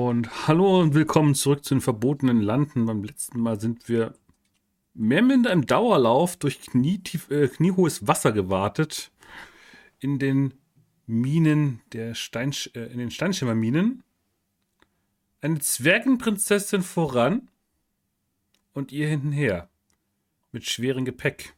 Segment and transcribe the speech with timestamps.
[0.00, 2.86] Und hallo und willkommen zurück zu den verbotenen Landen.
[2.86, 4.14] Beim letzten Mal sind wir
[4.94, 9.10] mehr mit einem Dauerlauf durch knietief, äh, kniehohes Wasser gewartet
[9.98, 10.54] in den
[11.06, 14.04] Minen der Stein, äh, in den Steinschimmerminen.
[15.40, 17.50] Eine Zwergenprinzessin voran
[18.74, 19.68] und ihr hintenher
[20.52, 21.56] mit schwerem Gepäck.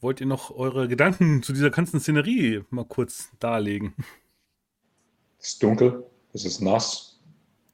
[0.00, 3.94] Wollt ihr noch eure Gedanken zu dieser ganzen Szenerie mal kurz darlegen?
[5.40, 7.20] Es ist dunkel, es ist nass.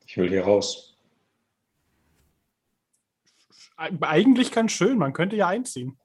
[0.06, 0.96] Ich will hier raus.
[3.76, 5.98] Eigentlich ganz schön, man könnte ja einziehen.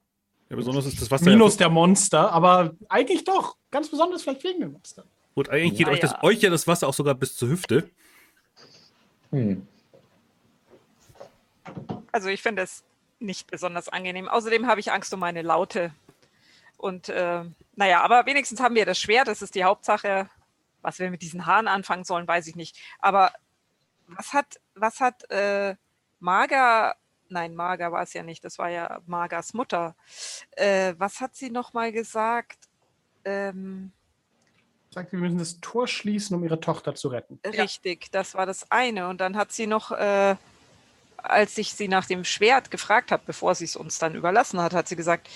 [0.50, 1.26] Ja, besonders ist das Wasser.
[1.30, 3.56] Minus der Monster, aber eigentlich doch.
[3.70, 5.04] Ganz besonders vielleicht wegen dem Monster.
[5.34, 6.22] Und eigentlich geht Ja, euch, das, ja.
[6.24, 7.88] euch ja das Wasser auch sogar bis zur Hüfte.
[9.30, 9.66] Hm.
[12.10, 12.82] Also ich finde es
[13.20, 14.28] nicht besonders angenehm.
[14.28, 15.92] Außerdem habe ich Angst um meine Laute.
[16.80, 17.44] Und äh,
[17.76, 20.30] naja, aber wenigstens haben wir das Schwert, das ist die Hauptsache.
[20.80, 22.78] Was wir mit diesen Haaren anfangen sollen, weiß ich nicht.
[23.00, 23.32] Aber
[24.06, 25.76] was hat, was hat äh,
[26.20, 26.94] Marga,
[27.28, 29.94] nein, Marga war es ja nicht, das war ja Margas Mutter.
[30.52, 32.58] Äh, was hat sie nochmal gesagt?
[33.26, 33.92] Ähm,
[34.88, 37.38] Sagt, wir müssen das Tor schließen, um ihre Tochter zu retten.
[37.44, 39.08] Richtig, das war das eine.
[39.08, 40.34] Und dann hat sie noch, äh,
[41.18, 44.72] als ich sie nach dem Schwert gefragt habe, bevor sie es uns dann überlassen hat,
[44.72, 45.28] hat sie gesagt,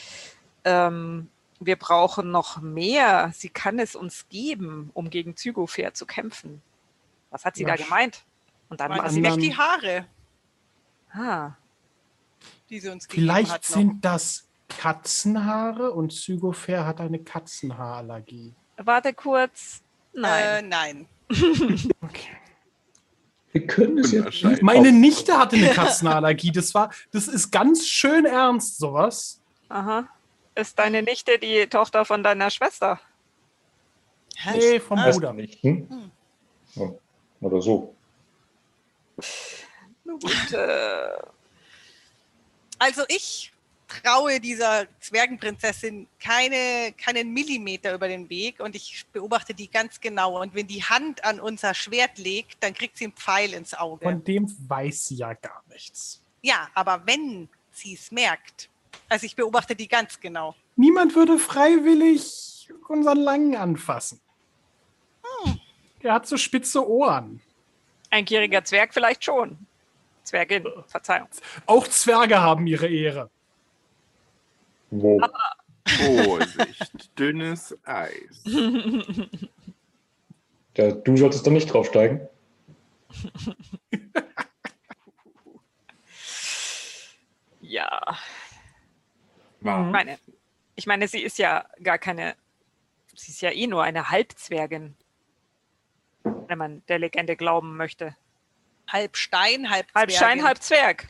[0.64, 1.28] ähm,
[1.60, 3.32] wir brauchen noch mehr.
[3.34, 6.62] Sie kann es uns geben, um gegen Zygofair zu kämpfen.
[7.30, 8.22] Was hat sie da Ja, gemeint?
[8.68, 9.34] Und dann war sie weg.
[9.38, 10.06] die Haare,
[11.12, 11.52] Ah,
[12.70, 13.62] die sie uns gegeben Vielleicht hat.
[13.70, 13.76] noch.
[13.76, 18.52] sind das Katzenhaare und Zygofair hat eine Katzenhaarallergie.
[18.76, 19.82] warte kurz.
[20.14, 20.68] Äh, Nein.
[20.68, 21.08] nein.
[22.02, 22.28] Okay.
[23.52, 24.62] Wir können es jetzt.
[24.62, 26.50] Meine Nichte hatte eine Katzenhaarallergie.
[26.50, 29.40] Das war, das ist ganz schön ernst, sowas.
[29.68, 30.08] Aha.
[30.54, 33.00] Ist deine Nichte die Tochter von deiner Schwester?
[34.54, 35.32] Nee, vom Ah, Bruder.
[35.32, 35.62] nicht.
[35.62, 35.88] Hm?
[35.88, 36.10] Hm.
[36.76, 36.98] Oh.
[37.40, 37.94] Oder so.
[40.04, 41.08] Nun gut, äh,
[42.78, 43.52] Also ich
[43.88, 50.40] traue dieser Zwergenprinzessin keine, keinen Millimeter über den Weg und ich beobachte die ganz genau.
[50.40, 54.04] Und wenn die Hand an unser Schwert legt, dann kriegt sie einen Pfeil ins Auge.
[54.04, 56.22] Von dem weiß sie ja gar nichts.
[56.42, 58.68] ja, aber wenn sie es merkt,
[59.08, 60.54] also ich beobachte die ganz genau.
[60.76, 64.20] Niemand würde freiwillig unseren Langen anfassen.
[66.00, 67.40] Er hat so spitze Ohren.
[68.10, 69.58] ein gieriger Zwerg vielleicht schon.
[70.22, 71.28] Zwergin, Verzeihung.
[71.66, 73.30] Auch Zwerge haben ihre Ehre.
[74.90, 75.20] Wo?
[75.86, 78.42] Vorsicht, dünnes Eis.
[80.76, 82.28] Ja, du solltest da nicht draufsteigen.
[87.66, 88.18] Ja,
[89.64, 89.90] ich Wow.
[89.90, 90.18] meine,
[90.76, 92.36] ich meine, sie ist ja gar keine,
[93.14, 94.94] sie ist ja eh nur eine Halbzwergin,
[96.22, 98.14] wenn man der Legende glauben möchte.
[98.88, 100.16] Halb Stein, halb Halb Zwergin.
[100.16, 101.08] Stein, halb Zwerg.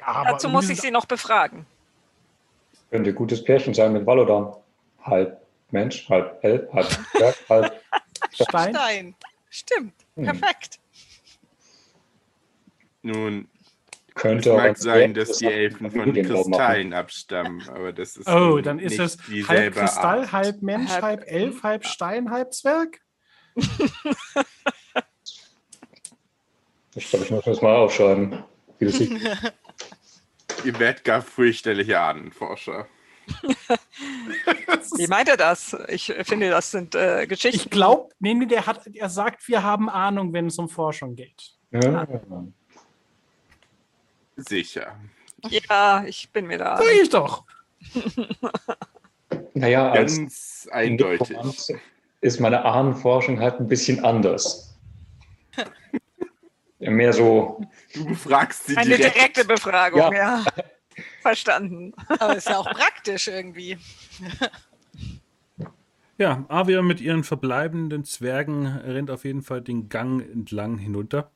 [0.00, 1.66] Aber Dazu muss ich sie noch befragen.
[2.90, 4.54] Könnte ein gutes Pärchen sein mit Valodan.
[5.02, 5.40] Halb
[5.70, 7.80] Mensch, halb Elb, halb Zwerg, halb.
[8.32, 8.74] Stein.
[8.74, 9.14] Stein.
[9.50, 9.94] Stimmt.
[10.14, 10.24] Hm.
[10.24, 10.78] Perfekt.
[13.02, 13.48] Nun,
[14.18, 16.22] Könnte auch mag ein sein, dass die sein, Elfen von machen.
[16.24, 19.16] Kristallen abstammen, aber das ist Oh, dann ist es
[19.48, 20.32] halb Kristall, Art.
[20.32, 23.00] halb Mensch, Halb- halb Elf, halb Stein, halb Zwerg.
[26.94, 28.44] Ich glaube, ich muss mir das mal aufschreiben.
[28.80, 29.00] Das.
[30.64, 32.86] Ihr werdet gar fürchterliche Ahnenforscher.
[34.96, 35.76] Wie meint er das?
[35.88, 37.70] Ich finde, das sind äh, Ich Geschichten.
[37.70, 41.52] glaube, nee, nee, der hat, er sagt, wir haben Ahnung, wenn es um Forschung geht.
[41.70, 42.06] Ja.
[44.38, 44.96] Sicher.
[45.48, 46.76] Ja, ich bin mir da.
[46.78, 47.44] Sag ich doch.
[49.54, 51.36] Naja, als Ganz eindeutig.
[52.20, 54.74] Ist meine Ahnenforschung halt ein bisschen anders.
[56.78, 57.60] Mehr so,
[57.92, 59.16] Du befragst sie Eine direkt.
[59.16, 60.12] direkte Befragung, Ja.
[60.12, 60.44] ja.
[61.22, 61.92] Verstanden.
[62.08, 63.76] Aber ist ja auch praktisch irgendwie.
[66.20, 71.30] Ja, Avia mit ihren verbleibenden Zwergen rennt auf jeden Fall den Gang entlang hinunter.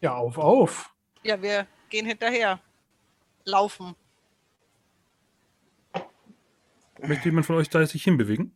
[0.00, 0.94] Ja, auf, auf.
[1.22, 2.60] Ja, wir gehen hinterher.
[3.44, 3.94] Laufen.
[7.00, 8.54] Möchte jemand von euch da sich hinbewegen?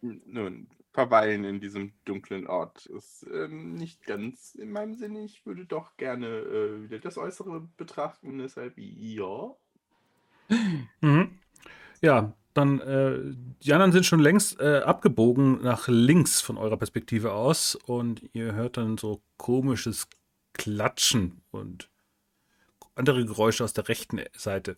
[0.00, 5.24] Nun, verweilen in diesem dunklen Ort ist ähm, nicht ganz in meinem Sinne.
[5.24, 9.54] Ich würde doch gerne äh, wieder das Äußere betrachten, deshalb ja.
[11.00, 11.38] Mhm.
[12.00, 13.18] Ja, dann, äh,
[13.62, 18.54] die anderen sind schon längst äh, abgebogen nach links von eurer Perspektive aus und ihr
[18.54, 20.08] hört dann so komisches
[20.52, 21.88] Klatschen und
[22.94, 24.76] andere Geräusche aus der rechten Seite.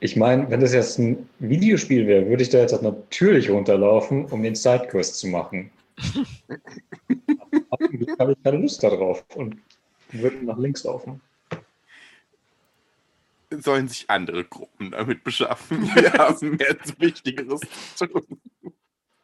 [0.00, 4.26] Ich meine, wenn das jetzt ein Videospiel wäre, würde ich da jetzt auch natürlich runterlaufen,
[4.26, 5.70] um den Sidequest zu machen.
[7.70, 9.56] Habe ich keine Lust darauf und
[10.12, 11.20] würde nach links laufen.
[13.50, 15.82] Sollen sich andere Gruppen damit beschaffen.
[15.94, 17.60] Wir haben jetzt Wichtigeres
[17.94, 18.40] zu tun.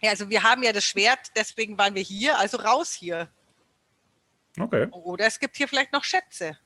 [0.00, 3.28] Ja, also wir haben ja das Schwert, deswegen waren wir hier, also raus hier.
[4.58, 4.88] Okay.
[4.90, 6.58] Oder es gibt hier vielleicht noch Schätze.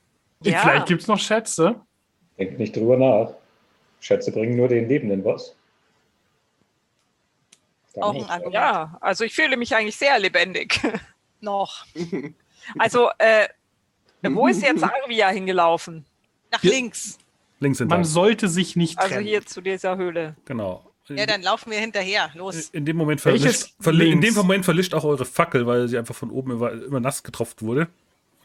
[0.42, 0.60] Ja.
[0.62, 1.80] Vielleicht gibt es noch Schätze.
[2.38, 3.34] Denkt nicht drüber nach.
[4.00, 5.54] Schätze bringen nur den Lebenden was.
[7.94, 8.24] Dann Auch ein.
[8.24, 8.54] Argument.
[8.54, 10.80] Ja, also ich fühle mich eigentlich sehr lebendig.
[11.40, 11.84] Noch.
[12.78, 13.48] Also, äh,
[14.22, 16.06] wo ist jetzt Arvia hingelaufen?
[16.50, 17.18] Nach Hier- links.
[17.60, 18.04] Links Man entlang.
[18.04, 19.26] sollte sich nicht Also trennen.
[19.26, 20.36] hier zu dieser Höhle.
[20.44, 20.90] Genau.
[21.08, 22.30] Ja, dann laufen wir hinterher.
[22.34, 22.68] Los.
[22.70, 26.16] In dem Moment verlischt, verli in dem Moment verlischt auch eure Fackel, weil sie einfach
[26.16, 27.88] von oben immer, immer nass getropft wurde.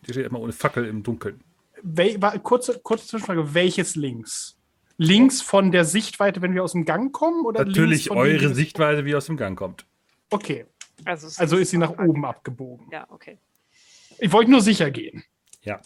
[0.08, 1.42] Ihr steht immer ohne Fackel im Dunkeln.
[1.82, 3.54] Wel kurze, kurze Zwischenfrage.
[3.56, 4.58] Welches links?
[4.98, 7.46] Links von der Sichtweite, wenn wir aus dem Gang kommen?
[7.46, 9.86] Oder links Natürlich von eure Sichtweise, wie aus dem Gang kommt.
[10.30, 10.66] Okay,
[11.06, 12.88] Also, also ist sie nach oben abgebogen.
[12.92, 13.40] Ja, okay.
[14.20, 15.24] Ich wollte nur sicher gehen.
[15.64, 15.82] Ja.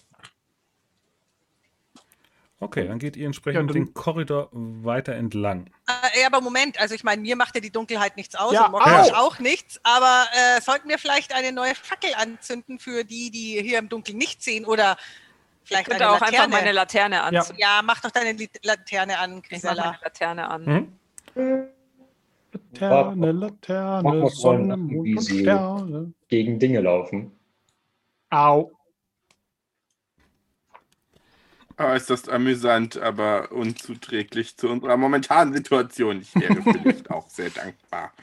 [2.60, 5.69] Okay, dann geht ihr Ja, entsprechend dann- den Korridor weiter entlang.
[5.88, 8.68] Äh, ja, aber Moment, also ich meine, mir macht ja die Dunkelheit nichts aus Ja,
[8.68, 9.13] und au.
[9.16, 13.78] auch nichts, aber äh, sollten wir vielleicht eine neue Fackel anzünden für die, die hier
[13.80, 14.96] im Dunkeln nicht sehen oder
[15.63, 17.16] Ich vielleicht könnte eine auch einfach meine Laterne?
[17.18, 17.60] Laterne anzünden.
[17.62, 19.84] Ja, mach doch deine Laterne an, Ich Grisella.
[19.86, 20.66] meine Laterne an.
[21.36, 21.80] Hm?
[22.54, 26.13] Laterne, Mach Laterne, Sonne, Mond wie und sie- Sterne.
[26.30, 27.31] Gegen Dinge laufen.
[28.30, 28.72] Au.
[31.77, 36.22] Oh, ist das amüsant, aber unzuträglich zu unserer momentanen Situation.
[36.22, 38.13] Ich wäre vielleicht auch sehr dankbar.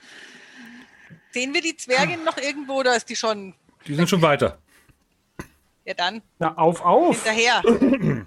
[1.33, 3.55] Sehen wir die Zwergin noch irgendwo oder ist die schon
[3.87, 4.59] Die sind schon weiter.
[5.85, 7.23] ja dann Na, auf, auf.
[7.25, 8.25] hinterher?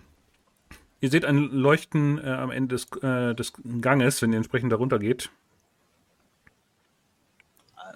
[1.01, 4.99] Ihr seht ein Leuchten äh, am Ende des, äh, des Ganges, wenn ihr entsprechend darunter
[4.99, 5.29] geht.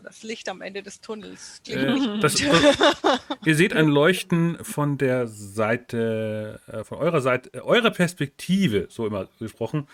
[0.03, 1.61] Das Licht am Ende des Tunnels.
[1.63, 2.41] Klingt Äh, das,
[3.45, 9.05] ihr seht ein Leuchten von der Seite, äh, von eurer Seite, äh, eurer Perspektive, so
[9.05, 9.87] immer gesprochen,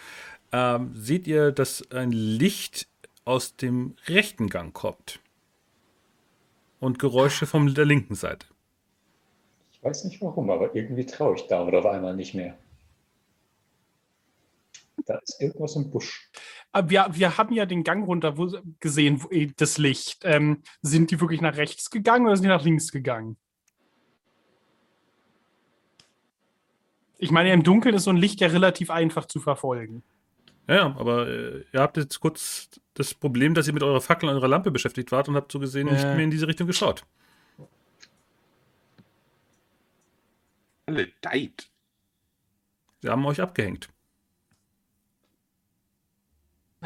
[0.51, 2.87] ähm, seht ihr, dass ein Licht
[3.25, 5.19] aus dem rechten Gang kommt.
[6.79, 8.45] Und Geräusche von der linken Seite.
[9.71, 12.55] Ich weiß nicht warum, aber irgendwie traue ich damit auf einmal nicht mehr.
[15.05, 16.29] Da ist irgendwas im Busch.
[16.75, 18.51] Aber wir, wir haben ja den Gang runter wo,
[18.81, 20.23] gesehen, wo, eh, das Licht.
[20.25, 23.37] Ähm, sind die wirklich nach rechts gegangen oder sind die nach links gegangen?
[27.17, 30.03] Ich meine, im Dunkeln ist so ein Licht ja relativ einfach zu verfolgen.
[30.67, 34.35] Ja, aber äh, ihr habt jetzt kurz das Problem, dass ihr mit eurer Fackel und
[34.35, 36.15] eurer Lampe beschäftigt wart und habt so gesehen nicht Äh.
[36.15, 37.05] mehr in diese Richtung geschaut.
[40.87, 41.69] Alle deit.
[43.01, 43.87] Sie haben euch abgehängt.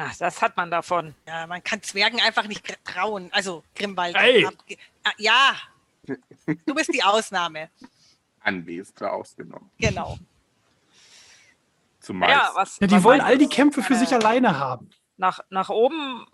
[0.02, 1.14] Ach, das hat man davon.
[1.28, 3.28] Ja, man kann Zwergen einfach nicht trauen.
[3.34, 4.16] Also Grimwald.
[4.16, 4.46] Ey.
[4.46, 5.56] Abge- Ah, Ja,
[6.66, 7.70] du bist die Ausnahme.
[8.42, 9.70] Anwesende ausgenommen.
[9.78, 10.18] Genau.
[12.00, 13.48] Zumal Ja, was, Ja, die was wollen meinst all die?
[13.50, 14.90] Kämpfe für sich Äh, alleine haben.
[15.18, 16.26] Nach, nach oben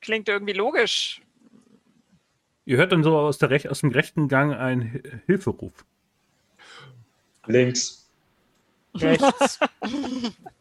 [0.00, 1.22] klingt irgendwie logisch.
[2.64, 5.84] Ihr hört dann so aus, der Rech aus dem rechten Gang einen Hi- Hilferuf.
[7.46, 8.10] Links.
[8.96, 9.60] Rechts.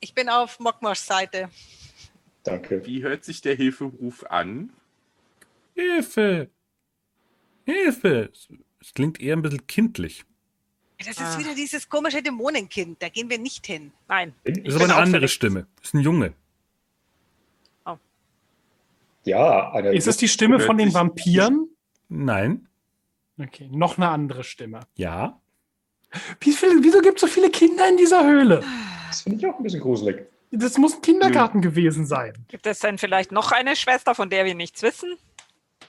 [0.00, 1.48] Ich bin auf Mokmosh Seite.
[2.44, 2.86] Danke.
[2.86, 4.70] wie hört sich der Hilferuf an?
[5.74, 6.48] Hilfe!
[7.66, 8.30] Hilfe!
[8.32, 10.24] Es- klingt eher ein bisschen kindlich.
[10.98, 11.38] Das ist Ah.
[11.38, 13.02] wieder dieses komische Dämonenkind.
[13.02, 13.92] Da gehen wir nicht hin.
[14.08, 14.34] Nein.
[14.44, 15.30] Ist bin aber eine andere verrückt.
[15.32, 15.66] Stimme.
[15.82, 16.32] Ist ein Junge.
[19.24, 21.68] Ja, eine Ist es die Stimme von den Vampiren?
[22.08, 22.66] Nein.
[23.38, 24.80] Okay, noch eine andere Stimme.
[24.94, 25.38] Ja.
[26.40, 28.64] Wie viel, wieso gibt es so viele Kinder in dieser Höhle?
[29.18, 30.28] Das finde ich auch ein bisschen gruselig.
[30.52, 32.34] Das muss ein Kindergarten gewesen sein.
[32.46, 35.16] Gibt es denn vielleicht noch eine Schwester, von der wir nichts wissen?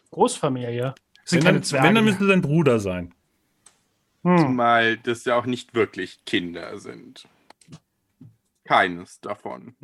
[0.09, 0.95] Großfamilie.
[1.21, 1.87] Das sind Wenn keine dann, Zwerge.
[1.87, 3.13] wenn, dann müsste sein Bruder sein.
[4.23, 4.37] hm.
[4.39, 7.27] Zumal das ja auch nicht wirklich Kinder sind.
[8.63, 9.75] Keines davon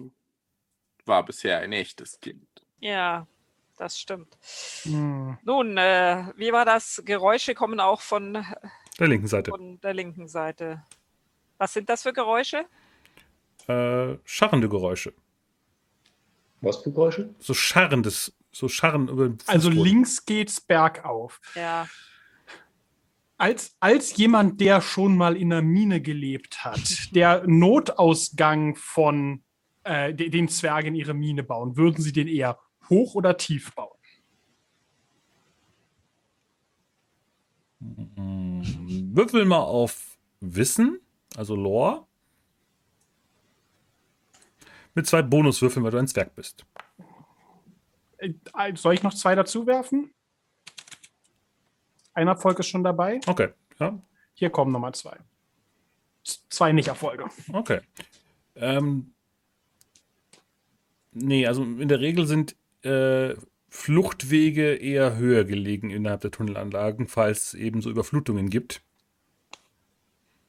[1.05, 2.47] war bisher ein echtes Kind.
[2.79, 3.27] Ja,
[3.77, 4.39] das stimmt.
[4.85, 5.37] Hm.
[5.43, 7.03] Nun, äh, wie war das?
[7.05, 8.43] Geräusche kommen auch von,
[8.97, 9.51] Der linken Seite.
[9.51, 10.81] von der linken Seite.
[11.59, 12.65] Was sind das für Geräusche?
[13.67, 15.13] Äh, scharrende Geräusche.
[16.61, 17.33] Was für Geräusche?
[17.39, 21.39] So scharrendes, so scharren über den Also links geht's bergauf.
[21.55, 21.87] Ja.
[23.37, 26.79] Als, als jemand, der schon mal in einer Mine gelebt hat,
[27.15, 29.43] der Notausgang von
[29.83, 32.57] äh, de- den Zwergen ihre Mine bauen, würden sie den eher
[32.89, 33.91] hoch oder tief bauen?
[37.79, 38.61] Mm,
[39.15, 40.99] Würfel mal auf Wissen,
[41.35, 42.05] also Lore.
[44.95, 46.65] Mit zwei Bonuswürfeln, weil du ein Zwerg bist.
[48.17, 48.33] Äh,
[48.75, 50.13] Soll ich noch zwei dazu werfen?
[52.13, 53.19] Ein Erfolg ist schon dabei.
[53.27, 53.49] Okay.
[53.77, 54.01] Ja,
[54.33, 55.17] Hier kommen nochmal zwei.
[56.23, 57.25] Zwei Nicht-Erfolge.
[57.51, 57.81] okay.
[58.55, 59.13] Ähm,
[61.11, 63.35] nee, also in der Regel sind äh,
[63.69, 68.81] Fluchtwege eher höher gelegen innerhalb der Tunnelanlagen, falls es eben so Überflutungen gibt.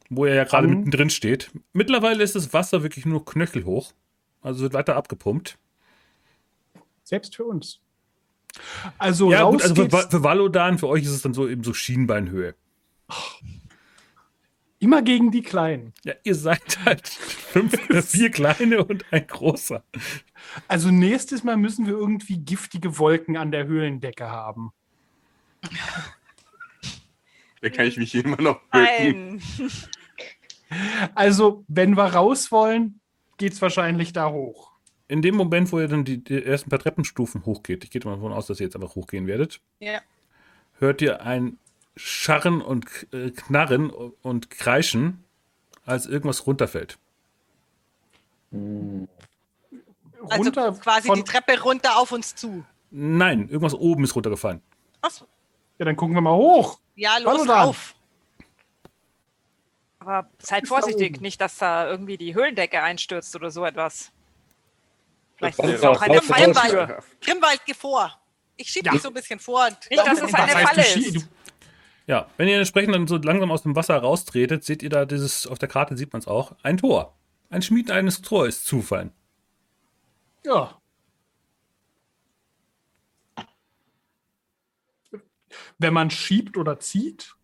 [0.09, 1.51] Wo er ja gerade mittendrin steht.
[1.73, 3.93] Mittlerweile ist das Wasser wirklich nur knöchelhoch.
[4.43, 5.59] Also wird weiter abgepumpt.
[7.03, 7.81] Selbst für uns.
[8.99, 11.63] Also ja, raus gut, also für, für Valodan, für euch ist es dann so eben
[11.63, 12.55] so Schienbeinhöhe.
[14.79, 15.93] immer gegen die Kleinen.
[16.05, 19.83] Ja, ihr seid halt fünf, äh, vier kleine und ein großer.
[20.69, 24.73] Also nächstes Mal müssen wir irgendwie giftige Wolken an der Höhlendecke haben.
[27.61, 29.43] Da kann ich mich immer noch bücken.
[31.15, 33.01] Also, wenn wir raus wollen,
[33.37, 34.73] geht's wahrscheinlich da hoch.
[35.09, 38.17] In dem Moment, wo ihr dann die, die ersten paar Treppenstufen hochgeht, ich gehe mal
[38.17, 40.01] davon aus, dass ihr jetzt einfach hochgehen werdet, Ja.
[40.79, 41.59] hört ihr ein
[41.97, 45.25] Scharren und äh, Knarren und Kreischen,
[45.85, 46.99] als irgendwas runterfällt.
[48.51, 49.09] Hm.
[50.29, 52.65] Also Runter quasi von, die Treppe runter auf uns zu.
[52.91, 54.61] Nein, irgendwas oben ist runtergefallen.
[55.01, 55.27] Achso.
[55.79, 56.81] Ja, dann gucken wir mal hoch.
[56.97, 57.75] Ja, los Hallo dann.
[60.07, 64.13] Aber seid vorsichtig, nicht, dass da irgendwie die Höhlendecke einstürzt oder so etwas.
[65.37, 67.03] Vielleicht Das ist es auch eine Falltür.
[67.21, 68.17] Grimwald, geh vor.
[68.57, 68.93] Ich schieb Ja.
[68.93, 69.67] dich so ein bisschen vor.
[69.67, 71.29] Und Nicht, dass es eine Falle ist.
[72.07, 75.49] Ja, wenn ihr entsprechend dann so langsam aus dem Wasser raustretet, seht ihr da dieses,
[75.49, 77.17] auf der Karte sieht man es auch, ein Tor.
[77.51, 79.13] Ein Schmied eines Tors zufallen.
[80.45, 80.81] Ja.
[85.79, 87.36] Wenn man schiebt oder zieht,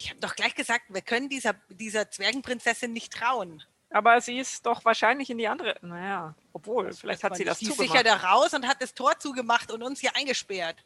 [0.00, 3.62] Ich habe doch gleich gesagt, wir können dieser, dieser Zwergenprinzessin nicht trauen.
[3.90, 5.76] Aber sie ist doch wahrscheinlich in die andere.
[5.82, 7.98] Naja, obwohl, vielleicht hat sie das Die ist zugemacht.
[7.98, 10.76] sicher da raus und hat das Tor zugemacht und uns hier eingesperrt.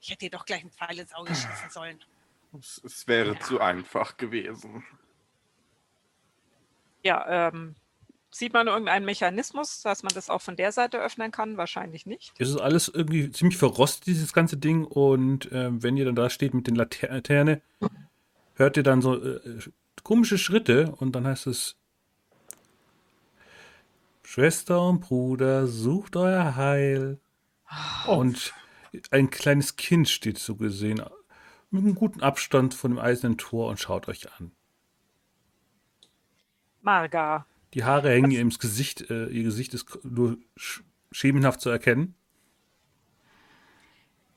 [0.00, 2.00] Ich hätte ihr doch gleich einen Pfeil ins Auge schießen sollen.
[2.58, 4.84] Es, es wäre zu einfach gewesen.
[7.04, 7.76] Ja, ähm,
[8.30, 11.56] sieht man irgendeinen Mechanismus, dass man das auch von der Seite öffnen kann?
[11.56, 12.32] Wahrscheinlich nicht.
[12.38, 14.84] Es ist alles irgendwie ziemlich verrostet, dieses ganze Ding.
[14.84, 17.62] Und ähm, wenn ihr dann da steht mit den Later Laterne,
[18.54, 19.40] hört ihr dann so äh,
[20.02, 21.76] komische Schritte und dann heißt es:
[24.22, 27.20] Schwester und Bruder, sucht euer Heil.
[28.06, 28.52] Und
[29.10, 31.02] ein kleines Kind steht so gesehen
[31.70, 34.52] mit einem guten Abstand von dem eisernen Tor und schaut euch an.
[36.82, 37.46] Marga.
[37.74, 42.14] Die Haare hängen ihr ins Gesicht, äh, ihr Gesicht ist nur sch schemenhaft zu erkennen.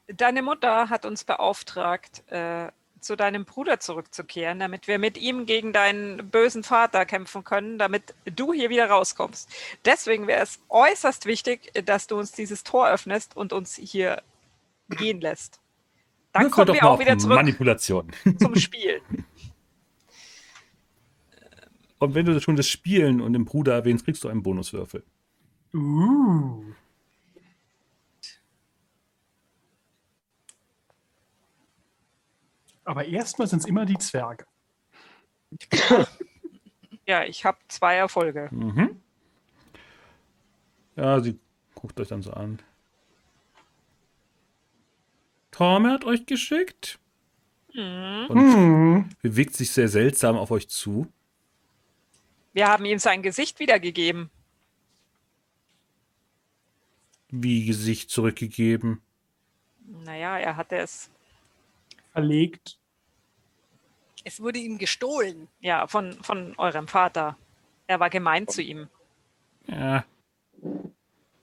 [0.07, 2.71] Deine Mutter hat uns beauftragt, äh,
[3.07, 8.13] zu deinem Bruder zurückzukehren, damit wir mit ihm gegen deinen bösen Vater kämpfen können, damit
[8.25, 9.49] du hier wieder rauskommst.
[9.85, 14.21] Deswegen wäre es äußerst wichtig, dass du uns dieses Tor öffnest und uns hier
[14.89, 15.59] gehen lässt.
[16.33, 18.11] Dann Würfel kommen doch wir mal auch wieder zurück Manipulation.
[18.39, 19.01] zum Spiel.
[21.99, 25.03] Und wenn du schon das Spielen und den Bruder erwähnst, kriegst du einen Bonuswürfel.
[25.73, 26.63] uh,
[32.87, 34.45] aber erstmal sind es immer die Zwerge.
[37.05, 38.49] Ja, ich habe zwei Erfolge.
[38.51, 39.01] Mhm.
[40.95, 41.39] Ja, sie
[41.75, 42.59] guckt euch dann so an.
[45.51, 46.99] Torme hat euch geschickt
[47.73, 49.09] und Hm.
[49.21, 51.07] bewegt sich sehr seltsam auf euch zu.
[52.53, 54.29] Wir haben ihm sein Gesicht wiedergegeben.
[57.29, 59.01] Wie Gesicht zurückgegeben.
[59.85, 61.09] Naja, er hatte es
[62.17, 62.79] Verlegt.
[64.23, 65.49] Es wurde ihm gestohlen.
[65.59, 67.37] ja von, von eurem Vater.
[67.85, 68.87] Er war gemein zu ihm.
[69.67, 70.03] Ja.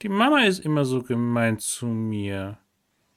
[0.02, 2.59] Die Mama ist immer so gemein zu mir.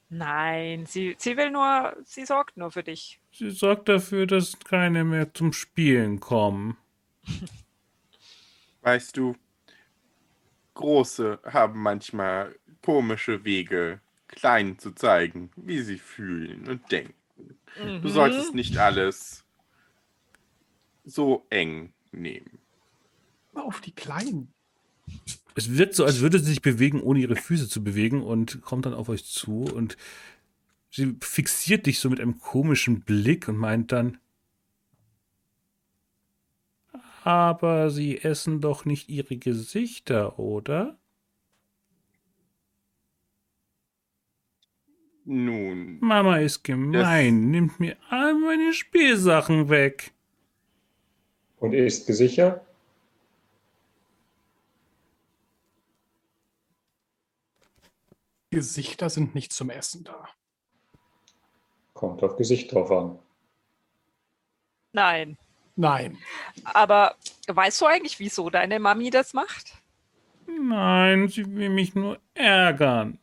[0.09, 3.19] Nein, sie, sie will nur, sie sorgt nur für dich.
[3.31, 6.77] Sie sorgt dafür, dass keine mehr zum Spielen kommen.
[8.81, 9.35] Weißt du,
[10.75, 17.15] Große haben manchmal komische Wege, Kleinen zu zeigen, wie sie fühlen und denken.
[17.75, 19.43] Du solltest nicht alles
[21.05, 22.59] so eng nehmen.
[23.53, 24.53] Immer auf die Kleinen.
[25.55, 28.85] Es wirkt so, als würde sie sich bewegen, ohne ihre Füße zu bewegen und kommt
[28.85, 29.97] dann auf euch zu und
[30.91, 34.19] sie fixiert dich so mit einem komischen Blick und meint dann,
[37.23, 40.97] aber sie essen doch nicht ihre Gesichter, oder?
[45.29, 45.97] Nun.
[45.99, 50.13] Mama ist gemein, nimmt mir all meine Spielsachen weg.
[51.59, 52.65] Und ist gesichert?
[58.51, 60.29] Gesichter sind nicht zum Essen da.
[61.93, 63.19] Kommt auf Gesicht drauf an.
[64.93, 65.37] Nein.
[65.75, 66.17] Nein.
[66.63, 67.15] Aber
[67.47, 69.73] weißt du eigentlich, wieso deine Mami das macht?
[70.47, 73.19] Nein, sie will mich nur ärgern.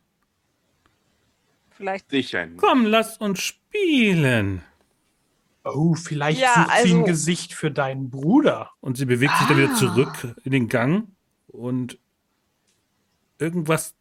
[1.75, 2.09] Vielleicht.
[2.09, 2.57] Sicher nicht.
[2.59, 4.61] Komm, lass uns spielen.
[5.63, 8.71] Oh, vielleicht Ja, sucht sie ein also- Gesicht für deinen Bruder.
[8.81, 9.75] Und sie bewegt sich dann wieder Ah.
[9.75, 11.09] zurück in den Gang
[11.47, 11.97] und
[13.39, 13.95] irgendwas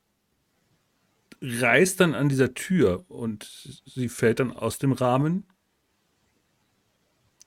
[1.41, 3.45] reißt dann an dieser Tür und
[3.87, 5.47] sie fällt dann aus dem Rahmen.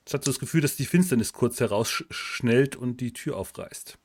[0.00, 3.98] Jetzt hat sie das Gefühl, dass die Finsternis kurz herausschnellt und die Tür aufreißt.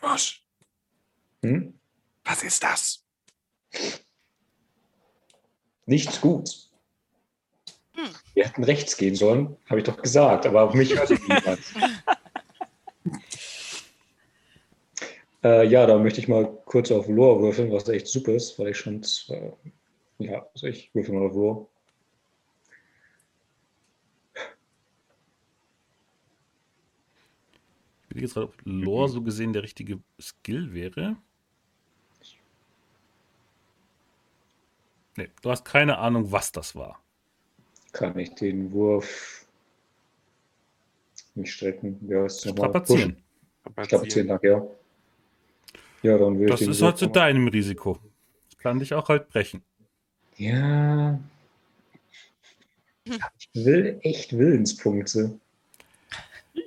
[0.00, 0.36] Was?
[1.42, 1.74] Hm?
[2.24, 3.04] Was ist das?
[5.86, 6.70] Nichts gut.
[8.34, 11.60] Wir hätten rechts gehen sollen, habe ich doch gesagt, aber auf mich hört niemand.
[15.42, 18.68] äh, ja, da möchte ich mal kurz auf Lore würfeln, was echt super ist, weil
[18.68, 19.52] ich schon zwei,
[20.18, 21.66] ja, also ich würfel mal auf Lore.
[28.02, 31.16] Ich bin jetzt gerade, ob Lore so gesehen der richtige Skill wäre.
[35.16, 37.00] Nee, du hast keine Ahnung, was das war.
[37.92, 39.46] Kann ich den Wurf
[41.34, 41.98] nicht strecken?
[42.08, 43.16] Ja, ist Strapazieren.
[43.82, 44.66] Ich glaube, 10 Tag, ja.
[46.02, 47.98] Ja, dann will Das ich ist halt zu deinem Risiko.
[48.48, 49.62] Das kann dich auch halt brechen.
[50.36, 51.18] Ja.
[53.04, 53.18] Ich
[53.54, 55.38] will echt Willenspunkte.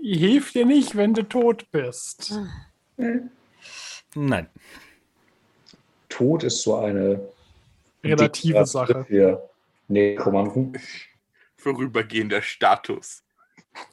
[0.02, 2.38] Hilft dir nicht, wenn du tot bist.
[4.16, 4.50] Nein.
[6.10, 7.20] Tod ist so eine
[8.04, 9.06] Relative dickere Sache.
[9.06, 9.50] Für
[9.88, 10.78] Nekromanten.
[11.56, 13.24] Vorübergehender Status.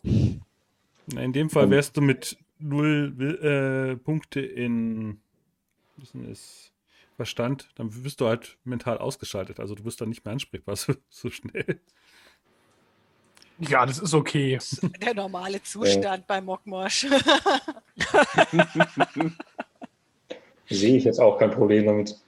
[0.03, 5.20] Na, In dem Fall wärst du mit null äh, Punkte in
[6.03, 6.73] ist das?
[7.16, 9.61] Verstand, dann bist du halt mental ausgeschaltet.
[9.61, 11.79] Also du bist dann nicht mehr ansprechbar so, so schnell.
[13.59, 14.59] Ja, das ist okay.
[15.03, 17.07] Der normale Zustand bei Mockmosch.
[20.70, 22.18] Sehe ich jetzt auch kein Problem damit.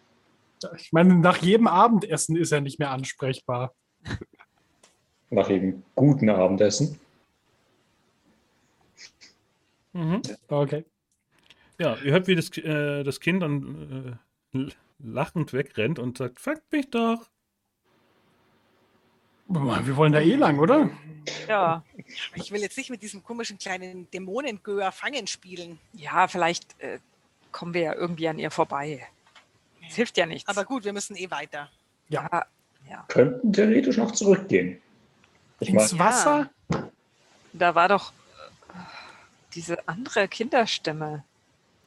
[0.76, 3.74] Ich meine, nach jedem Abendessen ist er nicht mehr ansprechbar.
[5.30, 7.00] Nach jedem guten Abendessen.
[9.92, 10.22] Mhm.
[10.48, 10.84] Okay.
[11.78, 14.18] Ja, ihr hört, wie das, äh, das Kind dann
[14.54, 17.28] äh, lachend wegrennt und sagt, fuck mich doch.
[19.48, 20.90] Wir wollen da eh lang, oder?
[21.46, 21.84] Ja.
[22.34, 25.78] Ich will jetzt nicht mit diesem komischen kleinen Dämonengöer fangen spielen.
[25.92, 27.00] Ja, vielleicht äh,
[27.50, 29.06] kommen wir ja irgendwie an ihr vorbei.
[29.92, 30.48] Es hilft ja nichts.
[30.48, 31.68] Aber gut, wir müssen eh weiter.
[32.08, 32.46] ja,
[32.90, 33.04] ja.
[33.08, 34.80] Könnten theoretisch noch zurückgehen.
[35.60, 36.50] Ich Ins meine, Wasser?
[37.52, 38.12] Da war doch
[38.70, 38.72] äh,
[39.54, 41.24] diese andere Kinderstimme.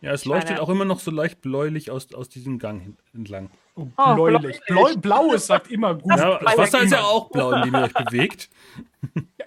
[0.02, 2.96] Ja, es Ich leuchtet meine- auch immer noch so leicht bläulich aus, aus diesem Gang
[3.16, 3.50] entlang.
[3.76, 4.62] Oh, Oh, bläulich.
[4.68, 6.12] Blau, blau ist sagt immer gut.
[6.18, 8.50] Ja, das Blau Wasser ist ja auch blau, in dem ihr euch bewegt.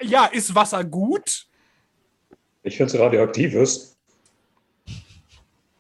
[0.02, 1.46] Ja, ist Wasser gut?
[2.64, 3.96] ich finde es radioaktiv ist.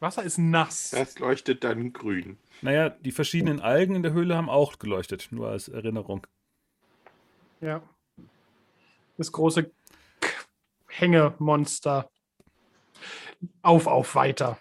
[0.00, 0.90] Wasser ist nass.
[0.90, 2.38] Das leuchtet dann grün.
[2.60, 6.26] Naja, die verschiedenen Algen in der Höhle haben auch geleuchtet, nur als Erinnerung.
[7.60, 7.82] Ja.
[9.16, 10.28] Das große K
[10.88, 12.10] Hängemonster.
[13.62, 14.58] Auf, auf, weiter.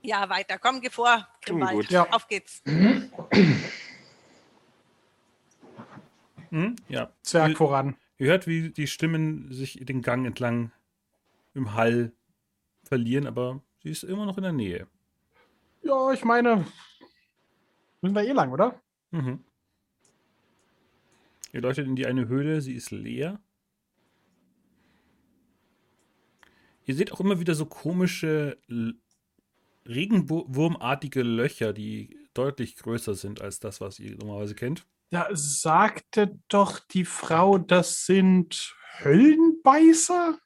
[0.00, 0.58] Ja, weiter.
[0.58, 1.74] Komm, geh vor, Grimwald.
[1.74, 1.90] gut.
[1.90, 2.08] Ja.
[2.10, 2.62] Auf geht's.
[6.50, 6.76] Hm?
[6.88, 7.12] Ja.
[7.22, 7.96] Zwerg Ihr, voran.
[8.16, 10.72] ihr hört, wie die Stimmen sich den Gang entlang
[11.54, 12.12] im Hall
[12.84, 14.86] verlieren, aber sie ist immer noch in der Nähe.
[15.82, 16.66] Ja, ich meine,
[18.00, 18.80] müssen wir eh lang, oder?
[19.10, 19.44] Mhm.
[21.52, 23.40] Ihr leuchtet in die eine Höhle, sie ist leer.
[26.84, 28.58] Ihr seht auch immer wieder so komische
[29.86, 34.86] Regenwurmartige Löcher, die deutlich größer sind als das, was ihr normalerweise kennt.
[35.10, 40.38] Da sagte doch die Frau, das sind Höllenbeißer?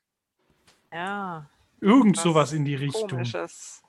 [0.92, 1.48] Ja,
[1.80, 3.08] Irgend Was sowas in die Richtung.
[3.08, 3.82] komisches.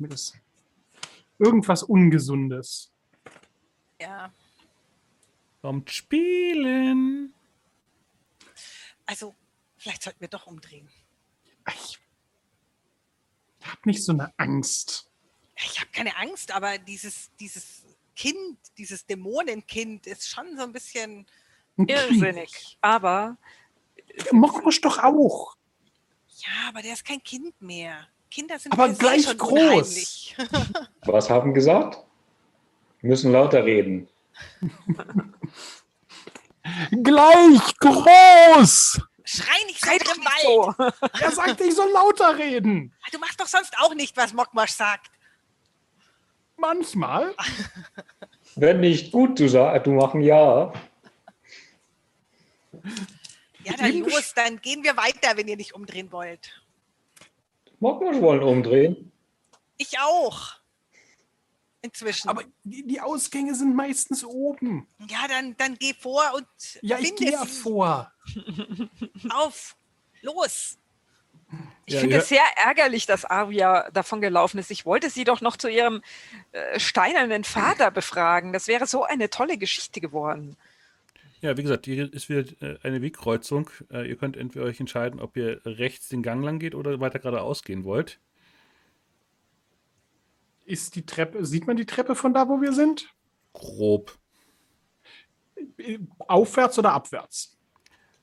[0.00, 0.34] Mir das.
[1.38, 2.92] Irgendwas Ungesundes.
[4.00, 4.32] Ja.
[5.62, 7.34] Kommt spielen.
[9.06, 9.34] Also,
[9.76, 10.88] vielleicht sollten wir doch umdrehen.
[11.74, 11.98] Ich
[13.62, 15.10] hab nicht so eine Angst.
[15.56, 21.26] Ich habe keine Angst, aber dieses, dieses Kind, dieses Dämonenkind ist schon so ein bisschen.
[21.76, 22.78] Ein Irrsinnig.
[22.80, 23.36] Aber.
[24.30, 25.56] Mockmusch doch auch.
[26.36, 28.06] Ja, aber der ist kein Kind mehr.
[28.34, 29.58] Kinder sind Aber gleich schon groß.
[29.60, 30.36] unheimlich.
[31.02, 31.98] Was haben gesagt?
[33.00, 34.08] Wir müssen lauter reden.
[37.02, 39.00] Gleich groß!
[39.24, 40.92] Schrei nicht so Sei im doch nicht Wald.
[41.12, 41.20] so.
[41.24, 42.92] Er sagt, ich soll lauter reden.
[43.12, 45.10] Du machst doch sonst auch nicht, was Mokmasch sagt.
[46.56, 47.34] Manchmal.
[48.56, 50.72] Wenn nicht gut, du sagst, du machen ja.
[53.62, 56.63] Ja, dann los, dann gehen wir weiter, wenn ihr nicht umdrehen wollt.
[57.92, 59.12] Man wollen umdrehen.
[59.76, 60.52] Ich auch.
[61.82, 62.30] Inzwischen.
[62.30, 64.88] Aber die, die Ausgänge sind meistens oben.
[65.10, 66.46] ja, dann, dann geh vor und
[66.80, 68.10] Ja, ich gehe ja vor.
[69.30, 69.76] Auf.
[70.22, 70.78] Los.
[71.84, 72.22] Ich Ja, finde ja.
[72.22, 74.70] es sehr ärgerlich, dass Aria davon gelaufen ist.
[74.70, 76.02] Ich wollte sie doch noch zu ihrem
[76.52, 78.54] äh, steinernen Vater befragen.
[78.54, 80.56] Das wäre so eine tolle Geschichte geworden.
[81.44, 83.68] Ja, wie gesagt, hier ist wieder äh, eine Wegkreuzung.
[83.92, 87.18] Äh, ihr könnt entweder euch entscheiden, ob ihr rechts den Gang lang geht oder weiter
[87.18, 88.18] geradeaus gehen wollt.
[90.64, 93.12] Ist die Treppe, sieht man die Treppe von da, wo wir sind?
[93.52, 94.16] Grob.
[95.76, 97.58] Äh, Aufwärts oder abwärts?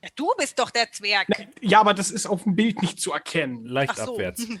[0.02, 1.28] Ja, du bist doch der Zwerg.
[1.28, 3.64] Na, ja, aber das ist auf dem Bild nicht zu erkennen.
[3.66, 4.14] Leicht so.
[4.14, 4.48] abwärts.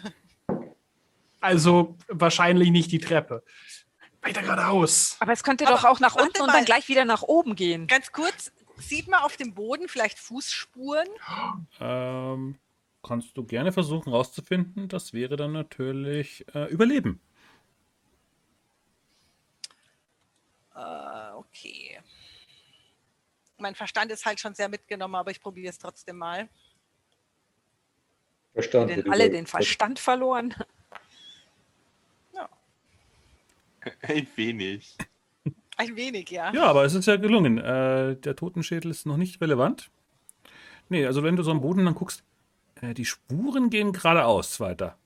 [1.40, 3.42] Also wahrscheinlich nicht die Treppe.
[4.22, 5.16] Weiter geradeaus.
[5.20, 6.52] Aber es könnte Aber doch auch nach unten und mal.
[6.52, 7.88] dann gleich wieder nach oben gehen.
[7.88, 11.08] Ganz kurz, sieht man auf dem Boden vielleicht Fußspuren?
[11.80, 12.58] Ähm,
[13.02, 14.88] kannst du gerne versuchen rauszufinden.
[14.88, 17.20] Das wäre dann natürlich äh, Überleben.
[20.74, 22.00] Äh, okay.
[23.58, 26.48] Mein Verstand ist halt schon sehr mitgenommen, aber ich probiere es trotzdem mal.
[28.52, 29.02] Verstanden.
[29.02, 30.54] Denn alle den Verstand verloren.
[34.02, 34.96] Ein wenig.
[35.76, 36.52] Ein wenig, ja.
[36.52, 37.58] Ja, aber es ist ja gelungen.
[37.58, 39.90] Äh, der Totenschädel ist noch nicht relevant.
[40.88, 42.22] Nee, also wenn du so am Boden dann guckst,
[42.80, 44.96] äh, die Spuren gehen geradeaus weiter.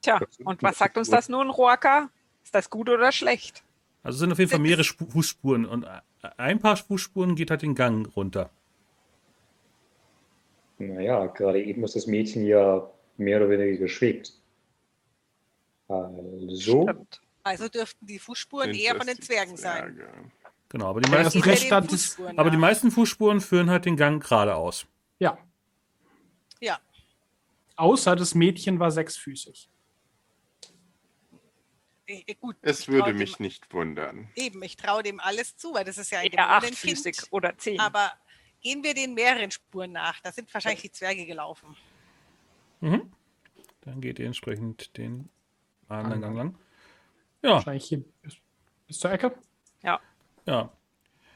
[0.00, 2.10] Tja, und was sagt uns das nun, Roaka?
[2.44, 3.64] Ist das gut oder schlecht?
[4.02, 7.50] Also es sind auf jeden Fall mehrere Spu Fußspuren und äh, ein paar Fußspuren geht
[7.50, 8.50] halt den Gang runter.
[10.78, 14.32] Naja, gerade eben ist das Mädchen ja mehr oder weniger geschwebt.
[15.88, 17.20] Also, Stimmt.
[17.42, 19.94] Also dürften die Fußspuren eher von den Zwergen sein.
[19.94, 20.30] Zwerge?
[20.68, 24.86] Genau, aber die meisten, Fußspuren aber die meisten Fußspuren führen halt den Gang geradeaus.
[25.20, 25.38] Ja.
[26.60, 26.80] Ja,
[27.76, 29.68] Außer das Mädchen war sechsfüßig.
[32.06, 32.56] eh, eh, gut.
[32.62, 34.28] Es würde mich dem, nicht wundern.
[34.34, 37.78] Eben, ich traue dem alles zu, weil das ist ja ein Eher achtfüßig oder zehn.
[37.78, 38.12] Aber
[38.62, 40.20] gehen wir den mehreren Spuren nach.
[40.20, 41.76] Da sind wahrscheinlich die Zwerge gelaufen.
[42.80, 43.12] Mhm.
[43.82, 45.28] Dann geht ihr entsprechend den
[45.88, 46.58] anderen Gang lang.
[47.42, 48.36] Ja, Wahrscheinlich hier bis,
[48.86, 49.34] bis zur Ecke.
[49.82, 50.00] ja.
[50.46, 50.72] ja.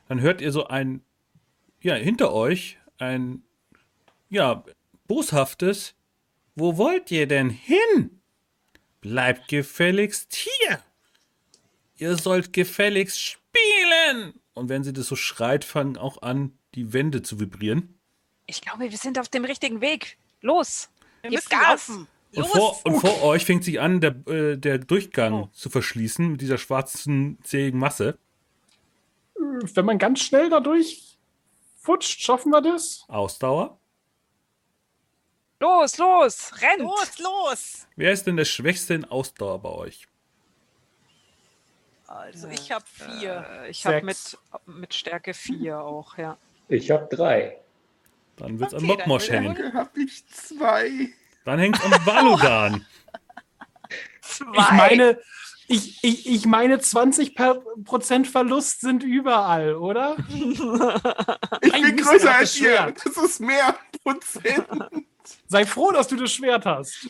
[0.08, 1.04] Dann hört ihr so ein,
[1.80, 3.44] ja, hinter euch ein,
[4.28, 4.64] ja,
[5.06, 5.94] boshaftes,
[6.56, 8.20] wo wollt ihr denn hin?
[9.00, 10.82] Bleibt gefälligst hier.
[11.96, 14.34] Ihr sollt gefälligst spielen.
[14.54, 17.98] Und wenn sie das so schreit, fangen auch an, die Wände zu vibrieren.
[18.46, 20.18] Ich glaube, wir sind auf dem richtigen Weg.
[20.40, 20.90] Los!
[21.22, 21.88] Wir Gib müssen Gas!
[21.88, 22.08] laufen.
[22.36, 25.48] Und vor, und vor euch fängt sich an, der, äh, der Durchgang Oh.
[25.52, 28.18] zu verschließen mit dieser schwarzen, zähigen Masse.
[29.34, 31.18] Wenn man ganz schnell dadurch
[31.76, 33.04] futscht, schaffen wir das?
[33.08, 33.78] Ausdauer.
[35.58, 36.52] Los, los!
[36.62, 36.80] Rennt!
[36.82, 37.86] los, los!
[37.96, 40.06] Wer ist denn der Schwächste in Ausdauer bei euch?
[42.06, 43.46] Also ich habe vier.
[43.64, 46.36] Äh, ich habe mit, mit Stärke 4 auch, ja.
[46.68, 47.58] ich habe drei.
[48.36, 49.74] Dann wird's Okay, am Mockmosch dann- hängen.
[49.74, 51.10] Hab ich zwei.
[51.44, 52.86] Dann hängt's am Valudan.
[54.20, 54.50] Zwei.
[54.52, 55.18] Ich meine,
[55.68, 60.16] ich, ich, ich meine, 20 per Prozent Verlust sind überall, oder?
[61.62, 62.70] Ich Ein bin größer er als ihr.
[62.70, 63.02] Schwert.
[63.04, 64.66] Das ist mehr Prozent.
[65.46, 67.08] Sei froh, dass du das Schwert hast.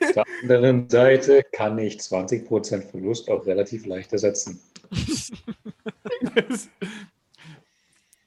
[0.00, 4.60] Auf der anderen Seite kann ich 20% Verlust auch relativ leicht ersetzen.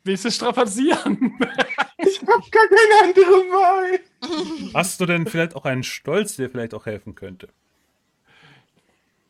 [0.03, 1.37] Willst du strapazieren?
[2.05, 3.99] Ich hab gar keine andere Wahl.
[4.73, 7.49] Hast du denn vielleicht auch einen Stolz, der vielleicht auch helfen könnte?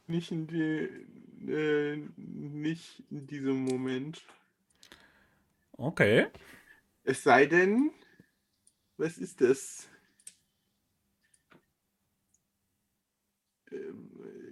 [0.07, 0.89] Nicht in, die,
[1.51, 4.23] äh, nicht in diesem Moment.
[5.73, 6.27] Okay.
[7.03, 7.91] Es sei denn,
[8.97, 9.87] was ist das?
[13.71, 14.44] Ähm, äh,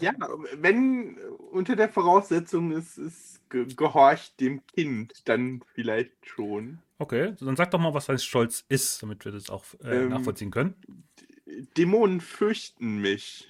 [0.00, 0.12] Ja,
[0.60, 1.16] wenn
[1.50, 6.78] unter der Voraussetzung es, es ge gehorcht dem Kind, dann vielleicht schon.
[6.98, 10.10] Okay, dann sag doch mal, was dein Stolz ist, damit wir das auch äh, Ähm,
[10.10, 10.74] nachvollziehen können.
[11.76, 13.48] Dämonen fürchten mich.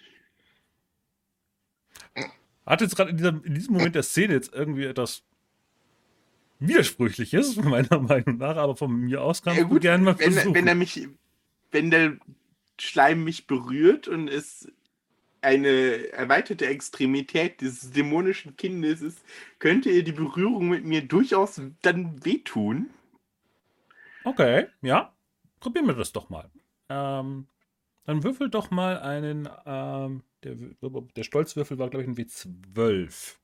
[2.64, 5.22] Hat jetzt gerade in, diesem- in diesem Moment der Szene jetzt irgendwie etwas
[6.60, 10.54] Widersprüchliches, meiner Meinung nach, aber von mir aus Ja, du gut, gerne mal wenn, versuchen.
[10.54, 11.08] wenn er mich,
[11.72, 12.16] wenn der
[12.78, 14.68] Schleim mich berührt und es
[15.42, 19.18] eine erweiterte Extremität dieses dämonischen Kindes ist,
[19.58, 22.90] könnte ihr die Berührung mit mir durchaus dann wehtun.
[24.24, 25.12] Okay, ja.
[25.60, 26.50] Probieren wir das doch mal.
[26.88, 27.46] Ähm,
[28.04, 29.48] dann würfel doch mal einen.
[29.66, 33.36] Ähm, der, der Stolzwürfel war, glaube ich, ein W12.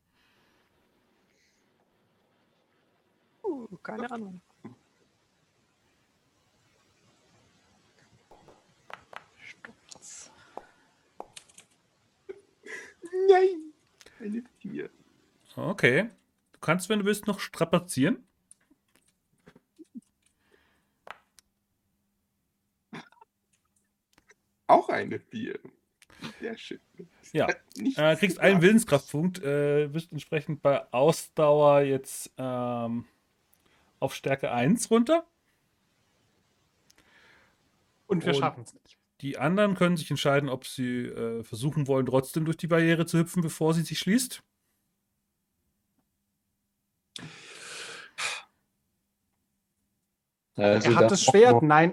[3.45, 4.41] Uh, keine Ahnung.
[13.27, 13.73] Nein!
[14.21, 14.91] Eine Vier.
[15.57, 16.11] Okay.
[16.53, 18.25] Du kannst, wenn du willst, noch strapazieren.
[24.67, 25.59] Auch eine Vier.
[26.41, 26.81] Sehr schön.
[27.33, 27.47] Ja.
[27.77, 33.05] Nicht Äh, kriegst einen Willenskraftpunkt, äh, bist entsprechend bei Ausdauer jetzt ähm,
[34.01, 35.27] auf Stärke 1 runter.
[38.07, 38.98] Und wir schaffen es nicht.
[39.21, 43.19] Die anderen können sich entscheiden, ob sie äh, versuchen wollen, trotzdem durch die Barriere zu
[43.19, 44.43] hüpfen, bevor sie sich schließt.
[50.57, 51.55] Also er hat das Schwert.
[51.55, 51.93] Mokmosch- Nein.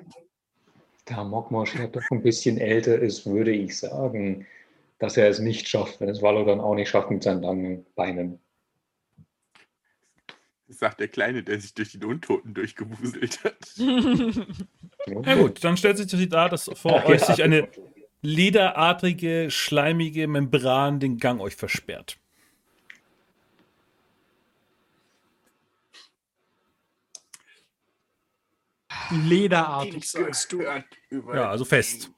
[1.05, 4.47] Da Mokmosch ja doch ein bisschen älter ist, würde ich sagen,
[4.97, 7.85] dass er es nicht schafft, wenn es Wallo dann auch nicht schafft mit seinen langen
[7.95, 8.39] Beinen.
[10.67, 13.55] Das sagt der Kleine, der sich durch den Untoten durchgewuselt hat.
[13.77, 17.27] Na gut, dann stellt sich die dar, dass vor Ach euch ja.
[17.27, 17.69] sich eine
[18.21, 22.17] lederartige, schleimige Membran den Gang euch versperrt.
[29.11, 30.61] Lederartig, sagst du.
[30.61, 32.09] Ja, also fest.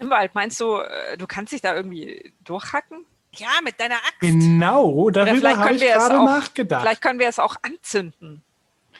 [0.00, 3.04] Im Wald, meinst du, äh, du kannst dich da irgendwie durchhacken?
[3.38, 4.20] Ja, mit deiner Axt.
[4.20, 6.82] Genau, darüber habe ich wir es gerade auch- nachgedacht.
[6.82, 8.42] Vielleicht können wir es auch anzünden.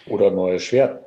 [0.07, 1.05] Oder ein neues Schwert.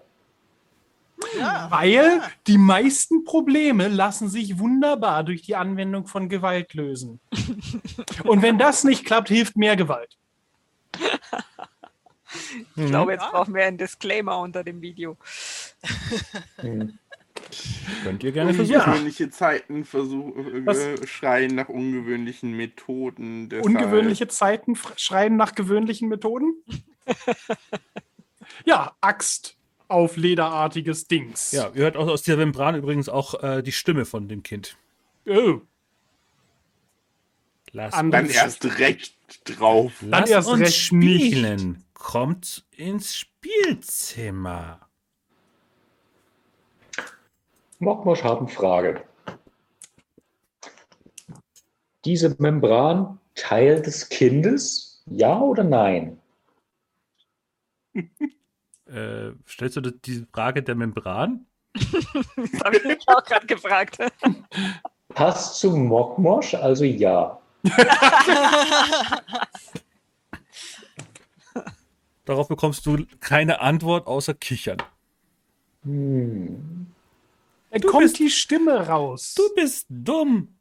[1.38, 1.68] Ja.
[1.72, 7.20] Weil die meisten Probleme lassen sich wunderbar durch die Anwendung von Gewalt lösen.
[8.24, 10.16] Und wenn das nicht klappt, hilft mehr Gewalt.
[12.76, 15.18] Ich glaube, jetzt brauchen wir einen Disclaimer unter dem Video.
[18.04, 18.80] Könnt ihr gerne versuchen.
[18.82, 23.50] Ungewöhnliche Zeiten versuchen, äh, schreien nach ungewöhnlichen Methoden.
[23.50, 26.54] Deshalb- Ungewöhnliche Zeiten schreien nach gewöhnlichen Methoden.
[28.66, 29.56] ja, Axt
[29.88, 31.52] auf lederartiges Dings.
[31.52, 34.78] Ja, ihr hört auch aus dieser Membran übrigens auch äh, die Stimme von dem Kind.
[35.28, 35.62] Oh,
[37.72, 39.92] Lass An- Dann erst recht drauf.
[40.02, 41.34] lass erst uns recht nicht.
[41.34, 41.84] spielen.
[41.94, 44.87] Kommt ins Spielzimmer.
[47.80, 49.04] Mokmosch haben Frage.
[52.06, 55.04] Diese Membran Teil des Kindes?
[55.06, 56.20] Ja oder nein?
[58.86, 61.46] Äh, stellst du die- Frage der Membran?
[61.74, 63.98] Das habe ich mich auch gerade gefragt.
[65.10, 67.40] Passt zu Mokmosch, also ja.
[72.26, 74.78] Darauf bekommst du keine Antwort außer Kichern.
[75.84, 76.88] Hm.
[77.72, 79.34] Da Du kommt bist- die Stimme raus.
[79.36, 80.56] Du bist dumm.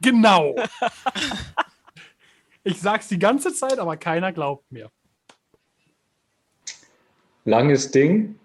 [0.00, 0.54] Genau.
[2.64, 4.90] Ich sag's die ganze Zeit, aber keiner glaubt mir.
[7.44, 8.38] Langes Ding.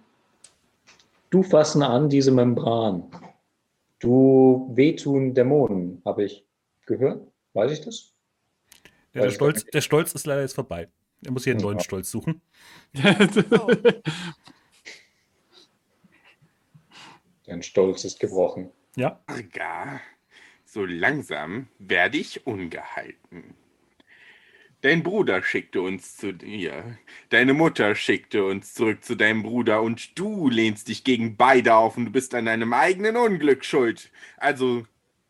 [1.29, 3.03] Du fassen an diese Membran.
[3.99, 6.45] Du wehtun Dämonen, habe ich
[6.85, 7.27] gehört.
[7.53, 8.13] Weiß ich das?
[9.13, 10.87] Ja, der, Stolz, der Stolz ist leider jetzt vorbei.
[11.25, 11.83] Er muss hier einen neuen Ja.
[11.83, 12.41] Stolz suchen.
[17.45, 18.71] Dein Stolz ist gebrochen.
[18.95, 19.21] Ja.
[19.27, 20.01] Arga,
[20.65, 23.55] so langsam werde ich ungehalten.
[24.81, 26.97] Dein Bruder schickte uns zu dir.
[27.29, 31.95] Deine Mutter schickte uns zurück zu deinem Bruder und du lehnst dich gegen beide auf
[31.95, 34.11] und du bist an deinem eigenen Unglück schuld.
[34.35, 34.85] Also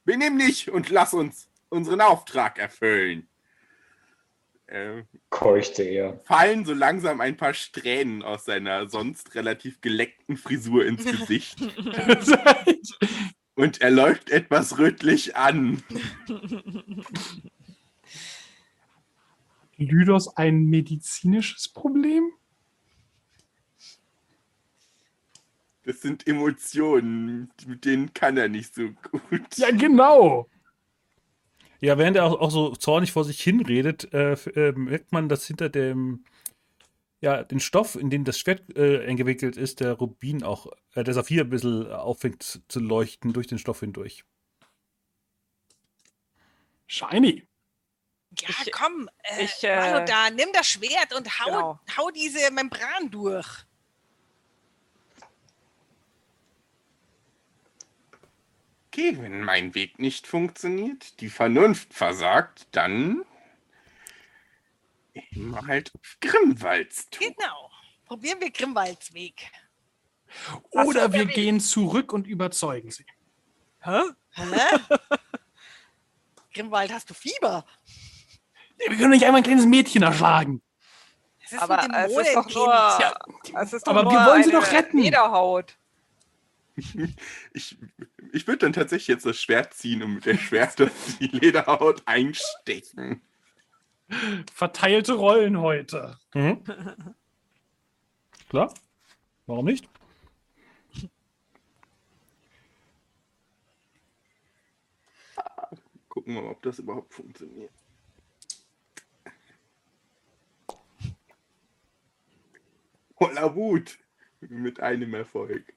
[0.06, 3.28] benimm dich und lass uns unseren Auftrag erfüllen.
[4.74, 6.20] Äh, Keuchte er.
[6.24, 11.62] fallen so langsam ein paar Strähnen aus seiner sonst relativ geleckten Frisur ins Gesicht
[13.56, 15.84] und er läuft etwas rötlich an.
[19.78, 22.32] Lydos ein medizinisches Problem?
[25.84, 29.56] Das sind Emotionen, mit denen kann er nicht so gut.
[29.58, 30.50] Ja, genau.
[31.84, 35.46] Ja, während er auch, auch so zornig vor sich hinredet, äh, äh, merkt man, dass
[35.46, 36.24] hinter dem,
[37.20, 41.14] ja, den Stoff, in den das Schwert äh, eingewickelt ist, der Rubin auch, äh, der
[41.14, 44.24] Saphir ein bisschen aufhängt zu, zu leuchten durch den Stoff hindurch.
[46.88, 47.46] Shiny.
[48.40, 51.80] Ja, Ich- komm, äh, ich, äh, da, nimm das Schwert und hau, Genau.
[51.98, 53.66] hau diese Membran durch.
[58.94, 63.26] Okay, wenn mein Weg nicht funktioniert, die Vernunft versagt, dann
[65.16, 67.34] eben halt auf Grimwalds tun.
[67.36, 67.72] Genau.
[68.06, 69.50] Probieren wir Grimwalds Weg.
[70.70, 71.34] Oder wir Weg?
[71.34, 73.04] gehen zurück und überzeugen sie.
[73.82, 74.00] Hä?
[74.30, 74.44] Hä?
[76.54, 77.66] Grimwald, hast du Fieber?
[78.78, 80.62] Wir können nicht einmal ein kleines Mädchen erschlagen.
[81.44, 83.16] Es ist Aber ein es ist doch nur, Ja,
[83.60, 85.00] es ist doch aber nur wir wollen sie doch retten.
[85.00, 85.80] Lederhaut.
[87.54, 87.78] Ich,
[88.34, 90.80] ich würde dann tatsächlich jetzt das Schwert ziehen und mit der Schwert
[91.20, 93.22] die Lederhaut einstechen.
[94.52, 96.18] Verteilte Rollen heute.
[96.34, 96.64] Mhm.
[98.50, 98.74] Klar.
[99.46, 99.88] Warum nicht?
[106.10, 107.72] Gucken wir mal, ob das überhaupt funktioniert.
[113.16, 114.00] Voller Wut.
[114.42, 115.74] Mit einem Erfolg.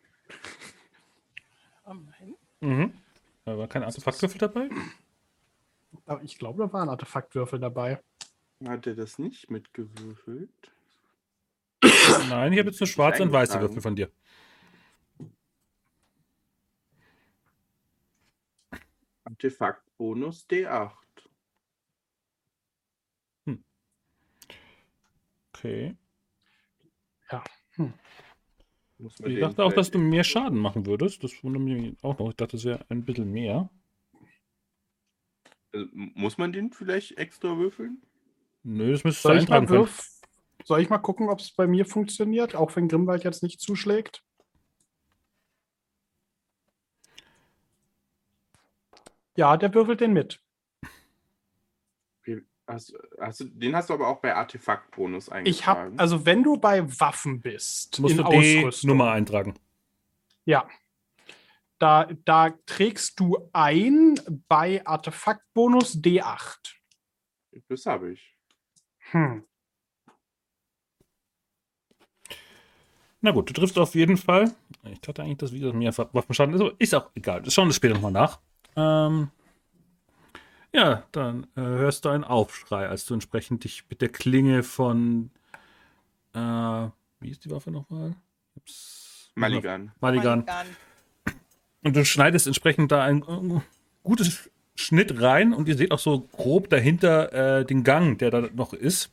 [1.85, 2.35] Oh nein.
[2.67, 2.93] Mhm.
[3.45, 4.69] Da war kein Artefaktwürfel dabei?
[6.05, 8.03] Aber ich glaube, da waren Artefaktwürfel dabei.
[8.67, 10.51] Hat er das nicht mitgewürfelt?
[12.29, 13.61] Nein, ich habe jetzt nur schwarze und weiße.
[13.61, 14.11] Würfel von dir.
[19.23, 20.91] Artefaktbonus D8.
[25.53, 25.97] Okay.
[27.79, 27.95] Muss man
[28.99, 31.23] Ich dachte auch, dass du mehr Schaden machen würdest.
[31.23, 32.31] Das wundert mich auch noch.
[32.31, 33.69] Ich dachte, es wäre ein bisschen mehr.
[35.73, 38.03] Also, muss man den vielleicht extra würfeln?
[38.63, 39.99] Nö, das müsstest du Soll ich, mal eintragen können.
[40.65, 44.25] Soll ich mal gucken, ob es bei mir funktioniert, auch wenn Grimwald jetzt nicht zuschlägt?
[49.37, 50.41] Ja, der würfelt den mit.
[52.69, 55.91] Hast, hast du, den hast du aber auch bei Artefaktbonus Ich eingetragen.
[55.93, 59.55] habe, also wenn du bei Waffen bist, Musst in du die Ausrüstung, Nummer eintragen.
[60.45, 60.69] ja,
[61.79, 66.75] da, da trägst du ein bei Artefaktbonus D8.
[67.69, 68.35] das habe ich.
[69.11, 69.45] Hm.
[73.21, 74.53] Na gut, du triffst auf jeden Fall.
[74.85, 77.45] Ich dachte eigentlich, dass wieder mehr Waffenschaden ist, aber ist auch egal.
[77.45, 78.41] Wir schauen das später nochmal nach.
[78.77, 79.31] Ähm,
[80.77, 85.31] ja, dann äh, hörst du einen Aufschrei, als du entsprechend dich mit der Klinge von.
[86.35, 86.39] Äh,
[87.21, 88.15] wie ist die Waffe nochmal?
[88.57, 89.31] Ups.
[89.35, 89.93] Maligan.
[90.01, 90.45] Maligan.
[90.45, 90.77] Maligan.
[91.83, 93.61] Und du schneidest entsprechend da ein äh,
[94.03, 98.41] gutes Schnitt rein und ihr seht auch so grob dahinter äh, den Gang, der da
[98.53, 99.11] noch ist.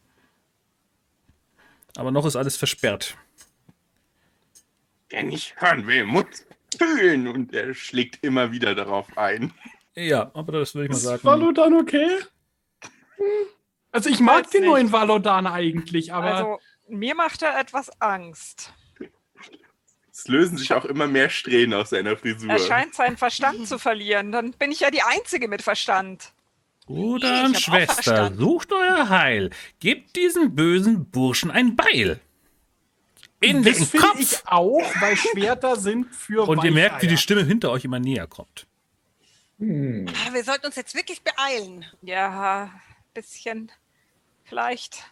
[1.96, 3.18] Aber noch ist alles versperrt.
[5.10, 6.26] Wer nicht hören will, muss
[6.78, 7.28] fühlen.
[7.28, 9.54] Und er schlägt immer wieder darauf ein.
[9.96, 11.24] Ja, aber das würde ich mal Ist sagen.
[11.24, 12.08] Valodan okay?
[13.92, 14.70] Also ich mag den nicht.
[14.70, 18.74] neuen Valodan eigentlich, aber Also, mir macht er etwas Angst.
[20.12, 22.50] Es lösen sich auch immer mehr Strähnen aus seiner Frisur.
[22.50, 24.32] Er scheint seinen Verstand zu verlieren.
[24.32, 26.34] Dann bin ich ja die Einzige mit Verstand.
[26.86, 29.50] Bruder und Schwester, sucht euer Heil.
[29.80, 32.20] Gebt diesem bösen Burschen ein Beil.
[33.40, 34.20] In das den finde Kopf.
[34.20, 37.18] ich auch, weil Schwerter sind für und ihr merkt, wie die.
[37.18, 38.68] Stimme hinter euch immer näher kommt.
[39.64, 40.06] Hm.
[40.10, 41.86] Ah, Wir sollten uns jetzt wirklich beeilen.
[42.02, 42.70] Ja,
[43.14, 43.72] bisschen.
[44.44, 45.04] Vielleicht.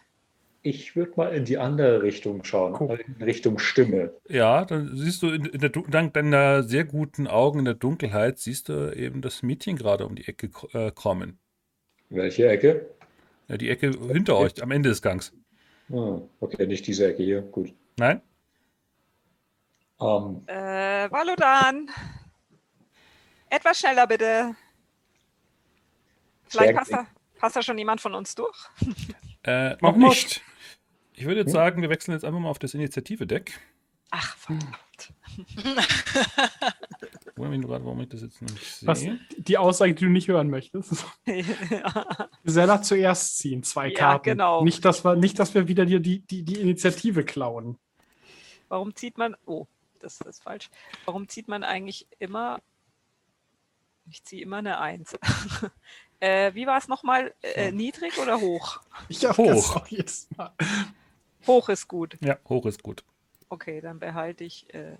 [0.64, 2.90] Ich würde mal in die andere Richtung schauen, Guck.
[3.00, 4.12] in Richtung Stimme.
[4.28, 8.38] Ja, dann siehst du in, in der, dank deiner sehr guten Augen in der Dunkelheit,
[8.38, 11.38] siehst du eben das Mädchen gerade um die Ecke äh, kommen.
[12.10, 12.90] Welche Ecke?
[13.48, 15.32] Ja, die Ecke hinter euch, am Ende des Gangs.
[15.90, 17.40] Ah, okay, nicht diese Ecke hier.
[17.42, 17.72] Gut.
[17.96, 18.20] Nein?
[20.00, 21.88] Ähm, Äh, Valodan.
[23.52, 24.56] Etwas schneller bitte.
[26.48, 27.06] Vielleicht passt da,
[27.38, 28.56] passt da schon jemand von uns durch.
[29.44, 30.40] Äh, noch nicht.
[31.14, 33.58] Ich würde jetzt sagen, wir wechseln jetzt einfach mal auf das Initiative-Deck.
[34.12, 35.12] Ach, verdammt.
[37.36, 39.18] Mich nur gerade, warum ich das jetzt noch nicht Was, sehe.
[39.36, 41.04] die Aussage, die du nicht hören möchtest.
[42.44, 44.22] Gesella zuerst ziehen, zwei Ja, Karten.
[44.30, 44.62] genau.
[44.62, 47.78] Nicht, dass wir, nicht, dass wir wieder dir die, die, die Initiative klauen.
[48.68, 49.34] Warum zieht man.
[49.44, 49.66] Oh,
[49.98, 50.70] das ist falsch.
[51.04, 52.60] Warum zieht man eigentlich immer.
[54.10, 55.16] Ich ziehe immer eine Eins.
[56.20, 57.34] äh, wie war es nochmal?
[57.42, 58.80] Äh, niedrig oder hoch?
[59.08, 59.86] Ich hab Hoch.
[59.88, 60.52] jedes Mal.
[61.46, 62.18] Hoch ist gut.
[62.22, 63.04] Ja, hoch ist gut.
[63.48, 64.96] Okay, dann behalte ich äh,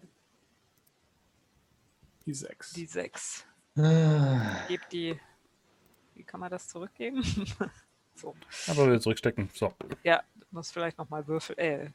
[2.26, 2.72] Die sechs.
[2.72, 3.44] die sechs.
[3.76, 5.20] ah, Gebe die.
[6.14, 7.22] Wie kann man das zurückgeben?
[8.14, 8.34] so.
[8.68, 9.50] Aber wir zurückstecken.
[9.55, 9.72] So.
[10.05, 11.59] Ja, muss vielleicht nochmal würfeln.
[11.59, 11.90] Äh,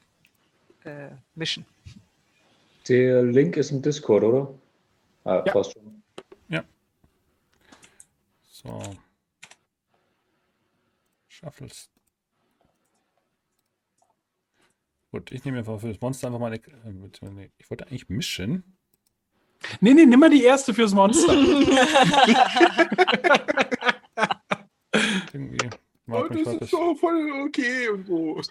[0.83, 1.65] äh, mischen.
[2.87, 4.53] der Link ist im Discord, oder?
[5.23, 5.53] Ah, Ja.
[5.53, 5.96] passt schon.
[8.68, 8.82] So.
[11.30, 11.89] Shuffles.
[15.11, 16.57] Gut, ich nehme einfach für das Monster einfach mal eine.
[16.57, 18.78] äh, Ich wollte eigentlich mischen.
[19.80, 21.32] Nee, nee, nimm mal die erste fürs Monster.
[25.34, 25.70] Irgendwie.
[26.07, 28.41] Oh, Warte, mich, das ist so voll okay und so.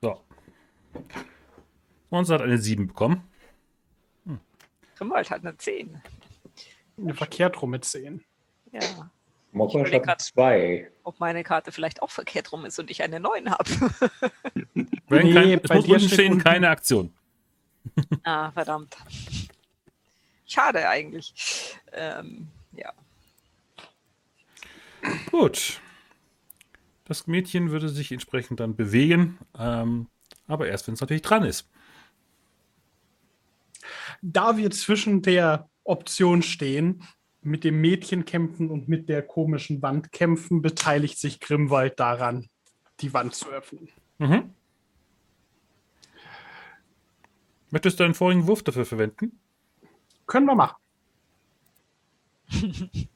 [0.00, 0.20] So.
[2.10, 3.28] Monster hat eine 7 bekommen.
[4.96, 6.00] Grimwald hat eine 10.
[7.14, 8.22] Verkehrt rum mit 10.
[8.72, 9.10] Ja.
[9.52, 10.20] Überleg hat grad.
[10.22, 10.90] zwei.
[11.04, 13.70] Ob meine Karte vielleicht auch verkehrt rum ist und ich eine 9 habe.
[15.08, 17.12] Wenn Nee, kein, es bei muss dir stehen, unten- keine Aktion.
[18.24, 18.96] ah, verdammt.
[20.46, 21.76] Schade eigentlich.
[21.92, 22.92] Ähm, ja.
[25.30, 25.80] Gut.
[27.04, 30.08] Das Mädchen würde sich entsprechend dann bewegen, ähm,
[30.46, 31.68] aber erst, wenn es natürlich dran ist.
[34.22, 37.02] Da wir zwischen der Option stehen,
[37.42, 42.48] mit dem Mädchen kämpfen und mit der komischen Wand kämpfen, beteiligt sich Grimwald daran,
[43.00, 43.88] die Wand zu öffnen.
[44.18, 44.54] Mhm.
[47.70, 49.38] Möchtest du einen vorigen Wurf dafür verwenden?
[50.26, 50.76] Können wir machen.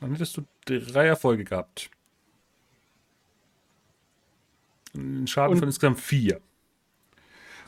[0.00, 1.90] Dann hättest du drei Erfolge gehabt.
[4.94, 6.40] Ein Schaden Und- von insgesamt vier.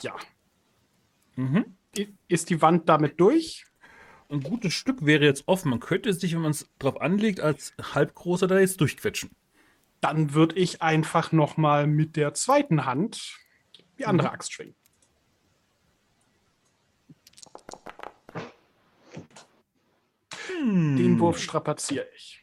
[0.03, 0.15] Ja.
[1.37, 1.75] Mhm.
[2.29, 3.65] Ist die Wand damit durch?
[4.31, 5.71] Ein gutes Stück wäre jetzt offen.
[5.71, 9.31] Man könnte sich, wenn man es drauf anlegt, als halbgroßer da jetzt durchquetschen.
[10.01, 13.39] Dann würde ich einfach noch mal mit der zweiten Hand
[13.99, 14.75] die andere Axt schwingen.
[20.61, 22.43] Den Wurf strapaziere ich.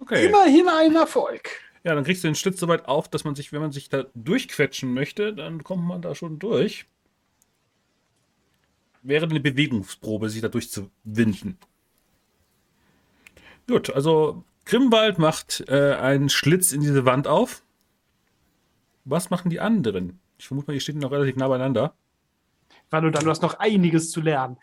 [0.00, 0.26] Okay.
[0.26, 1.59] Immerhin ein Erfolg.
[1.82, 3.88] Ja, dann kriegst du den Schlitz so weit auf, dass man sich, wenn man sich
[3.88, 6.86] da durchquetschen möchte, dann kommt man da schon durch.
[9.02, 11.58] Wäre eine Bewegungsprobe, sich da durchzuwinden.
[13.66, 17.62] Gut, also Grimwald macht äh, einen Schlitz in diese Wand auf.
[19.04, 20.20] Was machen die anderen?
[20.38, 21.94] Ich vermute mal, die stehen noch relativ nah beieinander.
[22.90, 24.58] Weil du hast noch einiges zu lernen.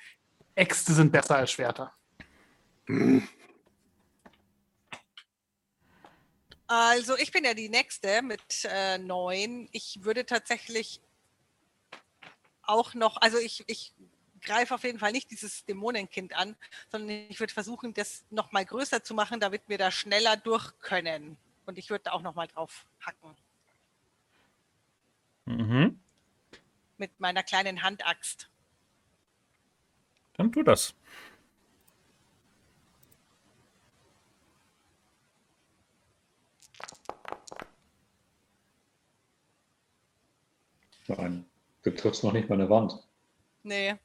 [0.55, 1.93] Äxte sind besser als Schwerter.
[6.68, 9.70] Also ich bin ja die Nächste mit äh, neun.
[9.72, 11.01] Ich würde tatsächlich
[12.63, 13.93] auch noch, also ich, ich
[14.41, 16.55] greife auf jeden Fall nicht dieses Dämonenkind an,
[16.89, 20.78] sondern ich würde versuchen, das noch mal größer zu machen, damit wir da schneller durch
[20.80, 21.38] können.
[21.65, 23.36] Und ich würde da auch noch mal drauf hacken
[25.45, 25.97] Mhm.
[26.97, 28.49] mit meiner kleinen Handaxt.
[30.34, 30.93] Dann tu das.
[41.07, 41.45] Nein,
[41.84, 42.93] du triffst noch nicht mal eine Wand.
[43.63, 43.95] Nee,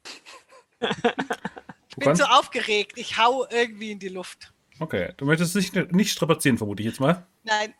[0.79, 2.93] Du bin so aufgeregt.
[2.97, 4.51] Ich hau irgendwie in die Luft.
[4.79, 7.25] okay, du möchtest nicht, nicht strapazieren, vermute ich jetzt mal.
[7.43, 7.73] Nein,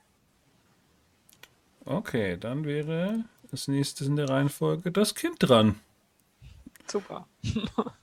[1.86, 5.80] Okay, dann wäre das nächste in der Reihenfolge das Kind dran.
[6.88, 7.28] Super.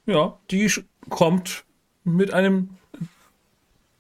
[0.06, 0.68] Ja, die
[1.08, 1.64] kommt
[2.02, 2.76] mit einem,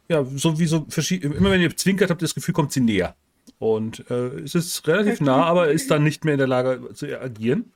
[0.08, 2.80] ja, so wie so verschiedene, immer wenn ihr zwinkert, habt ihr das Gefühl, kommt sie
[2.80, 3.14] näher.
[3.60, 7.20] Und äh, es ist relativ nah, aber ist dann nicht mehr in der Lage zu
[7.20, 7.70] agieren.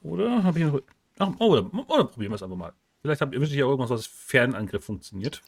[0.00, 0.80] Oder habe ich noch.
[1.18, 2.72] Ach, oder, oder probieren wir es einfach mal.
[3.02, 5.42] Vielleicht habt ihr wirklich ja irgendwas, was Fernangriff funktioniert.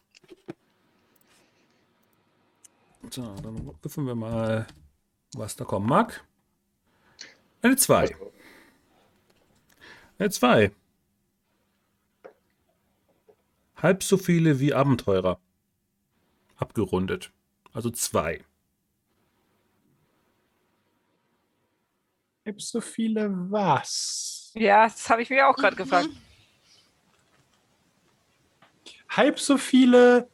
[3.10, 4.66] So, dann würfeln wir mal,
[5.36, 6.24] was da kommen mag.
[7.62, 8.16] Eine 2.
[10.18, 10.72] Eine 2.
[13.76, 15.38] Halb so viele wie Abenteurer.
[16.56, 17.30] Abgerundet.
[17.72, 18.44] Also 2.
[22.44, 24.52] Gibt so viele was?
[24.54, 26.08] Ja, das habe ich mir auch gerade gefragt.
[29.08, 30.28] Halb so viele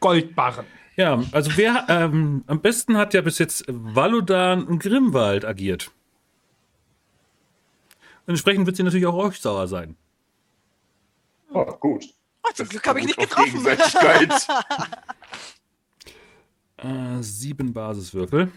[0.00, 0.66] Goldbarren.
[0.96, 5.90] Ja, also wer ähm, am besten hat ja bis jetzt Valodan und Grimwald agiert.
[8.26, 9.96] Und entsprechend wird sie natürlich auch euch sauer sein.
[11.52, 12.14] Oh, gut.
[12.44, 13.50] Oh, zum Glück habe ich nicht getroffen.
[13.50, 14.32] Gegenseitigkeit.
[16.76, 18.52] Äh, sieben Basiswürfel.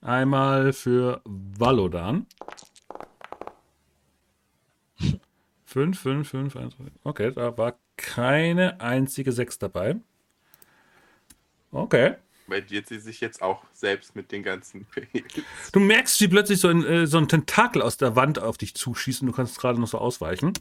[0.00, 2.26] Einmal für Valodan.
[5.64, 6.74] Fünf, fünf, fünf, eins.
[7.02, 9.96] Okay, da war keine einzige Sechs dabei.
[11.70, 12.16] Okay.
[12.46, 14.86] Weil jetzt sie sich jetzt auch selbst mit den ganzen
[15.72, 18.74] Du merkst, wie plötzlich so ein, äh, so ein Tentakel aus der Wand auf dich
[18.74, 20.52] zuschießt und du kannst gerade noch so ausweichen.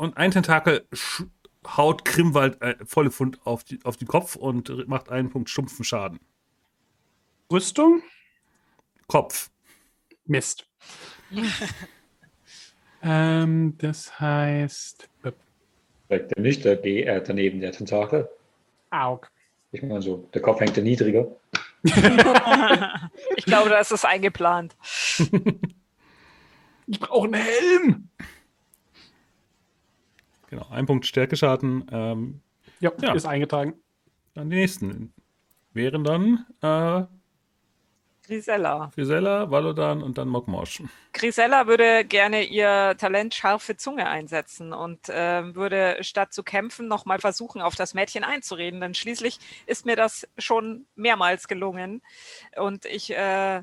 [0.00, 0.86] Und ein Tentakel
[1.76, 5.84] haut Grimwald äh, volle Pfund auf, die, auf den Kopf und macht einen Punkt stumpfen
[5.84, 6.18] Schaden.
[7.52, 8.02] Rüstung?
[9.06, 9.50] Kopf.
[10.24, 10.66] Mist.
[13.02, 15.08] Ähm, das heißt.
[16.06, 18.28] Vielleicht der nicht, der G, äh, daneben der Tentakel.
[18.90, 19.30] Aug.
[19.72, 21.26] Ich meine so, der Kopf hängt ja niedriger.
[21.82, 24.76] ich glaube, da ist es eingeplant.
[26.86, 28.10] Ich brauche einen Helm.
[30.50, 31.86] Genau, ein Punkt Stärkeschaden.
[31.90, 32.40] Ähm,
[32.80, 33.14] Ja, Ja.
[33.14, 33.74] ist eingetragen.
[34.34, 35.12] dann die nächsten.
[35.72, 37.04] Wären dann äh,
[38.26, 38.90] Grisella.
[38.94, 40.82] Grisella, Valodan und dann Mokmosch.
[41.12, 47.18] Grisella würde gerne ihr Talent scharfe Zunge einsetzen und ähm, würde statt zu kämpfen nochmal
[47.18, 48.80] versuchen, auf das Mädchen einzureden.
[48.80, 52.02] Denn schließlich ist mir das schon mehrmals gelungen.
[52.56, 53.62] Und ich, äh,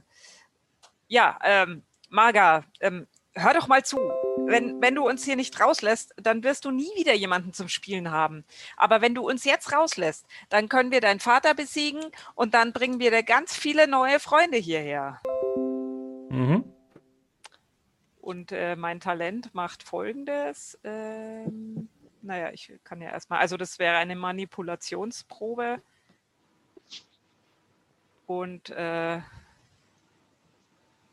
[1.08, 3.08] ja, ähm, Marga, ähm,
[3.38, 3.98] hör doch mal zu.
[4.46, 8.12] Wenn, wenn du uns hier nicht rauslässt, dann wirst du nie wieder jemanden zum Spielen
[8.12, 8.46] haben.
[8.76, 12.04] Aber wenn du uns jetzt rauslässt, dann können wir deinen Vater besiegen
[12.36, 15.22] und dann bringen wir dir ganz viele neue Freunde hierher.
[16.30, 16.64] Mhm.
[18.22, 20.78] Und äh, mein Talent macht folgendes.
[20.84, 21.90] Ähm,
[22.22, 25.82] naja, ich kann ja erstmal, also das wäre eine Manipulationsprobe.
[28.26, 29.22] Und äh,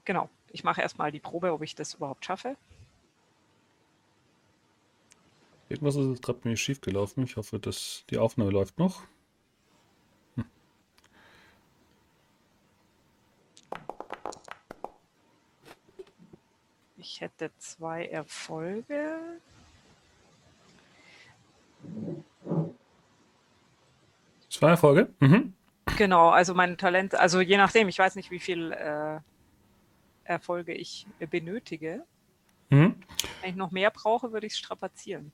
[0.05, 2.57] genau, ich mache erstmal die Probe, ob ich das überhaupt schaffe.
[5.69, 7.25] Irgendwas ist gerade mir schief gelaufen.
[7.25, 9.03] Ich hoffe, dass die Aufnahme läuft noch.
[16.97, 19.19] Ich hätte zwei Erfolge.
[24.49, 25.13] Zwei Erfolge.
[25.19, 25.53] Mhm.
[25.99, 29.19] Genau, also mein Talent, also je nachdem, ich weiß nicht, wie viel äh,
[30.25, 32.05] Erfolge ich benötige.
[32.71, 32.97] Mhm.
[33.41, 35.33] Wenn ich noch mehr brauche, würde ich es strapazieren.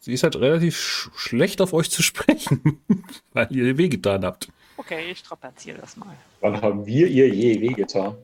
[0.00, 2.80] Sie ist halt relativ sch schlecht auf euch zu sprechen,
[3.32, 4.48] weil ihr ihr wehgetan habt.
[4.76, 6.16] Okay, ich strapaziere das mal.
[6.40, 8.16] Wann haben wir ihr je wehgetan?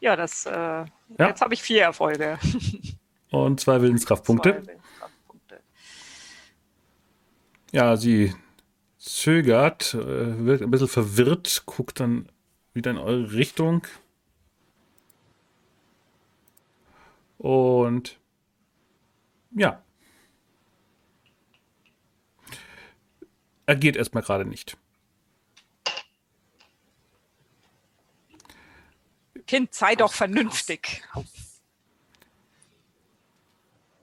[0.00, 0.84] Ja, das, äh,
[1.18, 2.38] jetzt habe ich vier Erfolge.
[3.30, 4.50] Und zwei Willenskraftpunkte.
[4.50, 5.60] Zwei Willenskraftpunkte.
[7.72, 8.34] Ja, sie
[8.98, 12.28] zögert, äh, wird ein bisschen verwirrt, guckt dann
[12.74, 13.86] wieder in eure Richtung.
[17.38, 18.18] Und
[19.52, 19.82] ja.
[23.66, 24.76] Er geht erstmal gerade nicht.
[29.46, 31.02] Kind, sei doch vernünftig.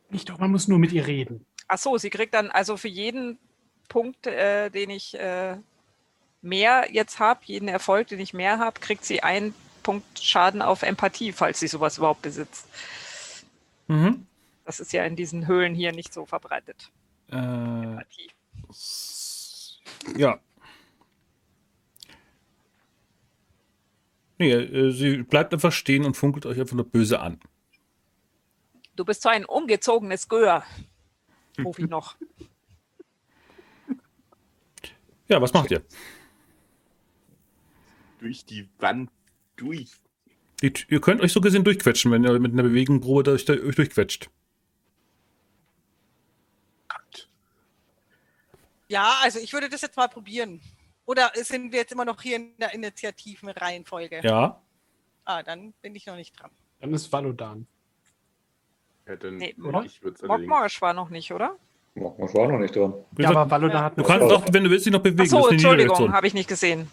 [0.09, 1.45] Ich doch, man muss nur mit ihr reden.
[1.67, 3.37] Ach so, sie kriegt dann also für jeden
[3.87, 5.57] Punkt, äh, den ich äh,
[6.41, 10.83] mehr jetzt habe, jeden Erfolg, den ich mehr habe, kriegt sie einen Punkt Schaden auf
[10.83, 12.67] Empathie, falls sie sowas überhaupt besitzt.
[13.87, 14.25] Mhm.
[14.65, 16.91] Das ist ja in diesen Höhlen hier nicht so verbreitet.
[17.31, 18.31] Äh, Empathie.
[20.17, 20.39] ja.
[24.37, 27.39] Nee, äh, sie bleibt einfach stehen und funkelt euch einfach nur böse an.
[28.95, 30.63] Du bist so ein ungezogenes Gör.
[31.63, 32.15] Ruf ich noch.
[35.27, 35.83] Ja, was macht ihr?
[38.19, 39.09] Durch die Wand
[39.55, 39.91] durch.
[40.61, 44.29] Die, ihr könnt euch so gesehen durchquetschen, wenn ihr mit einer Bewegungsprobe durch, euch durchquetscht.
[46.87, 47.29] Gott.
[48.87, 50.61] Ja, also ich würde das jetzt mal probieren.
[51.05, 54.21] Oder sind wir jetzt immer noch hier in der Initiativenreihenfolge?
[54.23, 54.61] Ja.
[55.25, 56.51] Ah, dann bin ich noch nicht dran.
[56.79, 57.67] Dann ist Valodan.
[59.07, 59.55] Ja, dann, Nee,
[59.85, 60.27] ich würde.
[60.27, 61.57] Mokmorsch war noch nicht, oder?
[61.95, 62.93] Mal war noch nicht dran.
[63.17, 65.21] Ja, aber Valodan hat du kannst doch, wenn du willst, dich noch bewegen.
[65.21, 66.89] Ach so, Entschuldigung, habe ich nicht gesehen.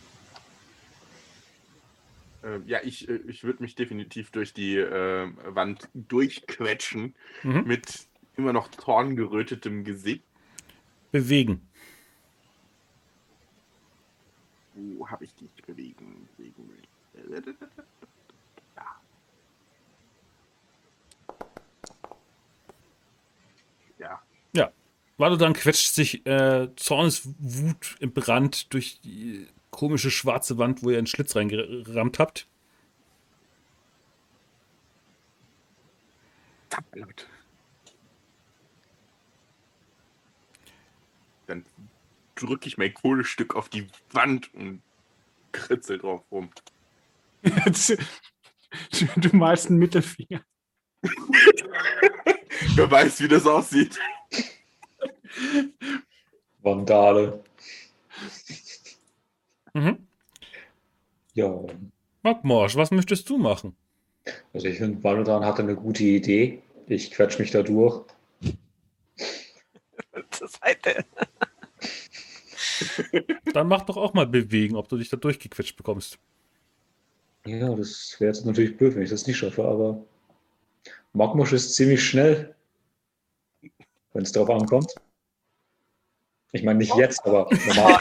[2.45, 7.65] Äh, ja, ich, äh, ich würde mich definitiv durch die äh, Wand durchquetschen Mhm.
[7.67, 10.23] mit immer noch zorngerötetem Gesicht.
[11.11, 11.69] Bewegen.
[14.75, 16.29] Wo habe ich dich bewegen?
[16.37, 16.69] bewegen?
[24.53, 24.71] Ja.
[25.31, 31.07] Dann quetscht sich äh, Zorneswut im Brand durch die komische schwarze Wand, wo ihr einen
[31.07, 32.47] Schlitz reingerammt habt.
[36.71, 37.27] Verdammt.
[41.47, 41.65] Dann
[42.35, 44.83] drücke ich mein Kohlestück auf die Wand und
[45.53, 46.51] kritzel drauf rum.
[47.43, 47.99] du,
[49.17, 50.43] du malst einen Mittelfinger.
[52.75, 53.99] Wer weiß, wie das aussieht.
[56.63, 57.43] Vandale.
[59.75, 60.07] Mhm.
[61.35, 61.65] Ja,
[62.23, 63.75] Magmorsch, was möchtest du machen?
[64.53, 66.63] also ich finde, Valodan hatte eine gute Idee.
[66.87, 68.05] Ich quetsch mich da durch.
[70.31, 71.05] Zur Seite.
[73.53, 76.19] Dann mach doch auch mal bewegen, ob du dich da durchgequetscht bekommst.
[77.45, 80.05] Ja, das wäre jetzt natürlich blöd, wenn ich das nicht schaffe, aber
[81.13, 82.55] Magmusch ist ziemlich schnell,
[84.13, 84.95] wenn es darauf ankommt.
[86.53, 87.99] Ich meine nicht jetzt, aber normal.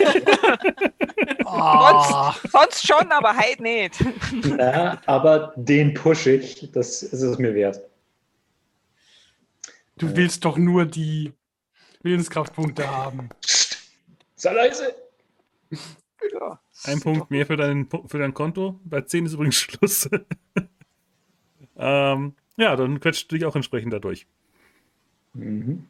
[1.46, 3.96] Ah, Sonst schon, aber halt nicht.
[4.58, 7.82] ja, aber den push ich, das ist es mir wert.
[9.98, 11.34] du willst doch nur die
[12.04, 13.30] Willenskraftpunkte haben.
[14.36, 14.96] Sei leise!
[16.34, 16.60] Ja.
[16.84, 18.80] Ein Punkt mehr für dein, für dein Konto.
[18.84, 20.10] Bei 10 ist übrigens Schluss.
[21.78, 24.28] ähm, ja, dann quetscht du dich auch entsprechend dadurch.
[25.34, 25.86] Mhm.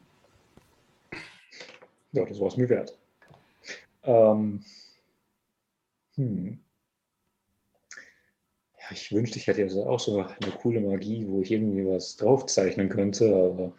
[2.12, 2.96] Ja, das war es mir wert.
[4.04, 4.64] Ähm,
[6.16, 6.58] hm.
[8.78, 12.16] Ja, ich wünschte, ich hätte jetzt auch so eine coole Magie, wo ich irgendwie was
[12.16, 13.72] draufzeichnen könnte, aber.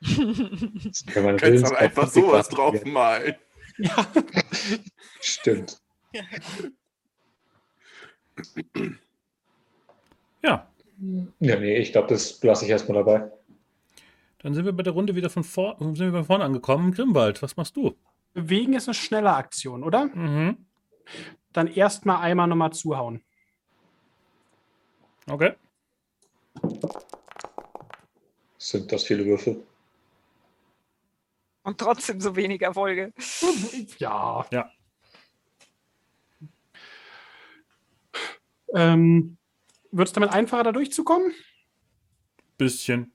[0.00, 2.84] das kann man Du kannst aber einfach sowas drauf drauf.
[2.84, 3.36] malen.
[3.78, 4.06] Ja,
[5.20, 5.80] Stimmt.
[10.42, 10.68] Ja,
[11.40, 13.30] Ja, nee, ich glaube, das lasse ich erstmal dabei.
[14.38, 16.92] Dann sind wir bei der Runde wieder von vor, sind wir bei vorne angekommen.
[16.92, 17.96] Grimwald, was machst du?
[18.38, 20.06] bewegen ist eine schnelle Aktion, oder?
[20.06, 20.66] Mhm.
[21.52, 23.24] Dann erstmal einmal nochmal zuhauen.
[25.28, 25.54] Okay.
[28.58, 29.64] Sind das viele Würfel?
[31.62, 33.12] Und trotzdem so wenig Erfolge.
[33.98, 34.46] Ja.
[34.50, 34.70] Ja.
[38.74, 39.36] Ähm,
[39.90, 41.32] Wird es damit einfacher, da durchzukommen?
[42.56, 43.12] Bisschen.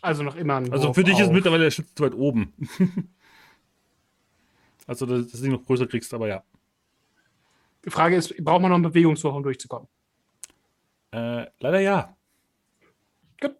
[0.00, 1.32] Also noch immer ein Also Wurf für dich ist auf.
[1.32, 2.52] mittlerweile der Schütze zu weit oben.
[4.86, 6.42] also, dass das Ding noch größer kriegst, aber ja.
[7.84, 9.88] Die Frage ist, braucht man noch einen Bewegungswurf, um durchzukommen?
[11.12, 12.16] Äh, leider ja.
[13.40, 13.54] Gut.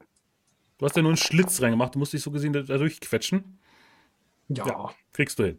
[0.79, 3.59] Du hast ja nur einen Schlitz reingemacht, du musst dich so gesehen da da durchquetschen.
[4.49, 4.67] Ja.
[4.67, 4.91] Ja.
[5.13, 5.59] Kriegst du hin.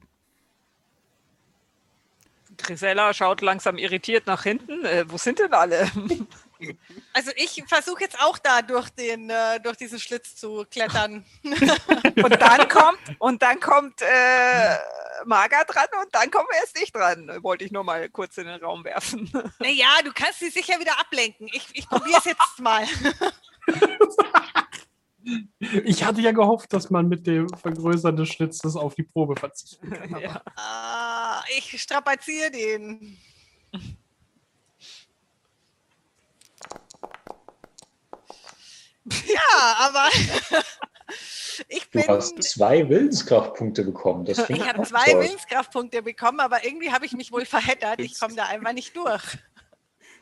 [2.58, 4.84] Grisella schaut langsam irritiert nach hinten.
[4.86, 5.90] Äh, wo sind denn alle?
[7.14, 11.26] Also ich versuche jetzt auch da durch den äh, durch diesen Schlitz zu klettern.
[11.44, 14.78] Und dann kommt, und dann kommt äh,
[15.26, 17.30] Marga dran und dann kommen wir erst nicht dran.
[17.44, 19.32] Wollte ich nur mal kurz in den Raum werfen.
[19.60, 21.48] Naja, du kannst sie sicher wieder ablenken.
[21.54, 22.86] Ich, ich probiere es jetzt mal.
[25.84, 29.90] Ich hatte ja gehofft, dass man mit dem Vergrößern des Schlitzes auf die Probe verzichten
[29.92, 30.14] kann.
[30.16, 30.42] aber- Ja.
[30.56, 33.18] Ah, ich strapaziere den.
[39.28, 40.08] Ja, aber
[41.70, 42.08] ich Du bin.
[42.08, 44.26] hast zwei Willenskraftpunkte bekommen.
[44.26, 45.22] Das Ich habe zwei toll.
[45.24, 48.00] Willenskraftpunkte bekommen, aber irgendwie habe ich mich wohl verheddert.
[48.00, 49.24] Ich komme da einfach nicht durch.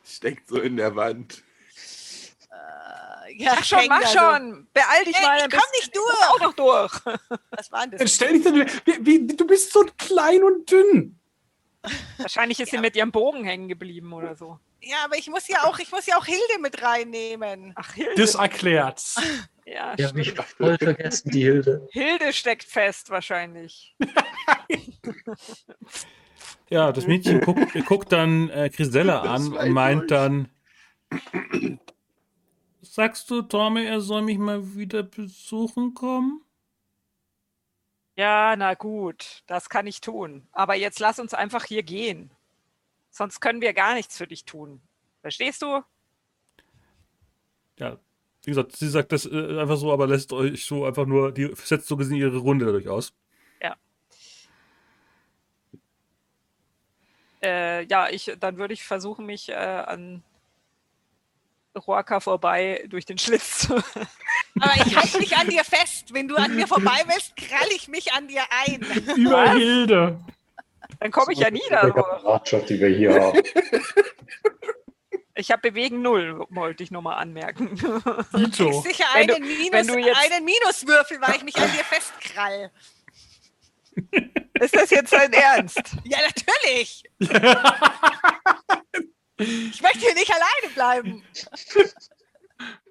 [0.04, 1.44] Steckt so in der Wand.
[2.52, 4.20] Äh, Ja, Mach schon, mach da so.
[4.20, 4.68] schon.
[4.74, 5.38] Beeil dich Ey, mal.
[5.40, 6.16] ich komm nicht durch.
[6.20, 7.18] komm auch noch durch.
[7.52, 8.14] Was war denn das?
[8.14, 8.56] stell dich denn,
[8.86, 11.20] wie, wie, du bist so klein und dünn.
[12.18, 14.60] Wahrscheinlich ist sie mit ihrem Bogen hängen geblieben oder so.
[14.88, 17.74] Ja, aber ich muss ja auch, ich muss ja auch Hilde mit reinnehmen.
[17.76, 18.14] Ach, Hilde.
[18.16, 19.20] Das erklärt's.
[19.66, 21.88] ja, Ja, mich voll vergessen, die Hilde.
[21.92, 23.96] Hilde steckt fest wahrscheinlich.
[26.68, 30.10] Ja, das Mädchen guckt, guckt dann äh, Grisella an und meint durch.
[30.10, 30.50] dann:
[32.82, 36.42] Sagst du, Torme, er soll mich mal wieder besuchen kommen?
[38.16, 40.48] Ja, na gut, das kann ich tun.
[40.54, 42.32] Aber jetzt lass uns einfach hier gehen.
[43.16, 44.82] Sonst können wir gar nichts für dich tun.
[45.22, 45.82] Verstehst du?
[47.80, 47.98] Ja,
[48.44, 51.50] wie gesagt, sie sagt das äh, einfach so, aber lässt euch so einfach nur, die
[51.56, 53.14] setzt so gesehen ihre Runde dadurch aus.
[57.42, 60.24] Äh, ja, ich, dann würde ich versuchen, mich äh, an
[61.88, 63.76] Roaka vorbei durch den Schlitz zu.
[64.60, 66.14] Aber ich halte mich an dir fest.
[66.14, 68.82] Wenn du an mir vorbei willst, krall ich mich an dir ein.
[69.16, 70.20] Über Hilde.
[71.00, 71.90] Dann komme ich ja nie da.
[71.90, 73.42] Kameradschaft, die wir hier haben.
[75.36, 77.76] Ich habe Bewegen null, wollte ich nochmal anmerken.
[78.36, 78.82] Dito.
[78.82, 81.84] Sicher Wenn du- einen, Minus, wenn du jetzt- einen Minuswürfel, weil ich mich an dir
[81.84, 82.72] festkrall.
[84.60, 85.82] Ist das jetzt dein Ernst?
[86.06, 87.04] Ja, natürlich.
[89.38, 91.24] Ich möchte hier nicht alleine bleiben.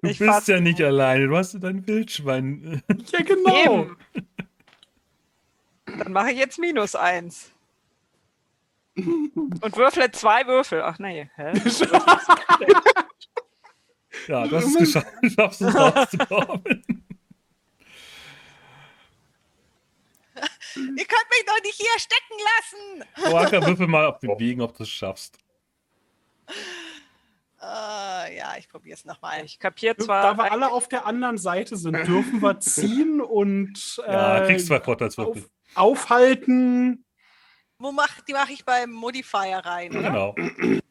[0.03, 2.83] Du Ich bist ja nicht alleine, du hast ja dein Wildschwein.
[3.11, 3.55] Ja, genau.
[3.65, 3.97] Eben.
[5.87, 7.49] Dann mache ich jetzt minus eins.
[8.97, 10.81] Und würfle zwei Würfel.
[10.83, 11.29] Ach nee.
[11.35, 11.53] Hä?
[14.27, 16.63] Ja, du hast es geschafft, du schaffst es rauszukommen.
[20.75, 22.37] Ihr könnt mich doch nicht hier stecken
[23.19, 23.31] lassen.
[23.33, 25.37] Roaka, würfel mal auf Bewegen, ob du es schaffst.
[27.61, 29.43] Äh, ja, ich probiere es nochmal.
[29.45, 30.37] Ich kapiere Da zwar.
[30.37, 34.79] wir alle auf der anderen Seite sind, dürfen wir ziehen und Ja, äh, kriegst zwei
[34.81, 35.43] Vorteilswürfel.
[35.43, 37.04] auf, aufhalten.
[37.85, 40.33] Wo mach, die mache ich beim Modifier rein, oder?
[40.33, 40.35] Genau.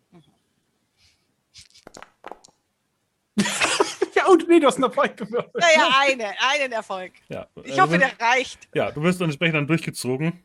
[4.14, 5.52] Ja, und nee, du hast einen Erfolg gewürfelt.
[5.56, 7.12] Naja, eine, einen Erfolg.
[7.28, 8.68] Ja, Ich äh, hoffe, der reicht.
[8.72, 10.40] Ja, du wirst dann entsprechend dann durchgezogen.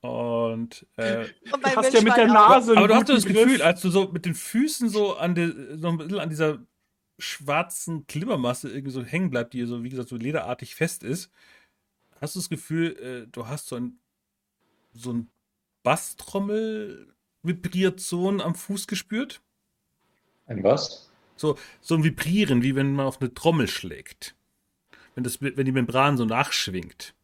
[0.00, 3.44] Und äh, Und Du hast ja mit der Nase aber du hast so das Griff.
[3.44, 6.58] Gefühl, als du so mit den Füßen so an der, so ein bisschen an dieser
[7.20, 11.30] schwarzen Klimmermasse irgendwie so hängen bleibt, die so, wie gesagt, so lederartig fest ist,
[12.20, 14.00] hast du das Gefühl, äh, du hast so ein,
[14.92, 15.30] so ein
[15.82, 19.42] Basstrommel-Vibrationen am Fuß gespürt?
[20.46, 21.10] Ein was?
[21.36, 24.34] So, so ein Vibrieren, wie wenn man auf eine Trommel schlägt.
[25.14, 27.14] Wenn, das, wenn die Membran so nachschwingt.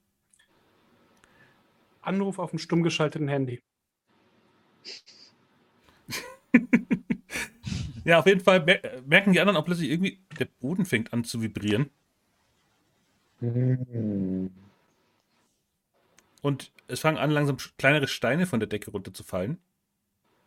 [2.02, 3.62] Anruf auf dem stumm geschalteten Handy.
[8.09, 11.24] Ja, auf jeden Fall mer merken die anderen auch plötzlich irgendwie, der Boden fängt an
[11.24, 11.90] zu vibrieren.
[13.40, 14.50] Hm.
[16.43, 19.61] Und es fangen an, langsam kleinere Steine von der Decke runterzufallen.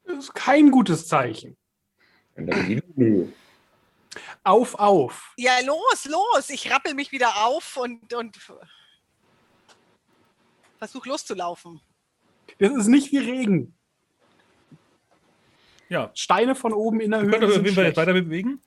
[0.06, 1.58] Das ist kein gutes Zeichen.
[4.44, 5.34] Auf, auf.
[5.38, 6.50] Ja, los, los.
[6.50, 8.38] Ich rappel mich wieder auf und, und
[10.78, 11.80] versuch loszulaufen.
[12.58, 13.76] Das ist nicht wie Regen.
[15.90, 18.14] Ja, Steine von oben in der wir Höhe können auf sind jeden Fall jetzt weiter
[18.14, 18.62] bewegen.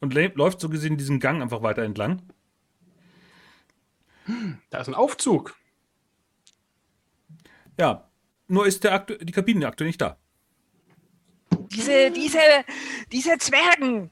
[0.00, 2.22] Und lä- läuft so gesehen diesen Gang einfach weiter entlang.
[4.70, 5.56] Da ist ein Aufzug.
[7.78, 8.08] Ja,
[8.48, 10.16] nur ist der aktu die Kabine aktuell nicht da.
[11.70, 12.38] Diese, diese,
[13.10, 14.10] diese Zwergen.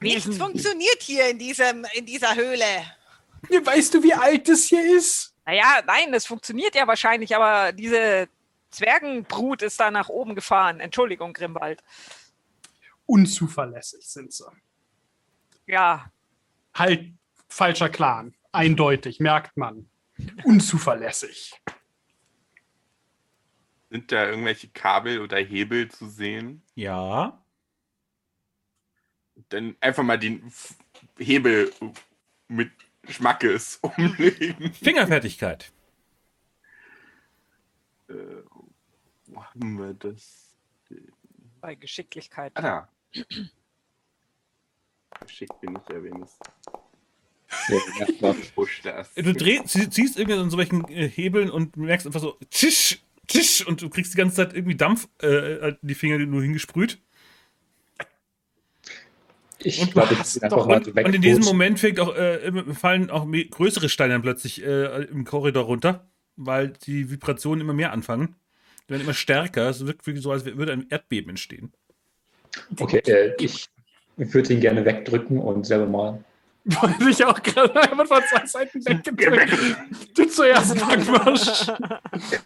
[0.00, 0.40] Nichts Wesen.
[0.40, 2.64] funktioniert hier in, diesem, in dieser Höhle.
[3.64, 5.34] Weißt du, wie alt das hier ist?
[5.44, 8.28] Naja, nein, das funktioniert ja wahrscheinlich, aber diese
[8.70, 10.78] Zwergenbrut ist da nach oben gefahren.
[10.80, 11.82] Entschuldigung, Grimwald.
[13.06, 14.44] Unzuverlässig sind sie.
[15.66, 16.12] Ja,
[16.78, 17.12] Halt,
[17.48, 18.34] falscher Clan.
[18.52, 19.88] Eindeutig, merkt man.
[20.44, 21.60] Unzuverlässig.
[23.90, 26.62] Sind da irgendwelche Kabel oder Hebel zu sehen?
[26.74, 27.42] Ja.
[29.48, 30.52] Dann einfach mal den
[31.16, 31.72] Hebel
[32.48, 32.70] mit
[33.08, 34.72] Schmackes umlegen.
[34.72, 35.72] Fingerfertigkeit.
[38.08, 38.14] Äh,
[39.26, 40.48] wo haben wir das?
[41.60, 42.52] bei Geschicklichkeit.
[42.54, 42.88] Ah, da.
[45.20, 46.38] Geschickt bin ich ja wenigstens.
[49.16, 53.66] Du drehst, ziehst irgendwie an so welchen äh, Hebeln und merkst einfach so, tschisch, tschisch,
[53.66, 56.98] und du kriegst die ganze Zeit irgendwie Dampf äh, die Finger nur hingesprüht.
[59.60, 61.44] Ich glaube, ich bin einfach doch- mal Und, so und in diesem.
[61.44, 66.06] Moment fängt auch, äh, fallen auch me- größere Steine dann plötzlich äh, im Korridor runter,
[66.36, 68.36] weil die Vibrationen immer mehr anfangen.
[68.86, 69.68] Die werden immer stärker.
[69.68, 71.72] Es wirkt wirklich so, als würde ein Erdbeben entstehen.
[72.78, 73.68] Okay, äh, ich
[74.16, 76.24] würde ihn gerne wegdrücken und selber mal.
[76.64, 79.56] Wollte ich auch gerade einfach von zwei Seiten weggedrückt.
[80.14, 81.66] Du zuerst, Backwasch.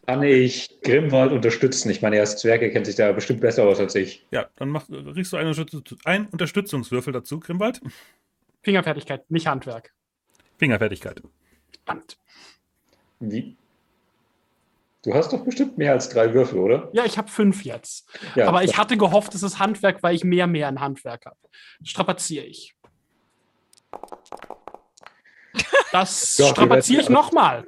[0.07, 1.91] Kann ich Grimwald unterstützen?
[1.91, 4.25] Ich meine, er ist Zwerg, er kennt sich da bestimmt besser aus als ich.
[4.31, 5.55] Ja, dann mach, kriegst du einen,
[6.05, 7.81] einen Unterstützungswürfel dazu, Grimwald.
[8.63, 9.93] Fingerfertigkeit, nicht Handwerk.
[10.59, 11.21] Fingerfertigkeit.
[11.85, 12.17] Verdammt.
[13.19, 13.57] Wie?
[15.05, 16.89] Du hast doch bestimmt mehr als drei Würfel, oder?
[16.93, 18.09] Ja, ich habe fünf jetzt.
[18.37, 21.37] Ja, Aber ich hatte gehofft, es ist Handwerk, weil ich mehr, mehr in Handwerk habe.
[21.83, 22.77] Strapaziere ich.
[25.93, 27.67] Das strapaziere ich nochmal.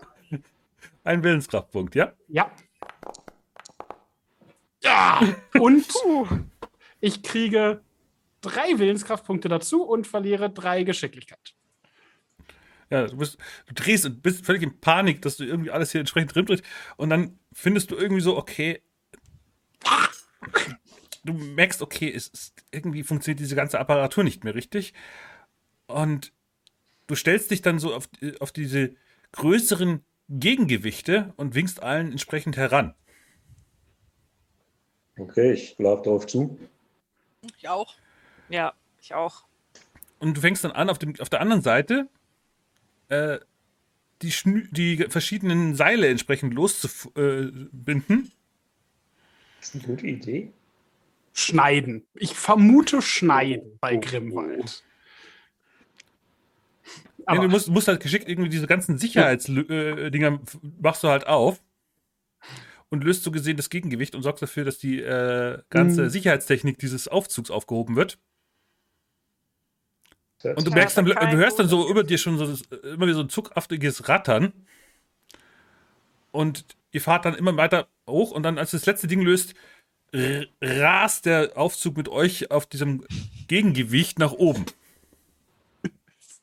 [1.05, 2.13] Ein Willenskraftpunkt, ja?
[2.29, 2.51] Ja.
[4.83, 5.21] Ja.
[5.59, 5.87] Und
[7.01, 7.83] ich kriege
[8.41, 11.55] drei Willenskraftpunkte dazu und verliere drei Geschicklichkeit.
[12.91, 16.01] Ja, du, bist, du drehst und bist völlig in Panik, dass du irgendwie alles hier
[16.01, 16.65] entsprechend drin drückst.
[16.97, 18.83] Und dann findest du irgendwie so, okay.
[21.25, 24.93] Du merkst, okay, es ist, irgendwie funktioniert diese ganze Apparatur nicht mehr richtig.
[25.87, 26.33] Und
[27.07, 28.09] du stellst dich dann so auf,
[28.41, 28.95] auf diese
[29.33, 32.95] größeren Gegengewichte und winkst allen entsprechend heran.
[35.19, 36.59] Okay, ich laufe darauf zu.
[37.57, 37.95] Ich auch.
[38.49, 39.45] Ja, ich auch.
[40.19, 42.09] Und du fängst dann an, auf, dem, auf der anderen Seite
[43.09, 43.39] äh,
[44.23, 48.33] die, Schnü die verschiedenen Seile entsprechend loszubinden.
[49.61, 50.53] Das ist eine gute Idee.
[51.33, 52.07] Schneiden.
[52.15, 54.85] Ich vermute Schneiden bei Grimwald.
[57.27, 60.41] Aber du musst, musst halt geschickt irgendwie diese ganzen Sicherheitsdinger
[60.81, 61.63] machst du halt auf
[62.91, 66.11] und löst so gesehen das Gegengewicht und sorgst dafür, dass die äh, ganze Hm.
[66.11, 68.19] Sicherheitstechnik dieses Aufzugs aufgehoben wird.
[70.43, 73.07] Das Und du merkst dann, du hörst dann so über dir schon so das, immer
[73.07, 74.53] wieder so ein zuckhaftiges Rattern.
[76.31, 79.55] Und ihr fahrt dann immer weiter hoch und dann, als das letzte Ding löst,
[80.61, 83.05] rast der Aufzug mit euch auf diesem
[83.49, 84.67] Gegengewicht nach oben.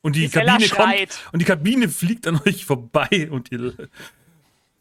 [0.02, 1.20] Und die Gisela Kabine kommt schreit.
[1.32, 3.74] und die Kabine fliegt an euch vorbei und ihr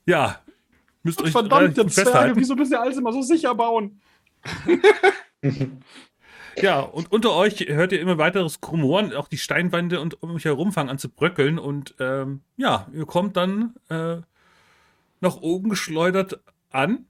[0.06, 0.42] ja
[1.04, 4.02] müsst euch verdammte Zwerge, wieso müssen ihr alles immer so sicher bauen?
[6.58, 10.46] Ja, und unter euch hört ihr immer weiteres Rumoren, auch die Steinwände und um euch
[10.46, 14.18] herum fangen an zu bröckeln und ähm, ja, ihr kommt dann äh,
[15.22, 17.06] nach oben geschleudert an.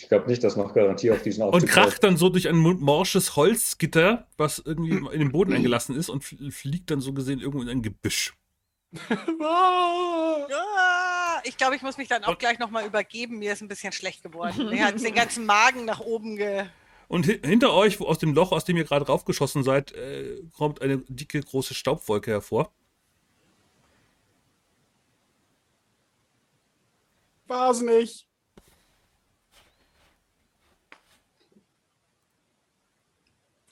[0.00, 2.56] Ich glaube nicht, dass noch Garantie auf diesen Und Aufzug kracht dann so durch ein
[2.56, 7.12] mo- morsches Holzgitter, was irgendwie in den Boden eingelassen ist und fl- fliegt dann so
[7.12, 8.34] gesehen irgendwo in ein Gebüsch.
[9.42, 10.46] Ah!
[10.50, 13.38] Ah, ich glaube, ich muss mich dann auch Und- gleich nochmal übergeben.
[13.38, 14.70] Mir ist ein bisschen schlecht geworden.
[14.72, 16.64] Er hat den ganzen Magen nach oben ge.
[17.08, 20.42] Und hi hinter euch, wo aus dem Loch, aus dem ihr gerade raufgeschossen seid, äh,
[20.56, 22.70] kommt eine dicke, große Staubwolke hervor.
[27.46, 28.27] War's nicht.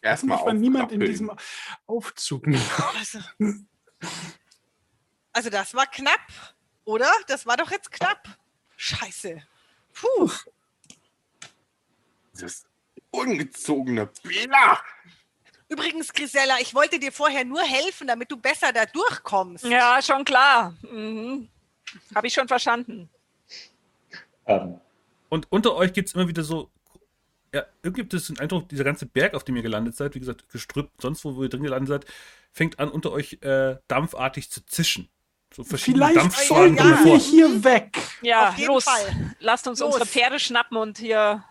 [0.07, 1.33] Erstmal war niemand in diesem
[1.87, 2.47] Aufzug.
[2.99, 3.19] Also,
[5.33, 6.55] also das war knapp,
[6.85, 7.11] oder?
[7.27, 8.39] Das war doch jetzt knapp.
[8.77, 9.43] Scheiße.
[9.93, 10.31] Puh.
[12.35, 12.65] Das
[13.11, 14.81] ungezogene Bela.
[15.69, 19.65] Übrigens, Grisella, ich wollte dir vorher nur helfen, damit du besser da durchkommst.
[19.65, 20.75] Ja, schon klar.
[20.83, 21.49] Mhm.
[22.15, 23.09] Habe ich schon verstanden.
[24.47, 24.81] Ähm,
[25.31, 26.71] Und unter euch gibt es immer wieder so.
[27.57, 30.19] Ja, irgendwie gibt es den Eindruck, dieser ganze Berg, auf dem ihr gelandet seid, wie
[30.19, 32.15] gesagt, Gestrüpp, sonst wo, wo ihr drin gelandet seid,
[32.53, 35.09] fängt an, unter euch äh, dampfartig zu zischen.
[35.55, 37.97] So verschiedene Vielleicht ja, sollten wir hier weg.
[38.21, 38.85] Ja, Auf jeden los.
[38.85, 39.35] Fall.
[39.41, 39.87] Lasst uns Los.
[39.95, 41.43] unsere Pferde schnappen und hier.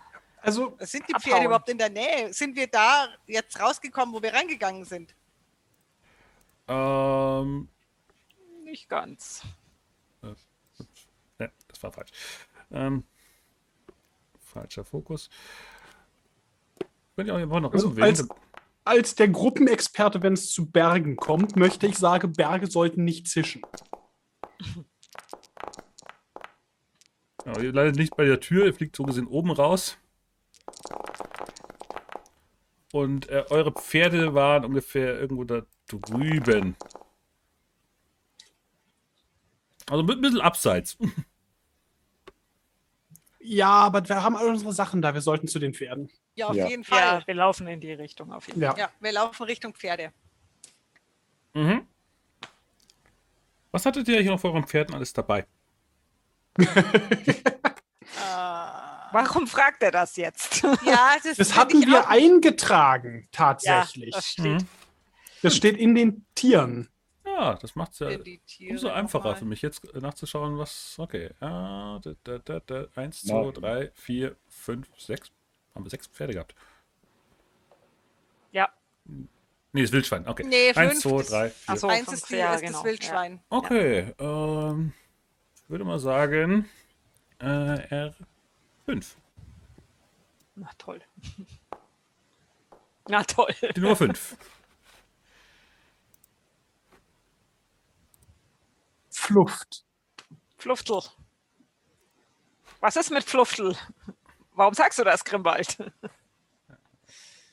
[0.43, 1.31] Also, Sind die Abhauen.
[1.31, 2.31] Pferde überhaupt in der Nähe?
[2.31, 5.15] Sind wir da jetzt rausgekommen, wo wir reingegangen sind?
[6.67, 7.67] Ähm,
[8.63, 9.41] Nicht ganz.
[10.21, 12.11] ne, das war falsch.
[12.69, 13.05] Ähm,
[14.39, 15.31] falscher Fokus.
[17.15, 18.27] Könnt ihr auch noch Also als-
[18.83, 23.61] als der Gruppenexperte, wenn es zu Bergen kommt, möchte ich sagen, Berge sollten nicht zischen.
[27.45, 29.97] Ja, ihr landet nicht bei der Tür, ihr fliegt so gesehen oben raus.
[32.91, 36.75] Und äh, eure Pferde waren ungefähr irgendwo da drüben.
[39.89, 40.97] Also ein bisschen abseits.
[43.47, 45.13] Ja, aber wir haben alle unsere Sachen da.
[45.13, 46.09] Wir sollten zu den Pferden.
[46.35, 46.67] Ja, auf Ja.
[46.67, 47.23] jeden Ja, Fall.
[47.25, 48.75] wir laufen in die Richtung auf jeden Ja.
[48.77, 50.11] Ja, wir laufen Richtung Pferde.
[51.53, 51.87] Mhm.
[53.71, 55.45] Was hattet ihr hier auf euren Pferden alles dabei?
[56.57, 56.65] Fall.
[59.11, 60.61] Warum fragt er das jetzt?
[60.85, 64.13] Ja, das, Das hatten wir auch- eingetragen, ja, tatsächlich.
[64.13, 64.45] das steht.
[64.45, 64.67] Mhm.
[65.41, 66.89] das steht in den Tieren.
[67.61, 68.09] Das macht es ja
[68.69, 69.35] umso einfacher nochmal.
[69.35, 70.95] für mich jetzt äh, nachzuschauen, was.
[70.97, 71.29] Okay.
[71.39, 72.85] Ah, da, da, da, da.
[72.95, 73.41] Eins, Ja.
[73.43, 75.31] zwei, drei, vier, fünf, sechs.
[75.73, 76.55] Haben wir sechs Pferde gehabt?
[78.51, 78.69] Ja.
[79.73, 80.27] Nee, das Wildschwein.
[80.27, 80.43] Okay.
[80.45, 81.73] Nee, Eins, zwei, ist- drei, vier.
[81.73, 81.87] Ach so.
[81.87, 83.41] Eins ist, die, ja, ist genau, das Wildschwein.
[83.49, 84.13] Okay.
[84.19, 84.93] Ähm,
[85.63, 86.69] ich würde mal sagen.
[87.39, 88.05] Äh,
[88.85, 89.15] R5.
[90.55, 91.01] Na toll.
[93.09, 93.53] Na toll.
[93.75, 94.37] Die Nummer 5.
[99.25, 99.83] Flucht.
[100.55, 101.01] Fluftel.
[102.79, 103.75] Was ist mit Fluftel?
[104.53, 105.79] Warum sagst du das, Grimwald?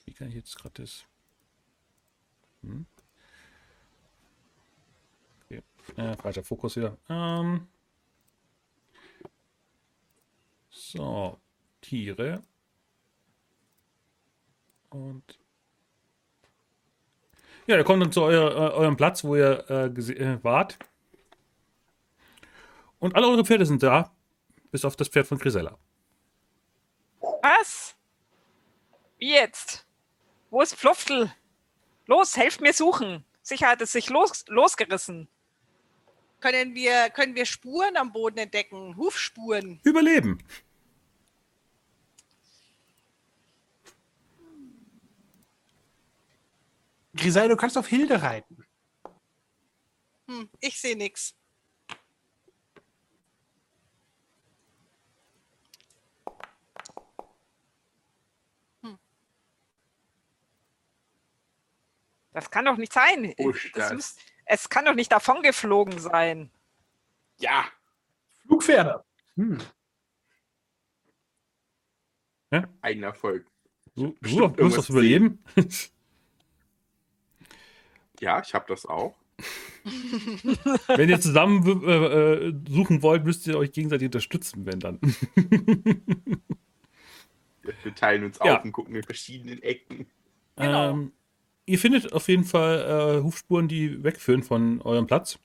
[0.04, 1.06] Wie kann ich jetzt gerade das.
[2.60, 2.84] Hm?
[5.44, 5.62] Okay.
[5.96, 6.98] Äh, falscher Fokus wieder.
[7.08, 7.66] Ähm.
[10.68, 11.40] So.
[11.80, 12.42] Tiere.
[14.90, 15.38] Und.
[17.66, 20.78] Ja, ihr kommt dann zu euer, äh, eurem Platz, wo ihr äh, äh, wart.
[23.03, 24.14] Und alle eure Pferde sind da,
[24.70, 25.76] bis auf das Pferd von Grisella.
[27.42, 27.96] Was?
[29.18, 29.84] Wie jetzt?
[30.50, 31.34] Wo ist Fluftel?
[32.07, 33.24] Los, helft mir suchen.
[33.42, 35.26] Sicher hat es sich los, losgerissen.
[36.38, 38.96] Können wir, können wir Spuren am Boden entdecken?
[38.96, 39.80] Hufspuren?
[39.82, 40.38] Überleben.
[47.16, 48.64] Grisel, du kannst auf Hilde reiten.
[50.28, 51.34] Hm, ich sehe nichts.
[62.32, 63.34] Das kann doch nicht sein.
[63.38, 64.16] Das das- muss,
[64.46, 66.50] es kann doch nicht davongeflogen sein.
[67.38, 67.64] Ja,
[68.46, 69.04] Flugpferde.
[69.36, 69.58] Hm.
[72.82, 73.46] ein Erfolg.
[73.94, 75.42] Du, du irgendwas aufs Überleben?
[78.20, 79.16] Ja, ich habe das auch.
[80.86, 81.92] Wenn ihr zusammen äh,
[82.46, 85.00] äh, suchen wollt, müsst ihr euch gegenseitig unterstützen, wenn dann.
[87.62, 88.58] Wir teilen uns Ja.
[88.58, 90.06] auf und gucken in verschiedenen Ecken.
[90.54, 90.90] Genau.
[90.90, 91.12] Ähm,
[91.66, 95.38] ihr findet auf jeden Fall äh, Hufspuren, die wegführen von eurem Platz.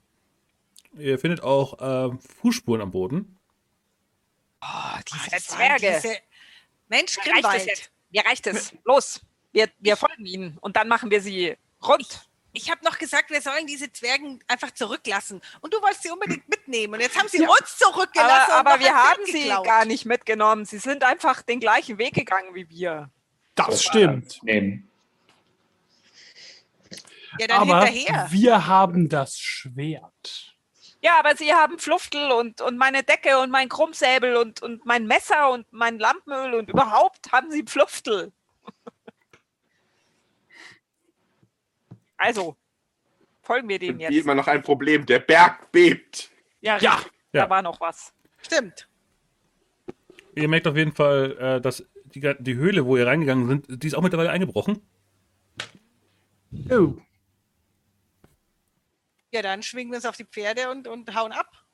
[0.96, 3.36] Ihr findet auch äh, Fußspuren am Boden.
[4.60, 4.66] Oh,
[5.08, 6.00] diese Das waren Zwerge.
[6.02, 6.16] Diese
[6.88, 7.66] Mensch, Mir reicht es Grimwald.
[7.66, 7.90] jetzt.
[8.10, 8.74] Mir reicht es.
[8.84, 9.20] Los,
[9.52, 11.56] wir, wir folgen ihnen und dann machen wir sie
[11.86, 12.24] rund.
[12.54, 15.40] Ich habe noch gesagt, wir sollen diese Zwergen einfach zurücklassen.
[15.60, 16.94] Und du wolltest sie unbedingt mitnehmen.
[16.94, 17.48] Und jetzt haben sie Ja.
[17.48, 18.50] uns zurückgelassen.
[18.52, 19.64] Aber, aber wir haben sie geklaut.
[19.66, 20.64] gar nicht mitgenommen.
[20.64, 23.10] Sie sind einfach den gleichen Weg gegangen wie wir.
[23.54, 24.42] Das stimmt.
[24.42, 24.87] Nehmen.
[27.38, 28.26] Ja, dann Aber hinterher.
[28.30, 30.54] wir haben das Schwert.
[31.00, 35.06] Ja, aber sie haben Fluftel und, und meine Decke und mein Krummsäbel und, und mein
[35.06, 38.32] Messer und mein Lampenöl und überhaupt haben sie Pfluftel.
[42.16, 42.56] Also,
[43.42, 44.10] folgen wir denen Und jetzt.
[44.12, 45.06] wie immer noch ein Problem.
[45.06, 46.30] Der Berg bebt.
[46.60, 47.12] Ja, Ja, richtig.
[47.32, 47.44] ja.
[47.44, 48.12] da war noch was.
[48.42, 48.88] Stimmt.
[50.34, 53.86] Ihr merkt auf jeden Fall, äh, dass die, die Höhle, wo ihr reingegangen sind, die
[53.86, 54.82] ist auch mittlerweile eingebrochen.
[56.70, 56.94] Oh.
[59.30, 61.64] Ja, dann schwingen wir uns auf die Pferde und, und hauen ab.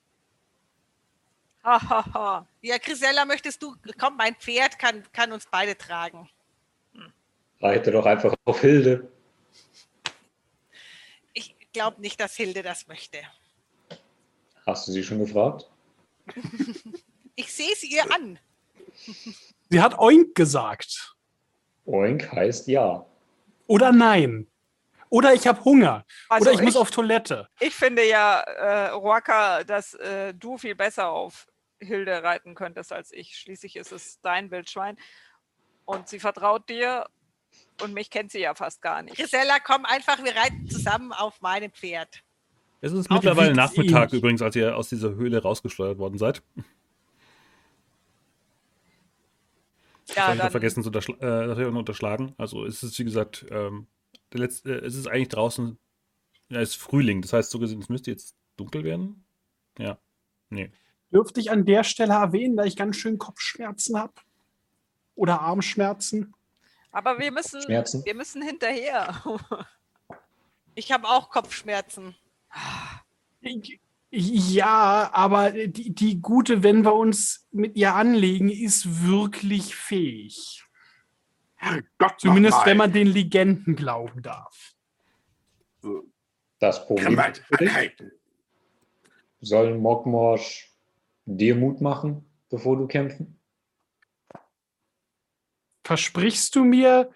[1.62, 2.46] Hahaha.
[2.60, 3.74] Ja, Grisella, möchtest du?
[3.98, 6.28] Komm, mein Pferd kann, kann uns beide tragen.
[7.60, 9.10] Reite doch einfach auf Hilde.
[11.32, 13.18] Ich glaube nicht, dass Hilde das möchte.
[14.66, 15.70] Hast du sie schon gefragt?
[17.36, 18.38] Ich sehe es ihr an.
[19.68, 21.16] Sie hat Oink gesagt.
[21.84, 23.04] Oink heißt ja.
[23.66, 24.46] Oder nein.
[25.14, 26.04] Oder ich habe Hunger.
[26.28, 27.48] Also Oder ich, muss ich- auf Toilette.
[27.60, 31.46] Ich finde ja, äh, Roaka, dass äh, du viel besser auf
[31.78, 33.36] Hilde reiten könntest als ich.
[33.38, 34.96] Schließlich ist es dein Wildschwein.
[35.84, 37.06] Und sie vertraut dir
[37.80, 39.16] und mich kennt sie ja fast gar nicht.
[39.16, 42.24] Grisella, komm einfach, wir reiten zusammen auf meinem Pferd.
[42.80, 46.42] Es ist mittlerweile Nachmittag sie- übrigens, als ihr aus dieser Höhle rausgesteuert worden seid.
[50.16, 52.34] Ja, ich habe vergessen zu unterschl äh, unterschlagen.
[52.36, 53.86] Also es ist, wie gesagt, ähm,
[54.34, 55.78] der letzte, äh, es ist eigentlich draußen,
[56.50, 57.22] ja, es ist Frühling.
[57.22, 59.24] Das heißt, so gesehen, es müsste jetzt dunkel werden.
[59.78, 59.98] Ja.
[60.50, 60.70] Nee.
[61.10, 64.12] Dürfte ich an der Stelle erwähnen, da ich ganz schön Kopfschmerzen habe?
[65.14, 66.34] Oder Armschmerzen?
[66.94, 68.04] aber wir müssen, Schmerzen?
[68.04, 69.22] wir müssen hinterher.
[70.76, 72.16] Ich habe auch Kopfschmerzen.
[74.10, 80.63] Ja, aber die, die Gute, wenn wir uns mit ihr anlegen, ist wirklich fähig.
[81.64, 84.74] Herrgott, Zumindest wenn man den Legenden glauben darf.
[86.58, 88.12] Das Problem Grimwald, für dich, anhalten.
[89.40, 90.72] soll Mockmorsch
[91.24, 93.40] dir Mut machen, bevor du kämpfen?
[95.84, 97.10] Versprichst du mir,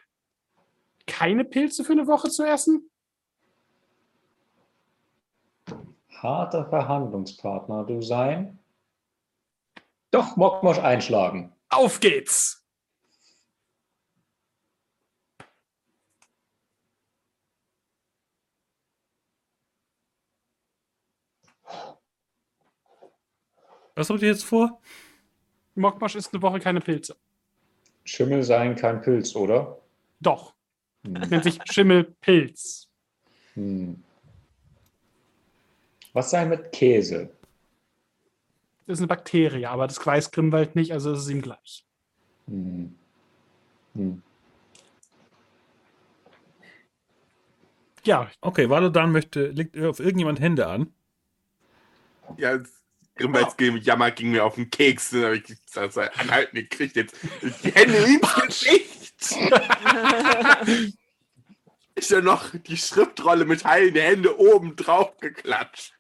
[1.07, 2.91] keine Pilze für eine Woche zu essen?
[6.11, 8.59] Harter Verhandlungspartner du sein?
[10.11, 11.53] Doch, Mockmorsch einschlagen.
[11.69, 12.68] Auf geht's!
[23.99, 24.81] Was habt ihr jetzt vor?
[25.75, 27.17] Mockmosch isst eine Woche keine Pilze.
[28.05, 29.81] Schimmel sein kein Pilz, oder?
[30.21, 30.55] Doch,
[31.05, 31.15] Hm.
[31.15, 32.89] nennt sich Schimmelpilz.
[33.55, 34.01] Hm.
[36.13, 37.29] Was sei mit Käse?
[38.87, 41.85] Das ist eine Bakterie, aber das weiß Grimwald nicht, also ist es ihm gleich.
[42.47, 42.95] Hm.
[43.95, 44.23] Hm.
[48.05, 50.93] Ja, Okay, Valodan möchte, legt auf irgendjemand Hände an.
[52.37, 52.61] Ja,
[53.19, 55.11] Grimwalds Jammer ging mir auf den Keks.
[55.11, 57.15] Dann habe ich gesagt, so, anhalten, ihr kriegt jetzt
[57.63, 59.05] die Hände ins Gesicht.
[61.95, 65.95] Ist ja noch die Schriftrolle mit heilende Hände oben drauf geklatscht.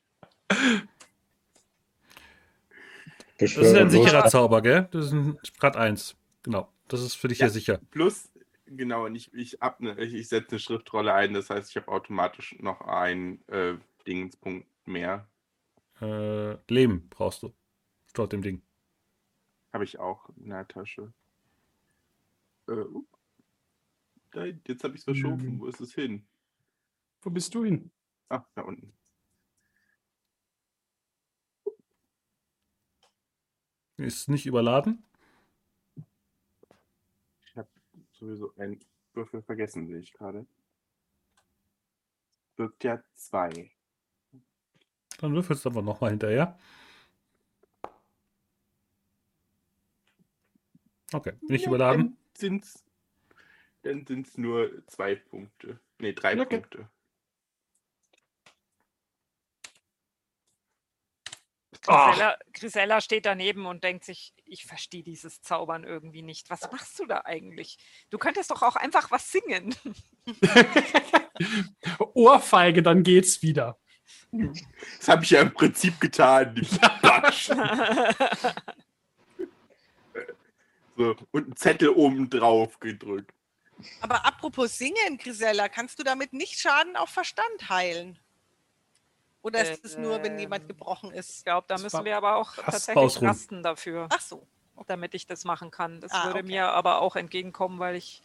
[3.39, 4.89] Das ist ein sicherer Zauber, gell?
[4.93, 6.16] Das ist ein Grad 1.
[6.45, 6.73] Genau.
[6.89, 7.51] Das ist für dich ja, Ja.
[7.51, 7.81] sicher.
[7.91, 8.31] Plus,
[8.66, 12.57] genau, ich, ich, ne, ich, ich setze eine Schriftrolle ein, das heißt, ich habe automatisch
[12.61, 13.75] noch einen äh,
[14.07, 15.27] Dingenspunkt mehr.
[16.01, 17.53] Äh, Leben brauchst du.
[18.07, 18.62] Statt dem Ding.
[19.72, 21.12] Habe ich auch in der Tasche.
[22.68, 22.84] Äh,
[24.32, 25.55] da, jetzt habe ich es verschoben.
[25.55, 25.61] Mhm.
[25.61, 26.26] Wo ist es hin?
[27.22, 27.90] wo bist du hin?
[28.28, 28.92] Ah, da unten.
[33.96, 35.05] Ist nicht überladen.
[37.42, 37.68] Ich habe
[38.12, 38.80] sowieso einen
[39.12, 40.46] Würfel vergessen, sehe ich gerade.
[42.57, 43.70] Wirkt ja zwei.
[45.19, 46.59] Dann würfelst du aber nochmal hinterher.
[51.12, 52.03] Okay, nicht Ja, überladen.
[52.03, 52.85] Dann sind's,
[53.83, 55.81] dann sind's nur zwei Punkte.
[55.99, 56.61] Nee, drei Okay.
[56.61, 56.89] Punkte.
[61.81, 66.51] Grisella, Grisella steht daneben und denkt sich, ich verstehe dieses Zaubern irgendwie nicht.
[66.51, 67.79] Was machst du da eigentlich?
[68.11, 69.75] Du könntest doch auch einfach was singen.
[72.14, 73.79] Ohrfeige, dann geht's wieder.
[74.31, 76.55] Das habe ich ja im Prinzip getan.
[80.97, 83.33] So, und einen Zettel oben drauf gedrückt.
[84.01, 88.18] Aber apropos Singen, Grisella, kannst du damit nicht Schaden auf Verstand heilen?
[89.43, 91.45] Oder ist es nur, wenn jemand Ähm, gebrochen Ich ist?
[91.45, 94.45] glaube, da Das müssen wir aber auch tatsächlich rasten dafür, Ach so.
[94.89, 96.01] damit ich das machen kann.
[96.01, 96.49] Das Ah, würde okay.
[96.49, 98.20] mir aber auch entgegenkommen, weil ich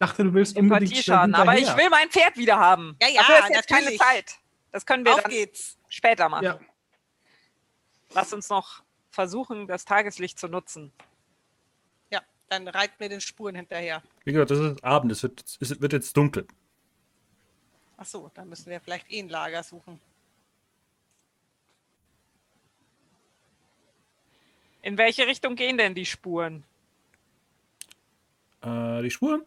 [0.00, 1.34] dachte, du willst unbedingt Empathieschaden.
[1.36, 2.96] Aber ich will mein Pferd wieder haben.
[3.00, 4.00] Ja, ja, Dafür ist jetzt keine natürlich.
[4.00, 4.34] Zeit.
[4.72, 5.78] Das können wir Auf dann geht's.
[5.88, 6.44] später machen.
[6.44, 6.60] Ja.
[8.12, 10.92] Lass uns noch versuchen, das Tageslicht zu nutzen.
[12.10, 14.02] Ja, dann reit mir den Spuren hinterher.
[14.24, 16.46] Wie gesagt, das ist Abend, es wird, es wird jetzt dunkel.
[17.96, 20.00] Ach so, dann müssen wir vielleicht eh ein Lager suchen.
[24.82, 26.64] In welche Richtung gehen denn die Spuren?
[28.62, 29.44] Äh, die Spuren?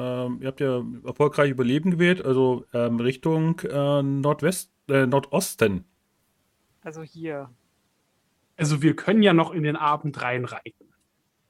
[0.00, 5.84] Ähm, ihr habt ja erfolgreich Überleben gewählt, also ähm, Richtung äh, Nordwest, äh, Nordosten.
[6.82, 7.50] Also hier.
[8.56, 10.86] Also wir können ja noch in den Abend reinreiten.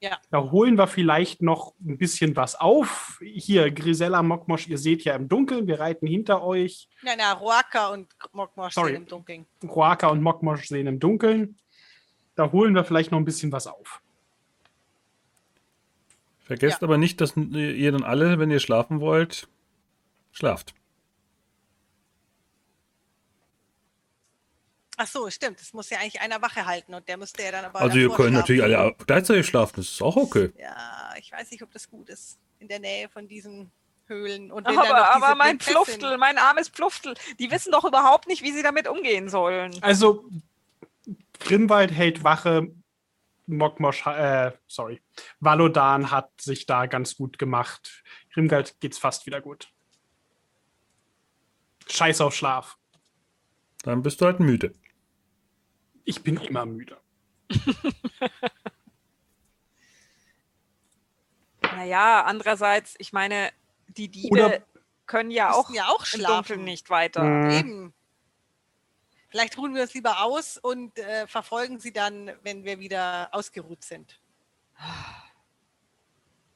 [0.01, 0.17] Ja.
[0.31, 3.21] Da holen wir vielleicht noch ein bisschen was auf.
[3.21, 6.89] Hier, Grisella, Mokmosch, ihr seht ja im Dunkeln, wir reiten hinter euch.
[7.03, 8.93] Na, na, Roaka und Mokmosch Sorry.
[8.93, 9.45] sind im Dunkeln.
[9.63, 11.55] Roaka und Mokmosch sehen im Dunkeln.
[12.35, 14.01] Da holen wir vielleicht noch ein bisschen was auf.
[16.51, 16.87] Vergesst Ja.
[16.87, 19.47] aber nicht, dass ihr dann alle, wenn ihr schlafen wollt,
[20.33, 20.73] schlaft.
[24.97, 25.61] Ach so, stimmt.
[25.61, 27.79] Es muss ja eigentlich einer Wache halten und der müsste ja dann aber.
[27.79, 28.33] also ihr könnt schlafen.
[28.33, 30.51] natürlich alle gleichzeitig schlafen, das ist auch okay.
[30.59, 32.37] Ja, ich weiß nicht, ob das gut ist.
[32.59, 33.71] In der Nähe von diesen
[34.07, 34.51] Höhlen.
[34.51, 38.61] Und Aber, aber mein Pfluftel, mein armes Pfluftel, die wissen doch überhaupt nicht, wie sie
[38.61, 39.73] damit umgehen sollen.
[39.81, 40.25] Also,
[41.39, 42.67] Grimwald hält Wache.
[43.51, 45.01] Mokmosch, äh, sorry.
[45.39, 48.03] Valodan hat sich da ganz gut gemacht.
[48.33, 49.71] Grimwald geht's fast wieder gut.
[51.89, 52.77] Scheiß auf Schlaf.
[53.83, 54.73] Dann bist du halt müde.
[56.05, 56.97] Ich bin immer müde.
[61.61, 63.49] Naja, andererseits, ich meine,
[63.87, 64.61] die Diebe Oder-
[65.05, 66.35] können ja auch ja auch im schlafen.
[66.35, 67.23] Dunkeln nicht weiter.
[67.23, 67.49] Mhm.
[67.51, 67.93] Eben.
[69.31, 73.83] Vielleicht ruhen wir uns lieber aus und äh, verfolgen sie dann, wenn wir wieder ausgeruht
[73.83, 74.19] sind.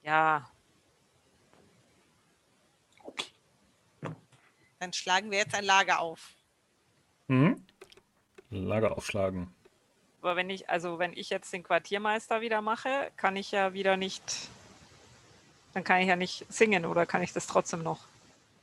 [0.03, 0.47] Ja,
[4.79, 6.35] Dann schlagen wir jetzt ein Lager auf.
[7.27, 7.65] Mhm.
[8.51, 9.53] Lager aufschlagen.
[10.21, 13.97] aber wenn ich, also wenn ich jetzt den Quartiermeister wieder mache, kann ich ja wieder
[13.97, 14.49] nicht,
[15.73, 18.05] dann kann ich ja nicht singen oder kann ich das trotzdem noch?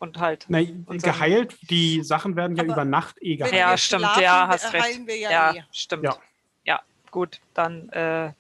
[0.03, 0.47] Und halt.
[0.49, 3.55] Na, geheilt, die Sachen werden ja über Nacht eh geheilt.
[3.55, 5.01] Ja, stimmt, schlafen, ja, hast recht.
[5.09, 5.63] ja, Ja, eh.
[5.71, 6.03] stimmt.
[6.03, 6.17] Ja.
[6.65, 6.81] Ja.
[7.13, 8.33] gut, dann äh,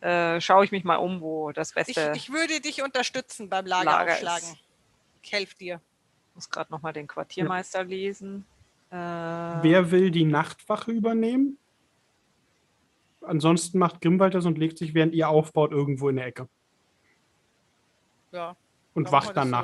[0.00, 2.12] äh, schaue ich mich mal um, wo das Ich, Beste.
[2.16, 4.48] ich würde dich unterstützen beim Lager, Lager aufschlagen.
[4.48, 4.56] ist.
[5.22, 5.80] Ich helfe dir.
[6.34, 8.46] muss gerade noch mal den Quartiermeister lesen.
[8.90, 11.58] Äh, Wer will die Nachtwache übernehmen?
[13.20, 16.48] Ansonsten macht Grimwald das und legt sich, während ihr aufbaut, irgendwo in der Ecke.
[18.32, 18.56] Ja,
[18.94, 19.56] Und wacht dann so.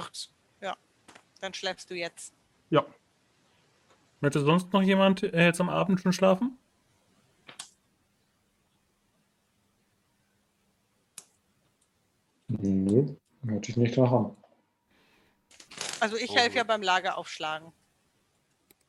[1.44, 2.32] Dann schläfst du jetzt.
[2.70, 2.84] Ja.
[4.20, 6.58] Möchte sonst noch jemand äh, jetzt am Abend schon schlafen?
[12.48, 13.14] Nö,
[13.46, 14.36] hört sich nicht nach an.
[16.00, 16.36] Also ich Oh.
[16.36, 17.72] helfe ja beim Lager aufschlagen.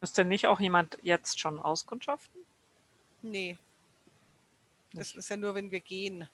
[0.01, 2.41] müsste nicht auch jemand jetzt schon auskundschaften?
[3.23, 3.57] Nee.
[4.93, 6.29] Das ist ja nur, wenn wir gehen.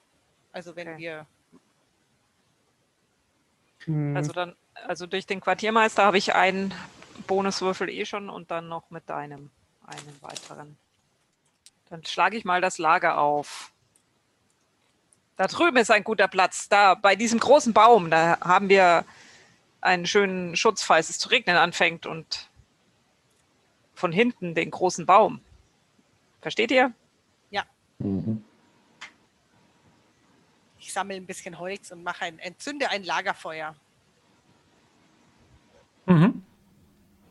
[0.52, 0.98] Also wenn Okay.
[0.98, 1.26] wir.
[4.14, 6.74] Also dann, also durch den Quartiermeister habe ich einen
[7.26, 9.50] Bonuswürfel eh schon und dann noch mit deinem
[9.86, 10.76] einen weiteren.
[11.90, 13.72] Dann schlage ich mal das Lager auf.
[15.36, 16.68] Da drüben ist ein guter Platz.
[16.68, 19.04] Da bei diesem großen Baum, da haben wir
[19.80, 22.50] einen schönen Schutz, falls es zu regnen anfängt und
[23.94, 25.40] von hinten den großen Baum.
[26.40, 26.92] Versteht ihr?
[28.02, 28.44] Mhm.
[30.78, 33.74] Ich sammle ein bisschen Holz und mache ein, entzünde ein Lagerfeuer.
[36.06, 36.42] Mhm.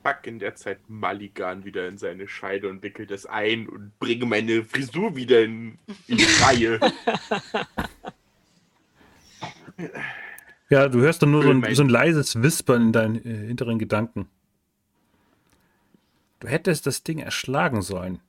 [0.04, 4.26] Pack in der Zeit Maligan wieder in seine Scheide und wickel das ein und bringe
[4.26, 5.78] meine Frisur wieder in,
[6.08, 6.80] in die Reihe.
[10.70, 13.78] Ja, du hörst dann nur so ein, so ein leises Wispern in deinen äh, hinteren
[13.78, 14.30] Gedanken.
[16.40, 18.20] Du hättest das Ding erschlagen sollen.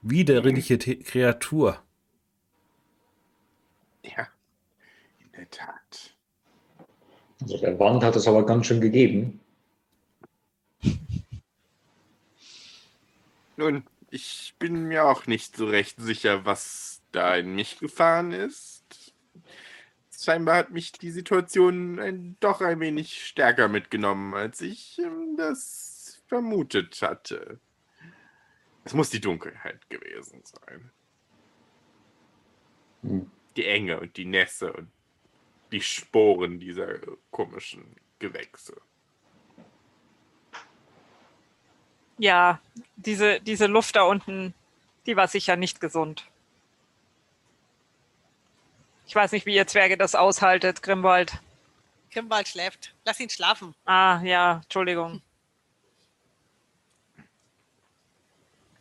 [0.00, 1.82] Widerliche Kreatur.
[4.04, 4.28] ja,
[5.18, 6.14] in der Tat.
[7.40, 9.40] Also der Wand hat es aber ganz schön gegeben.
[13.56, 19.14] Nun, ich bin mir auch nicht so recht sicher, was da in mich gefahren ist.
[20.10, 26.22] Scheinbar hat mich die Situation ein, doch ein wenig stärker mitgenommen, als ich ähm, das
[26.26, 27.60] vermutet hatte.
[28.84, 30.90] Es muss die Dunkelheit gewesen sein.
[33.02, 33.30] Hm.
[33.56, 34.90] Die Enge und die Nässe und
[35.74, 36.86] die Sporen dieser
[37.32, 38.80] komischen Gewächse.
[42.16, 42.60] Ja,
[42.94, 44.54] diese, diese Luft da unten,
[45.06, 46.28] die war sicher nicht gesund.
[49.08, 51.40] Ich weiß nicht, wie ihr Zwerge das aushaltet, Grimwald.
[52.12, 52.94] Grimwald schläft.
[53.04, 53.74] Lass ihn schlafen.
[53.84, 55.22] Ah, ja, Entschuldigung.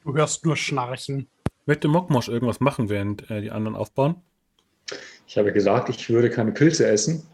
[0.04, 1.28] Du hörst nur Schnarchen.
[1.66, 4.22] Möchte Mokmosch irgendwas machen, während äh, die anderen aufbauen?
[5.34, 7.26] Ich habe gesagt, ich würde keine Pilze essen.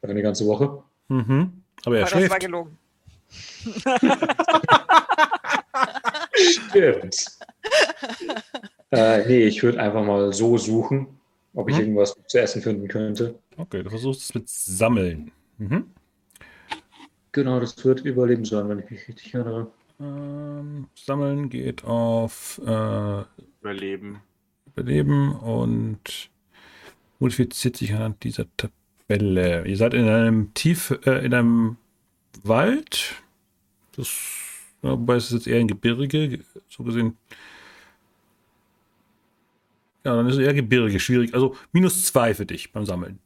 [0.00, 0.82] Für eine ganze Woche.
[1.08, 1.62] Mhm.
[1.84, 2.40] Aber er Aber das war schläft.
[2.40, 2.78] gelogen.
[6.32, 7.26] Stimmt.
[8.92, 11.06] äh, nee, ich würde einfach mal so suchen,
[11.52, 11.82] ob ich Hm?
[11.82, 13.38] irgendwas zu essen finden könnte.
[13.58, 15.32] Okay, du versuchst es mit Sammeln.
[15.58, 15.90] Mhm.
[17.32, 19.70] Genau, das wird Überleben sein, wenn ich mich richtig erinnere.
[20.00, 23.22] Ähm, Sammeln geht auf äh,
[23.60, 24.22] Überleben.
[24.64, 26.30] Überleben und
[27.20, 29.66] modifiziert sich anhand dieser Tabelle.
[29.66, 31.76] Ihr seid in einem Tief, äh, in einem
[32.42, 33.14] Wald.
[33.96, 34.08] Das,
[34.82, 37.16] ja, wobei es ist jetzt eher ein Gebirge, so gesehen.
[40.04, 41.34] Ja, dann ist es eher Gebirge, schwierig.
[41.34, 43.18] Also minus zwei für dich beim Sammeln.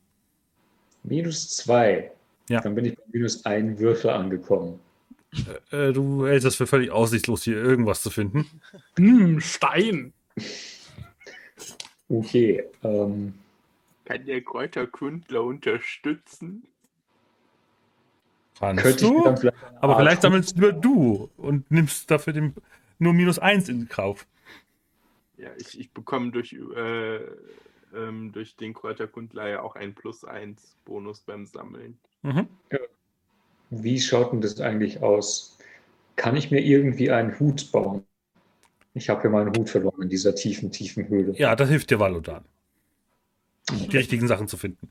[1.04, 2.10] Minus zwei.
[2.48, 2.60] Ja.
[2.60, 4.80] Dann bin ich bei minus ein Würfel angekommen.
[5.70, 8.46] Äh, du hältst das für völlig aussichtslos, hier irgendwas zu finden.
[8.96, 10.12] Hm, Stein.
[12.08, 12.64] Okay.
[12.82, 13.34] Ähm,
[14.04, 16.66] Kann der Kräuterkundler unterstützen?
[18.58, 19.36] Kannst könnte du?
[19.36, 22.54] vielleicht Aber vielleicht sammelst nur du und nimmst dafür den,
[22.98, 24.26] nur minus eins in Kauf.
[25.36, 27.16] Ja, ich, ich bekomme durch, äh,
[27.94, 31.98] ähm, durch den Kräuterkundler ja auch ein Plus 1 Bonus beim Sammeln.
[32.22, 32.48] Mhm.
[33.70, 35.58] Wie schaut denn das eigentlich aus?
[36.16, 38.04] Kann ich mir irgendwie einen Hut bauen?
[38.94, 41.32] Ich habe hier meinen Hut verloren in dieser tiefen, tiefen Höhle.
[41.32, 42.44] Ja, das hilft dir Valodan.
[43.70, 44.90] Die richtigen Sachen zu finden.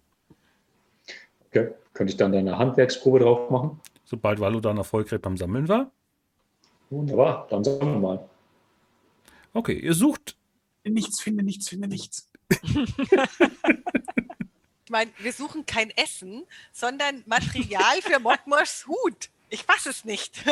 [1.49, 1.73] Okay.
[1.93, 3.79] Könnte ich dann da eine Handwerksprobe drauf machen?
[4.03, 5.91] Sobald Valodan erfolgreich beim Sammeln war.
[6.89, 8.29] Wunderbar, dann sagen wir mal.
[9.53, 10.35] Okay, ihr sucht.
[10.83, 12.29] Nichts, finde nichts, finde nichts.
[14.85, 19.29] Ich meine, wir suchen kein Essen, sondern Material für Mokmoschs Hut.
[19.49, 20.43] Ich fasse es nicht.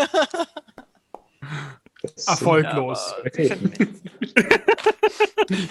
[2.27, 3.13] Erfolglos.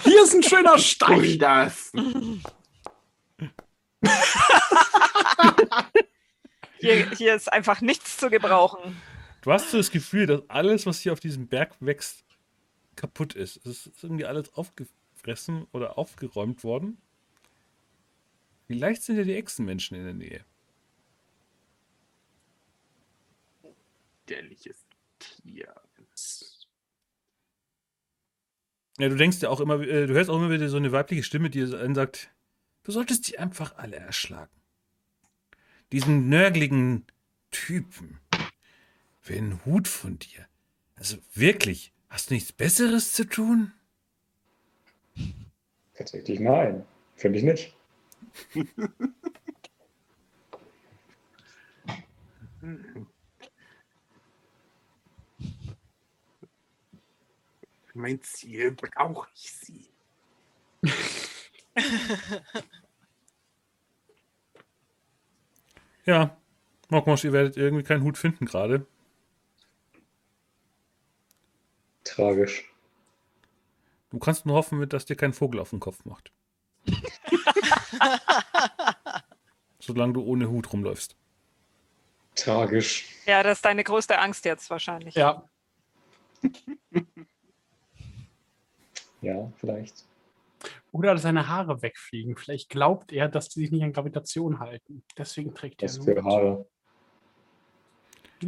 [0.03, 1.39] Hier ist ein schöner Stein.
[1.39, 1.91] das!
[6.81, 8.99] Hier, hier ist einfach nichts zu gebrauchen.
[9.43, 12.25] Du hast so das Gefühl, dass alles, was hier auf diesem Berg wächst,
[12.95, 13.57] kaputt ist.
[13.65, 16.97] Es ist irgendwie alles aufgefressen oder aufgeräumt worden.
[18.67, 20.45] Vielleicht sind ja die Echsenmenschen in der Nähe.
[24.27, 24.85] Dämliches
[25.19, 25.80] Tier.
[28.99, 31.23] Ja, du denkst ja auch immer, äh, du hörst auch immer wieder so eine weibliche
[31.23, 32.29] Stimme, die sagt,
[32.83, 34.51] du solltest die einfach alle erschlagen.
[35.91, 37.05] Diesen nörgligen
[37.51, 38.19] Typen.
[39.23, 40.45] Will einen Hut von dir.
[40.95, 43.71] Also wirklich, hast du nichts Besseres zu tun?
[45.95, 46.85] Tatsächlich nein.
[47.15, 47.75] Finde ich nicht.
[57.95, 59.89] mein Ziel brauche ich sie.
[66.03, 66.35] Ja,
[66.89, 68.85] Mokmosch, ihr werdet irgendwie keinen Hut finden gerade.
[72.03, 72.69] Tragisch.
[74.09, 76.31] Du kannst nur hoffen, dass dir kein Vogel auf den Kopf macht.
[79.79, 81.15] Solange du ohne Hut rumläufst.
[82.35, 83.05] Tragisch.
[83.25, 85.15] Ja, das ist deine größte Angst jetzt wahrscheinlich.
[85.15, 85.47] Ja,
[89.21, 90.05] Ja, vielleicht.
[90.91, 92.35] oder dass seine Haare wegfliegen.
[92.37, 95.03] Vielleicht glaubt er, dass die sich nicht an Gravitation halten.
[95.17, 96.25] Deswegen trägt er Was einen für Hut.
[96.25, 96.65] Haare.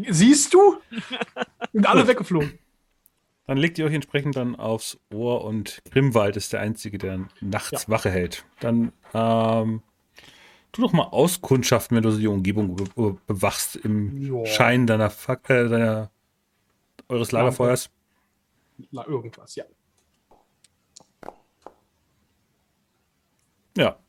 [0.09, 0.77] Siehst du?
[1.71, 2.57] Sind alle weggeflogen.
[3.45, 7.83] Dann legt ihr euch entsprechend dann aufs Ohr und Grimwald ist der Einzige, der nachts
[7.83, 7.89] Ja.
[7.89, 8.45] Wache hält.
[8.61, 9.83] Dann ähm,
[10.71, 14.45] tu doch mal Auskundschaften, wenn du so die Umgebung be be- bewachst im Ja.
[14.45, 16.09] Schein deiner, Fac äh, deiner
[17.09, 17.89] eures Lagerfeuers.
[18.91, 19.65] Na, irgendwas, ja.
[23.77, 23.99] Ja.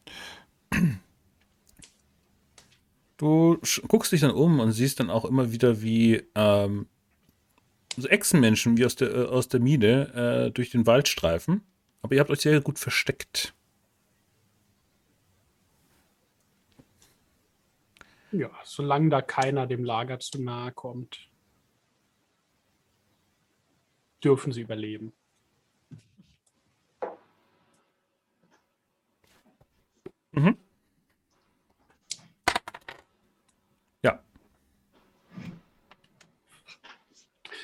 [3.16, 3.58] Du
[3.88, 6.86] guckst dich dann um und siehst dann auch immer wieder, wie ähm,
[7.96, 11.62] so Echsenmenschen wie aus der, äh, aus der Mine äh, durch den Wald streifen.
[12.02, 13.54] Aber ihr habt euch sehr gut versteckt.
[18.32, 21.28] Ja, solange da keiner dem Lager zu nahe kommt.
[24.24, 25.12] dürfen sie überleben.
[30.34, 30.56] Mhm.
[34.02, 34.20] Ja.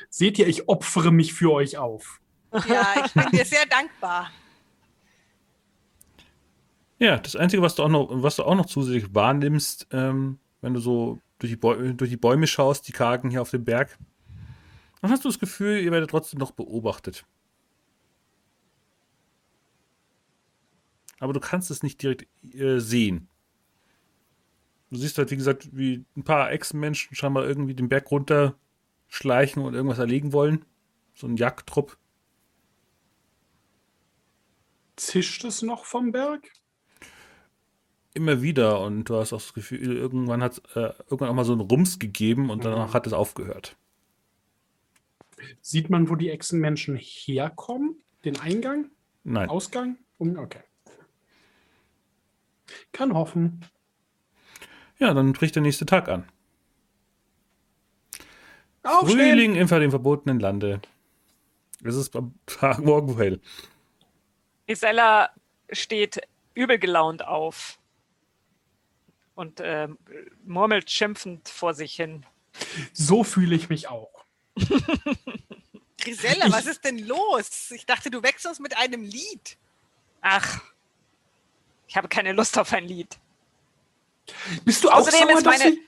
[0.08, 2.20] Seht ihr, ich opfere mich für euch auf.
[2.66, 4.30] Ja, ich bin dir sehr dankbar.
[6.98, 10.74] Ja, das Einzige, was du auch noch, was du auch noch zusätzlich wahrnimmst, ähm, wenn
[10.74, 13.96] du so durch die, durch die Bäume schaust, die kargen hier auf dem Berg,
[15.00, 17.24] dann hast du das Gefühl, ihr werdet trotzdem noch beobachtet.
[21.20, 23.28] Aber du kannst es nicht direkt äh, sehen.
[24.90, 28.56] Du siehst halt, wie gesagt, wie ein paar Echsenmenschen scheinbar irgendwie den Berg runter
[29.06, 30.64] schleichen und irgendwas erlegen wollen.
[31.14, 31.96] So ein Jagdtrupp.
[34.96, 36.50] Zischt es noch vom Berg?
[38.14, 41.44] Immer wieder und du hast auch das Gefühl, irgendwann hat es äh, irgendwann auch mal
[41.44, 43.76] so einen Rums gegeben und danach hat es aufgehört.
[45.60, 48.02] Sieht man, wo die Echsenmenschen herkommen?
[48.24, 48.90] Den Eingang?
[49.22, 49.48] Nein.
[49.48, 49.96] Ausgang?
[50.18, 50.60] Okay.
[52.92, 53.64] Kann hoffen.
[54.98, 56.28] Ja, dann bricht der nächste Tag an.
[58.82, 59.18] Aufstehen!
[59.18, 60.80] Frühling im dem verbotenen Lande.
[61.82, 63.40] Es ist am Tag morgen hell.
[64.66, 65.30] Isella
[65.72, 66.20] steht
[66.54, 67.78] übel gelaunt auf
[69.34, 69.98] und ähm,
[70.44, 72.26] murmelt schimpfend vor sich hin.
[72.92, 74.24] So fühle ich mich auch.
[75.98, 77.70] Grisella, was ist denn los?
[77.70, 79.56] Ich dachte, du wächst uns mit einem Lied.
[80.20, 80.60] Ach,
[81.90, 83.18] ich habe keine Lust auf ein Lied.
[84.64, 85.86] Bist du auch Außerdem sauer, ist dass meine, sie-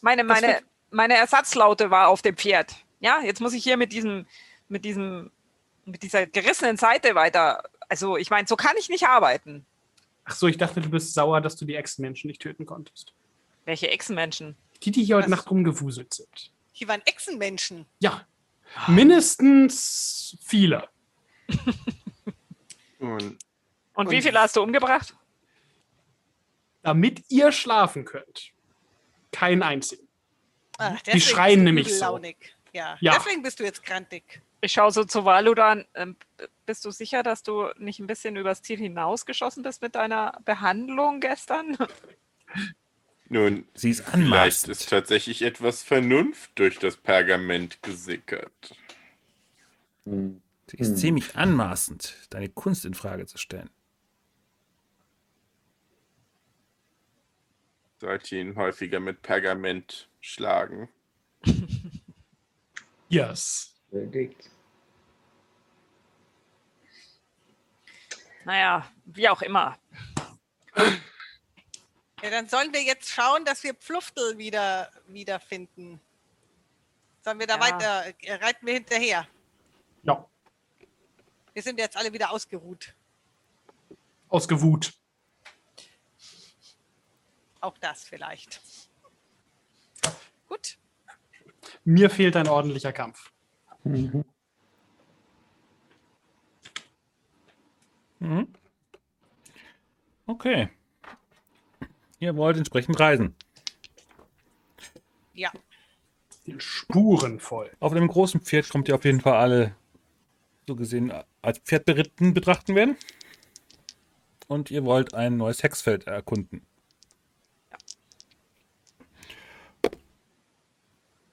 [0.00, 0.60] meine, meine,
[0.90, 2.74] meine Ersatzlaute war auf dem Pferd.
[2.98, 4.26] Ja, jetzt muss ich hier mit diesem,
[4.68, 5.30] mit diesem,
[5.84, 7.62] mit dieser gerissenen Seite weiter.
[7.88, 9.64] Also, ich meine, so kann ich nicht arbeiten.
[10.24, 13.12] Ach so, ich dachte, du bist sauer, dass du die Echsenmenschen nicht töten konntest.
[13.64, 14.56] Welche Echsenmenschen?
[14.82, 15.38] Die, die hier heute Was?
[15.38, 16.50] Nacht rumgewuselt sind.
[16.72, 17.86] Hier waren Echsenmenschen.
[18.00, 18.26] Ja.
[18.88, 20.88] Mindestens viele.
[22.98, 23.38] Und
[23.94, 25.14] Und, wie viele hast du umgebracht?
[26.84, 28.52] Damit ihr schlafen könnt.
[29.32, 30.06] Kein einzigen.
[30.78, 32.20] Ach, Die schreien nämlich so.
[32.72, 32.96] Ja.
[33.00, 33.14] Ja.
[33.16, 34.40] deswegen bist du jetzt grantig.
[34.60, 35.84] Ich schaue so zu Valudan.
[35.94, 39.94] Ähm, b- bist du sicher, dass du nicht ein bisschen übers Ziel hinausgeschossen bist mit
[39.94, 41.76] deiner Behandlung gestern?
[43.28, 44.72] nun, Sie ist vielleicht anmaßend.
[44.72, 48.76] ist tatsächlich etwas Vernunft durch das Pergament gesickert.
[50.04, 50.96] Sie ist Hm.
[50.96, 53.70] ziemlich anmaßend, deine Kunst in Frage zu stellen.
[58.04, 60.90] Sollte ihn häufiger mit Pergament schlagen.
[63.08, 63.76] Yes.
[63.92, 64.50] Überlegt.
[68.44, 69.78] Naja, wie auch immer.
[70.76, 76.00] Ja, dann sollen wir jetzt schauen, dass wir Pfluftel wieder wiederfinden.
[77.22, 77.60] Sollen wir da Ja.
[77.60, 79.28] weiter, äh, reiten wir hinterher?
[80.02, 80.28] Ja.
[81.52, 82.94] Wir sind jetzt alle wieder ausgeruht.
[84.28, 84.92] Ausgewut.
[87.64, 88.60] Auch das vielleicht.
[90.48, 90.76] Gut.
[91.82, 93.32] Mir fehlt ein ordentlicher Kampf.
[93.84, 94.22] Mhm.
[98.18, 98.48] Mhm.
[100.26, 100.68] Okay.
[102.18, 103.34] Ihr wollt entsprechend reisen.
[105.32, 105.50] Ja.
[106.46, 107.70] Den Spuren voll.
[107.80, 109.74] Auf einem großen Pferd kommt ihr auf jeden Fall alle
[110.66, 112.98] so gesehen als Pferdberitten betrachten werden.
[114.48, 116.66] Und ihr wollt ein neues Hexfeld erkunden.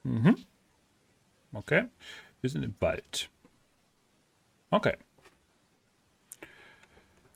[0.03, 0.36] Mhm.
[1.53, 1.86] Okay.
[2.41, 3.30] Wir sind im Wald.
[4.69, 4.98] Okay.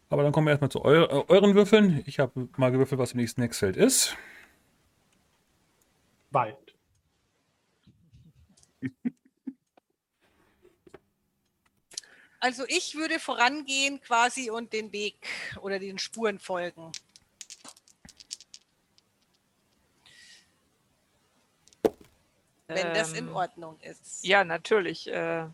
[0.09, 2.03] Aber dann kommen wir erstmal zu eu äh, euren Würfeln.
[2.05, 4.15] Ich habe mal gewürfelt, was im nächsten Hexfeld ist.
[6.31, 6.75] Wald.
[12.39, 15.27] Also ich würde vorangehen quasi und den Weg
[15.61, 16.91] oder den Spuren folgen.
[22.67, 24.25] Wenn das in Ähm, Ordnung ist.
[24.25, 25.07] Ja, natürlich.
[25.07, 25.45] Äh,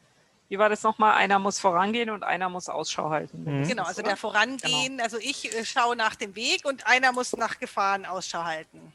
[0.49, 1.13] wie war das nochmal?
[1.15, 3.43] Einer muss vorangehen und einer muss Ausschau halten.
[3.43, 3.67] Mhm.
[3.67, 7.59] Genau, also der Vorangehen, also ich äh, schaue nach dem Weg und einer muss nach
[7.59, 8.93] Gefahren Ausschau halten.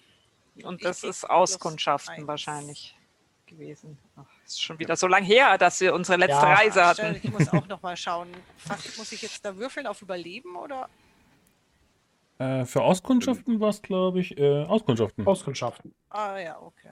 [0.62, 2.96] Und ich das krieg ist Auskundschaften wahrscheinlich
[3.46, 3.98] gewesen.
[4.16, 7.20] Ach, ist schon wieder so lange her, dass wir unsere letzte Ja, Reise hatten.
[7.22, 8.28] Ich muss auch noch mal schauen.
[8.66, 10.88] Was muss ich jetzt da würfeln auf Überleben oder?
[12.38, 15.26] Äh, für Auskundschaften war es, glaube ich, äh, Auskundschaften.
[15.26, 15.94] Auskundschaften.
[16.10, 16.90] Ah ja, okay.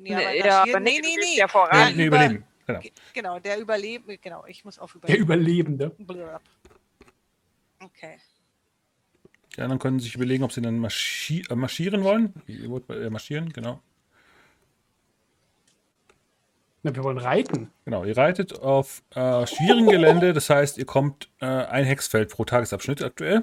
[0.00, 1.36] Nee, Nee, ja, nee, nee, nee, nee.
[1.36, 1.88] ja voran.
[1.92, 2.44] Äh, nee, über- überleben.
[2.66, 2.80] Genau.
[2.80, 5.74] Ge- Genau, der Überleben, genau, ich muss auf Der Überleben.
[5.76, 5.90] Überlebende.
[5.98, 6.42] Blurb.
[7.80, 8.18] Okay.
[9.56, 12.32] Die anderen können sich überlegen, ob sie dann marschi äh, marschieren wollen.
[12.46, 13.80] Äh, marschieren, genau.
[16.82, 17.70] Na, wir wollen reiten.
[17.84, 22.44] Genau, ihr reitet auf äh, schwierigem Gelände, das heißt, ihr kommt äh, ein Hexfeld pro
[22.44, 23.42] Tagesabschnitt aktuell.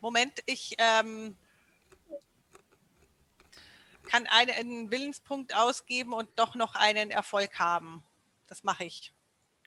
[0.00, 1.36] Moment, ich ähm,
[4.10, 8.02] kann einen, Willenspunkt ausgeben und doch noch einen Erfolg haben.
[8.48, 9.12] Das mache ich.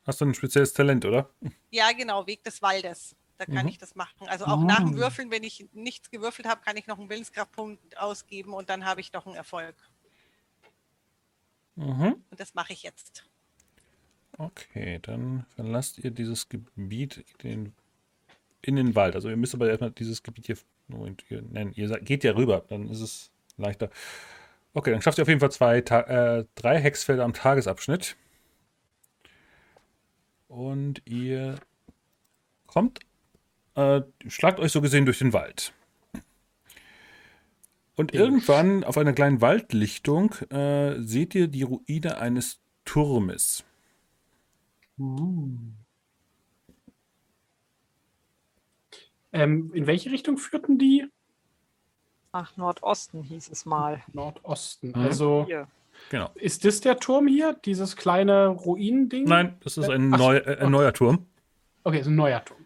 [0.05, 1.29] Hast du ein spezielles Talent, oder?
[1.71, 3.15] Ja, genau, Weg des Waldes.
[3.37, 3.69] Da kann Mhm.
[3.69, 4.27] ich das machen.
[4.27, 4.97] Also auch nach dem Ah.
[4.97, 9.01] Würfeln, wenn ich nichts gewürfelt habe, kann ich noch einen Willenskraftpunkt ausgeben und dann habe
[9.01, 9.75] ich noch einen Erfolg.
[11.75, 12.23] Mhm.
[12.29, 13.25] Und das mache ich jetzt.
[14.37, 17.73] Okay, dann verlasst ihr dieses Gebiet in,
[18.61, 19.15] in den Wald.
[19.15, 20.57] Also ihr müsst aber erstmal dieses Gebiet hier,
[20.87, 23.89] Moment, ihr, nein, ihr seid- geht ja rüber, dann ist es leichter.
[24.73, 28.15] Okay, dann schafft ihr auf jeden Fall zwei, äh, drei Hexfelder am Tagesabschnitt.
[30.47, 31.55] Und ihr
[32.67, 32.99] kommt,
[33.75, 35.73] äh, schlagt euch so gesehen durch den Wald.
[37.95, 43.63] Und irgendwann auf einer kleinen Waldlichtung äh, seht ihr die Ruine eines Turmes.
[49.31, 51.05] Ähm, in welche Richtung führten die?
[52.33, 54.01] Nach Nordosten hieß es mal.
[54.11, 54.87] Nordosten.
[54.89, 54.95] Mhm.
[54.95, 55.67] Also Hier.
[56.09, 56.31] Genau.
[56.33, 57.53] ist das der Turm hier?
[57.63, 59.25] Dieses kleine Ruinending?
[59.25, 61.27] Nein, das ist ein, Ach neu, äh, ein neuer Turm.
[61.83, 62.65] Okay, ist ein neuer Turm.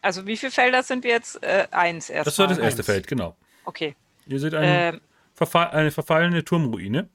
[0.00, 1.42] Also wie viele Felder sind wir jetzt?
[1.42, 2.26] Äh, eins erst.
[2.26, 2.86] Das war das erste Eins.
[2.86, 3.36] Feld, genau.
[3.66, 3.94] Okay.
[4.26, 5.00] Ihr seht eine, Ähm,
[5.34, 7.10] verfa eine verfallene Turmruine.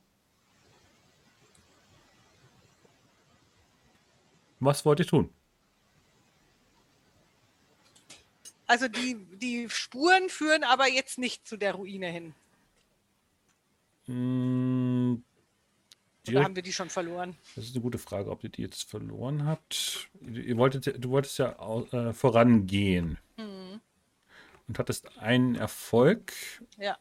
[4.59, 5.29] Was wollt ihr tun?
[8.67, 12.33] Also die, die Spuren führen aber jetzt nicht zu der Ruine hin.
[14.07, 15.23] Hm,
[16.27, 17.35] Oder haben wir die schon verloren?
[17.55, 20.09] das ist eine gute Frage, ob ihr die jetzt verloren habt.
[20.21, 21.51] Ihr wolltet, ja- du wolltest ja
[21.91, 23.79] äh, vorangehen Hm,
[24.67, 26.33] und hattest einen Erfolg.
[26.77, 26.97] ja.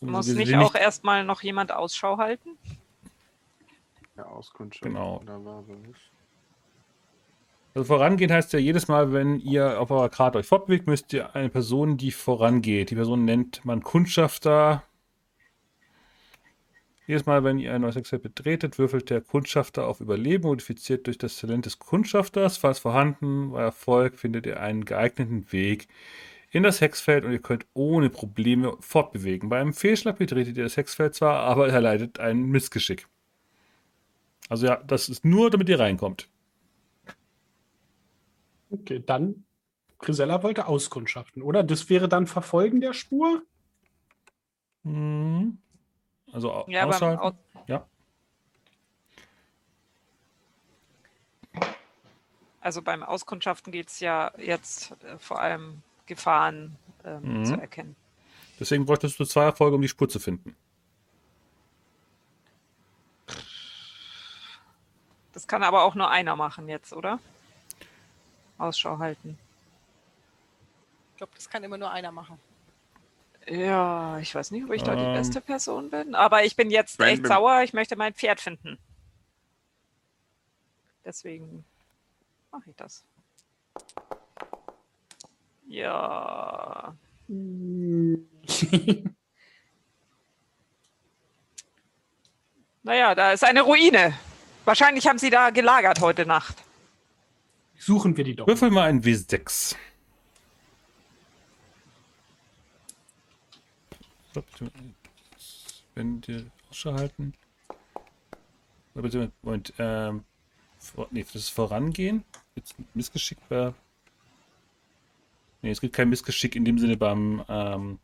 [0.00, 2.58] Um muss nicht auch erstmal noch jemand Ausschau halten?
[4.14, 4.82] Ja, Auskunft.
[4.82, 5.22] Genau.
[5.24, 5.96] Da war was.
[7.76, 11.36] Also vorangehen heißt ja jedes Mal, wenn ihr auf eurer Karte euch fortbewegt, müsst ihr
[11.36, 12.88] eine Person, die vorangeht.
[12.88, 14.82] Die Person nennt man Kundschafter.
[17.06, 21.18] Jedes Mal, wenn ihr ein neues Excel betretet, würfelt der Kundschafter auf Überleben, modifiziert durch
[21.18, 22.56] das Talent des Kundschafters.
[22.56, 25.86] Falls vorhanden, bei Erfolg findet ihr einen geeigneten Weg
[26.50, 29.50] in das Hexfeld und ihr könnt ohne Probleme fortbewegen.
[29.50, 33.06] Bei einem Fehlschlag betretet ihr das Hexfeld zwar, aber er leidet ein Missgeschick.
[34.48, 36.30] Also ja, das ist nur, damit ihr reinkommt.
[38.70, 39.44] Okay, dann
[39.98, 41.62] Grisella wollte auskundschaften, oder?
[41.62, 43.42] Das wäre dann Verfolgen der Spur?
[44.82, 45.58] Mhm.
[46.32, 47.22] Also Ja, beim aushalten.
[47.22, 47.32] Au
[47.66, 47.88] Ja.
[52.60, 57.44] also beim Auskundschaften geht es ja jetzt äh, vor allem Gefahren ähm, Mhm.
[57.44, 57.96] zu erkennen.
[58.58, 60.56] Deswegen bräuchtest du zwei Erfolge, um die Spur zu finden.
[65.32, 67.18] Das kann aber auch nur einer machen jetzt, oder?
[68.58, 69.38] Ausschau halten.
[71.12, 72.38] Ich glaube, das kann immer nur einer machen.
[73.48, 75.14] Ja, ich weiß nicht, ob ich da die Ähm.
[75.14, 77.62] beste Person bin, aber ich bin jetzt echt sauer.
[77.62, 78.78] Ich möchte mein Pferd finden.
[81.04, 81.64] Deswegen
[82.50, 83.04] mache ich das.
[85.68, 86.94] Ja.
[92.82, 94.14] Naja, da ist eine Ruine.
[94.64, 96.56] Wahrscheinlich haben sie da gelagert heute Nacht.
[97.78, 98.46] Suchen wir die doch.
[98.46, 99.76] Würfel mal ein W6.
[104.34, 104.70] So, bitte,
[105.94, 107.34] Wenn die Ausschau halten.
[108.94, 110.24] Moment, ähm,
[110.78, 112.24] vor, nee, das ist Vorangehen.
[112.54, 113.74] Jetzt Missgeschick bei.
[115.62, 117.98] Nee, es gibt kein Missgeschick in dem Sinne beim ähm,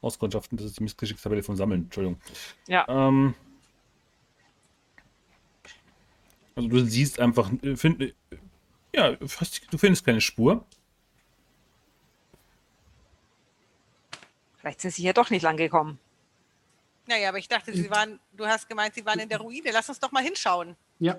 [0.00, 0.56] Auskundschaften.
[0.56, 1.82] Das ist die Missgeschickstabelle von Sammeln.
[1.84, 2.20] Entschuldigung.
[2.66, 2.86] Ja.
[2.88, 3.34] Ähm,
[6.54, 8.14] also du siehst einfach, äh, find, äh,
[8.96, 10.64] ja, fast, du findest keine Spur.
[14.58, 15.98] Vielleicht sind sie hier doch nicht lang gekommen.
[17.06, 19.70] Naja, aber ich dachte, sie waren, du hast gemeint, sie waren in der Ruine.
[19.72, 20.74] Lass uns doch mal hinschauen.
[20.98, 21.16] Ja,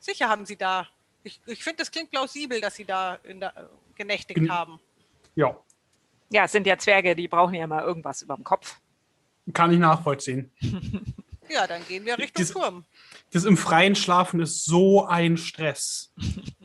[0.00, 0.88] Sicher haben sie da.
[1.22, 3.62] Ich, ich finde, das klingt plausibel, dass sie da in der, äh,
[3.94, 4.78] genächtigt Gen- haben.
[5.34, 5.56] ja,
[6.30, 8.78] Ja, es sind ja Zwerge, die brauchen ja mal irgendwas über dem Kopf.
[9.52, 10.50] kann ich nachvollziehen.
[11.50, 12.86] Ja, dann gehen wir Richtung Dies- Turm.
[13.32, 16.10] Das im Freien Schlafen ist so ein Stress.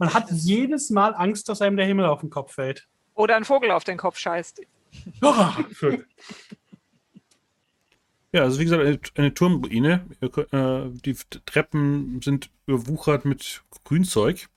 [0.00, 2.88] Man hat jedes Mal Angst, dass einem der Himmel auf den Kopf fällt.
[3.14, 4.62] Oder ein Vogel auf den Kopf scheißt.
[8.32, 10.06] Ja, also wie gesagt, eine, eine Turmruine.
[10.20, 11.16] Äh, die
[11.46, 14.48] Treppen sind überwuchert mit Grünzeug.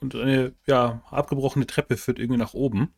[0.00, 2.94] Und eine ja, abgebrochene Treppe führt irgendwie nach oben.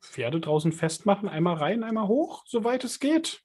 [0.00, 3.43] Pferde draußen festmachen, einmal rein, einmal hoch, soweit es geht.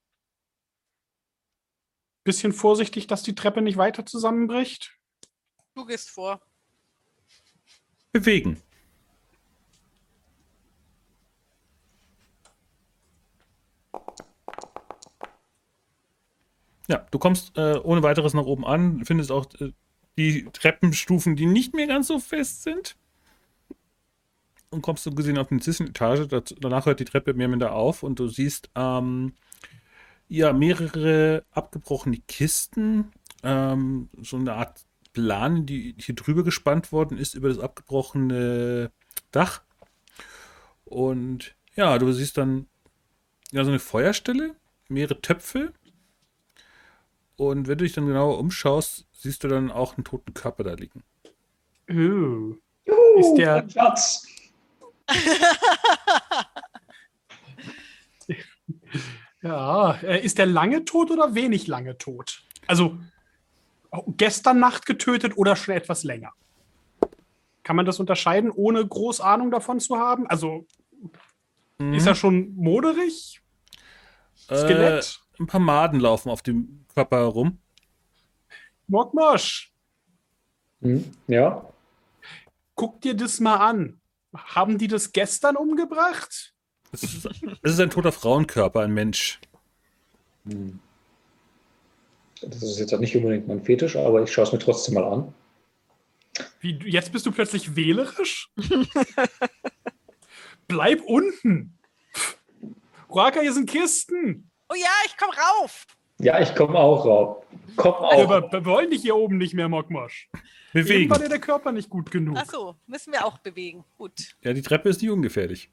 [2.29, 4.95] Bisschen vorsichtig, dass die Treppe nicht weiter zusammenbricht.
[5.73, 6.39] Du gehst vor.
[8.11, 8.61] Bewegen.
[16.87, 19.71] Ja, du kommst äh, ohne weiteres nach oben an, findest auch äh,
[20.15, 22.95] die Treppenstufen, die nicht mehr ganz so fest sind.
[24.69, 26.27] Und kommst so gesehen auf die Zwischenetage.
[26.59, 29.33] Danach hört die Treppe mehr oder minder auf und du siehst ähm,
[30.29, 33.11] ja mehrere abgebrochene Kisten.
[33.43, 38.91] Ähm, so eine Art Plan, die hier drüber gespannt worden ist über das abgebrochene
[39.31, 39.61] Dach.
[40.85, 42.67] Und ja, du siehst dann
[43.51, 44.55] ja so eine Feuerstelle,
[44.87, 45.73] mehrere Töpfe.
[47.35, 50.73] Und wenn du dich dann genauer umschaust, siehst du dann auch einen toten Körper da
[50.73, 51.03] liegen.
[51.89, 51.93] Oh.
[51.93, 52.55] Juhu,
[53.17, 54.27] Ist der- Schatz.
[59.41, 62.43] Ja, äh, ist der lange tot oder wenig lange tot?
[62.67, 62.97] Also
[64.07, 66.33] gestern Nacht getötet oder schon etwas länger?
[67.63, 70.27] Kann man das unterscheiden, ohne groß Ahnung davon zu haben?
[70.27, 70.65] Also
[71.93, 73.41] ist er schon moderig?
[74.35, 75.21] Skelett?
[75.37, 77.59] Äh, ein paar Maden laufen auf dem Körper herum.
[78.87, 79.71] Mokmosch,
[80.81, 81.69] Hm, ja,
[82.75, 83.99] guck dir das mal an.
[84.33, 86.53] Haben die das gestern umgebracht?
[86.91, 89.39] Es ist, es ist ein toter Frauenkörper, ein Mensch.
[90.47, 90.79] Hm.
[92.41, 95.03] Das ist jetzt auch nicht unbedingt mein Fetisch, aber ich schaue es mir trotzdem mal
[95.03, 95.33] an.
[96.61, 98.49] Wie, jetzt bist du plötzlich wählerisch?
[100.67, 101.77] Bleib unten.
[103.09, 104.49] Raka, hier sind Kisten.
[104.69, 105.85] Oh ja, ich komm rauf.
[106.19, 107.45] Ja, ich komme auch rauf.
[107.75, 108.51] Komm auch.
[108.51, 110.29] wir wollen dich hier oben nicht mehr, Mokmosch.
[110.73, 111.09] Eben Bewegen.
[111.09, 112.37] war dir der Körper nicht gut genug.
[112.37, 113.83] Ach so, müssen wir auch bewegen.
[113.97, 114.35] Gut.
[114.41, 115.71] Ja, die Treppe ist nicht ungefährlich.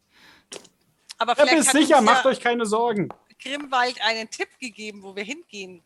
[1.19, 3.09] Aber Treppe vielleicht ist hat sicher, macht ja euch keine Sorgen.
[3.43, 5.83] Grimwald einen Tipp gegeben, wo wir hingehen,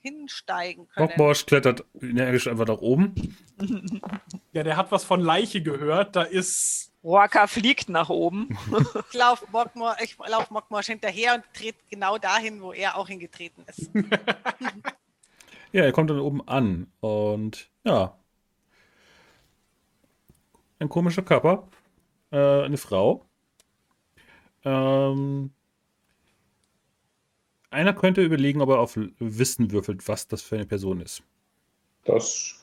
[0.00, 1.08] hinsteigen können.
[1.08, 3.36] Bockborsch klettert energisch einfach nach oben.
[4.54, 6.14] Ja, der hat was von Leiche gehört.
[6.14, 6.92] Da ist.
[7.02, 8.48] Roaka fliegt nach oben.
[9.08, 13.64] Ich laufe Mockmor, ich lauf Mockmorsch hinterher und trete genau dahin, wo er auch hingetreten
[13.68, 13.90] ist.
[15.72, 18.14] Ja, er kommt dann oben an und ja.
[20.78, 21.66] Ein komischer Körper.
[22.30, 23.24] Äh, eine Frau.
[24.64, 25.50] Ähm,
[27.70, 31.22] einer könnte überlegen, ob er auf Wissen würfelt, was das für eine Person ist.
[32.04, 32.54] Das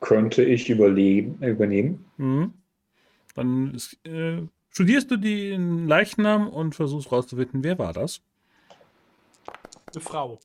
[0.00, 2.04] könnte ich überleben, übernehmen.
[2.16, 2.54] Mhm.
[3.34, 8.20] Dann äh, studierst du den Leichnam und versuchst rauszufinden, wer war das.
[9.92, 10.40] Eine Frau.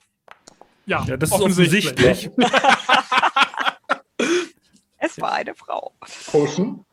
[0.86, 2.30] Ja, Ja, das ist offensichtlich.
[5.02, 5.94] Es war eine Frau.
[6.30, 6.86] Potion.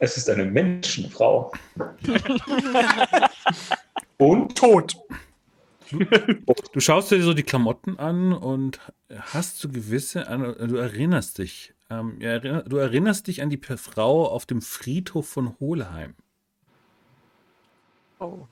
[0.00, 1.52] Es ist eine Menschenfrau.
[4.16, 4.96] Und Tot.
[6.72, 8.78] Du schaust dir so die Klamotten an und
[9.10, 14.62] hast so gewisse, du erinnerst dich, ähm, du erinnerst dich an die Frau auf dem
[14.62, 16.14] Friedhof von Hohlheim.
[18.20, 18.46] Oh.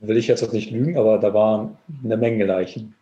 [0.00, 2.94] will ich jetzt auch nicht lügen, aber da waren eine Menge Leichen.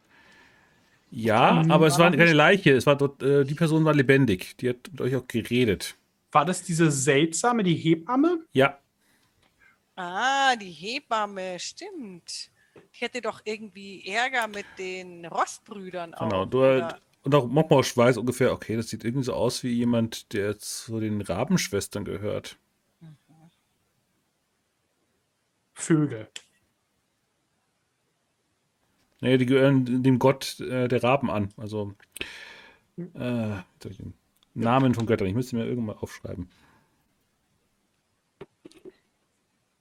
[1.13, 4.57] Ja, Hm, aber es war keine Leiche, es war dort, äh, die Person war lebendig,
[4.57, 5.95] die hat mit euch auch geredet.
[6.37, 8.45] War das diese seltsame, die Hebamme?
[8.53, 8.79] Ja,
[9.95, 12.51] Ah, die Hebamme, stimmt.
[12.75, 16.29] Die hätte doch irgendwie Ärger mit den Rostbrüdern auch.
[16.29, 16.45] genau.
[16.45, 17.01] Du, oder?
[17.23, 21.01] und auch Mokmosch weiß ungefähr, okay, das sieht irgendwie so aus wie jemand, der zu
[21.01, 22.59] den Rabenschwestern gehört.
[25.73, 26.29] Vögel.
[29.23, 31.55] Nee, die gehören dem Gott äh, der Raben an.
[31.57, 31.95] Also,
[33.15, 33.63] äh,
[34.57, 35.27] Namen von Göttern.
[35.29, 36.49] Ich müsste mir irgendwann mal aufschreiben.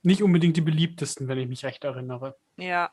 [0.04, 2.36] Nicht unbedingt die beliebtesten, wenn ich mich recht erinnere.
[2.58, 2.92] Ja.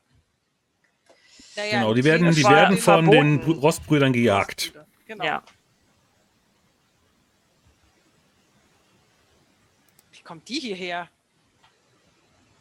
[1.56, 4.72] Naja, Genau, die werden, die werden von den Rostbrüdern gejagt.
[5.06, 5.24] Genau.
[5.24, 5.42] Ja.
[10.12, 11.08] Wie kommt die hierher?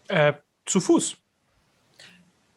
[0.10, 0.34] Äh,
[0.66, 1.16] zu Fuß.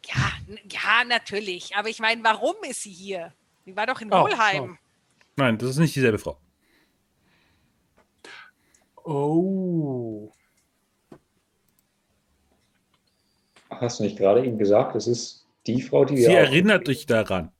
[0.07, 0.31] Ja,
[0.69, 1.75] ja, natürlich.
[1.75, 3.33] Aber ich meine, warum ist sie hier?
[3.65, 4.77] Die war doch in Oh, Wohlheim.
[5.37, 6.37] Nein, das ist nicht dieselbe Frau.
[9.05, 10.31] Oh.
[13.69, 16.87] Hast du nicht gerade eben gesagt, es ist die Frau, die Sie wir auch- erinnert
[16.87, 17.51] dich daran.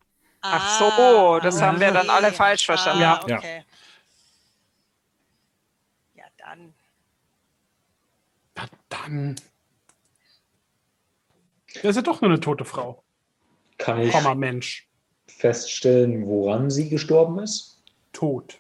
[0.42, 3.02] Ach so, das haben wir dann alle falsch verstanden.
[3.02, 3.20] Ja.
[3.24, 3.38] Ah, Ja.
[3.38, 3.64] okay.
[6.16, 6.74] Ja, dann.
[8.56, 9.36] Na dann.
[11.74, 13.04] Das ist ja doch nur eine tote Frau.
[13.78, 14.88] Kann ich Komma, Mensch.
[15.28, 17.84] feststellen, woran sie gestorben ist?
[18.14, 18.60] Tot.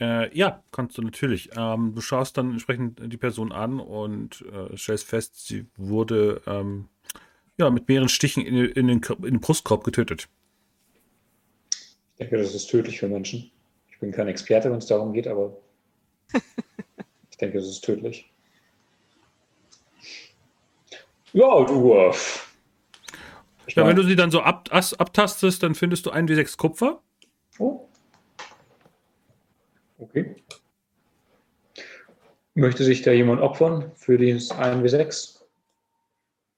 [0.00, 1.50] Äh, ja, kannst du natürlich.
[1.56, 6.88] Ähm, du schaust dann entsprechend die Person an und äh, stellst fest, sie wurde ähm,
[7.56, 10.28] ja, mit mehreren Stichen in, in, den, in den Brustkorb getötet.
[11.70, 13.50] Ich denke, das ist tödlich für Menschen.
[13.88, 15.56] Ich bin kein Experte, wenn es darum geht, aber
[17.30, 18.30] ich denke, es ist tödlich.
[21.32, 22.12] Ja, du.
[23.66, 26.34] Ich Ja, wenn du sie dann so ab, as, abtastest, dann findest du 1 wie
[26.34, 27.02] 6 Kupfer.
[27.58, 27.88] Oh.
[29.98, 30.36] Okay.
[32.54, 35.40] Möchte sich da jemand opfern für dieses 1W6?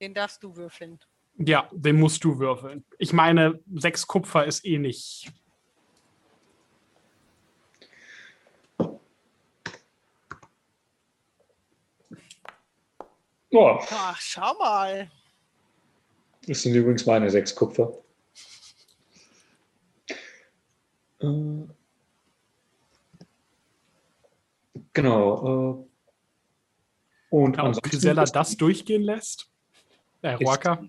[0.00, 0.98] Den darfst du würfeln.
[1.38, 2.84] Ja, den musst du würfeln.
[2.98, 5.30] Ich meine, sechs Kupfer ist eh nicht.
[13.50, 15.10] Oh, Ach, schau mal.
[16.46, 17.92] das sind übrigens meine sechs Kupfer.
[21.20, 21.26] Äh,
[24.96, 25.82] Genau.
[25.82, 25.86] äh,
[27.28, 29.50] Und Ja, und Grisella das durchgehen lässt.
[30.22, 30.82] Äh, Roaka.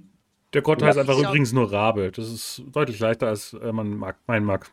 [0.54, 1.28] Der Gott Ja, heißt einfach schau.
[1.28, 2.10] übrigens nur Rabe.
[2.12, 4.72] Das ist deutlich leichter, als äh, man mag, meinen mag.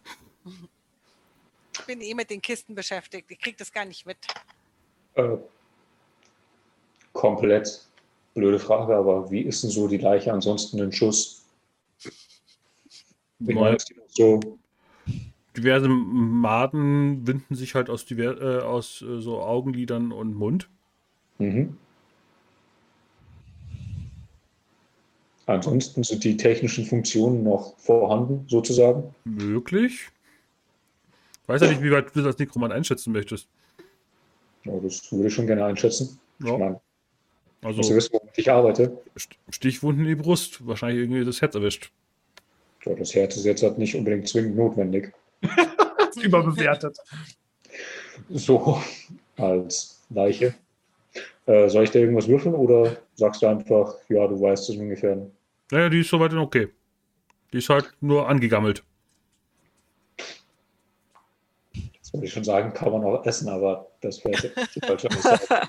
[1.73, 3.29] Ich bin eh mit den Kisten beschäftigt.
[3.29, 4.19] Ich krieg das gar nicht mit.
[5.15, 5.37] Äh,
[7.13, 7.89] komplett
[8.35, 11.45] blöde Frage, aber wie ist denn so die Leiche ansonsten in Schuss?
[13.41, 14.59] Meine, ist die noch so
[15.57, 20.69] Diverse Maden winden sich halt aus, diver äh, aus äh, so Augenlidern und Mund.
[21.39, 21.77] Mhm.
[25.47, 29.15] Ansonsten sind die technischen Funktionen noch vorhanden, sozusagen.
[29.25, 30.09] Möglich.
[31.47, 33.47] Weiß ja nicht, wie weit du das Nekromant einschätzen möchtest.
[34.65, 36.19] Ja, das würde ich schon gerne einschätzen.
[36.39, 36.81] Ich Ja, meine,
[37.61, 38.99] ich ja also wissen, womit ich arbeite.
[39.19, 40.67] St- Stichwunden in die Brust.
[40.67, 41.91] Wahrscheinlich irgendwie das Herz erwischt.
[42.87, 45.13] Ja, das Herz ist jetzt halt nicht unbedingt zwingend notwendig.
[46.23, 46.99] Überbewertet.
[48.31, 48.81] So,
[49.37, 50.55] als Leiche.
[51.47, 55.19] Äh, soll ich da irgendwas würfeln oder sagst du einfach, ja, du weißt es ungefähr?
[55.71, 56.69] Naja, die ist soweit in okay.
[57.53, 58.83] Die ist halt nur angegammelt.
[62.01, 65.09] Das wollte ich schon sagen, kann man auch essen, aber das wäre jetzt die falsche
[65.09, 65.69] Aussage.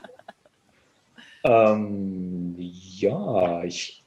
[1.43, 4.03] ähm, ja, ich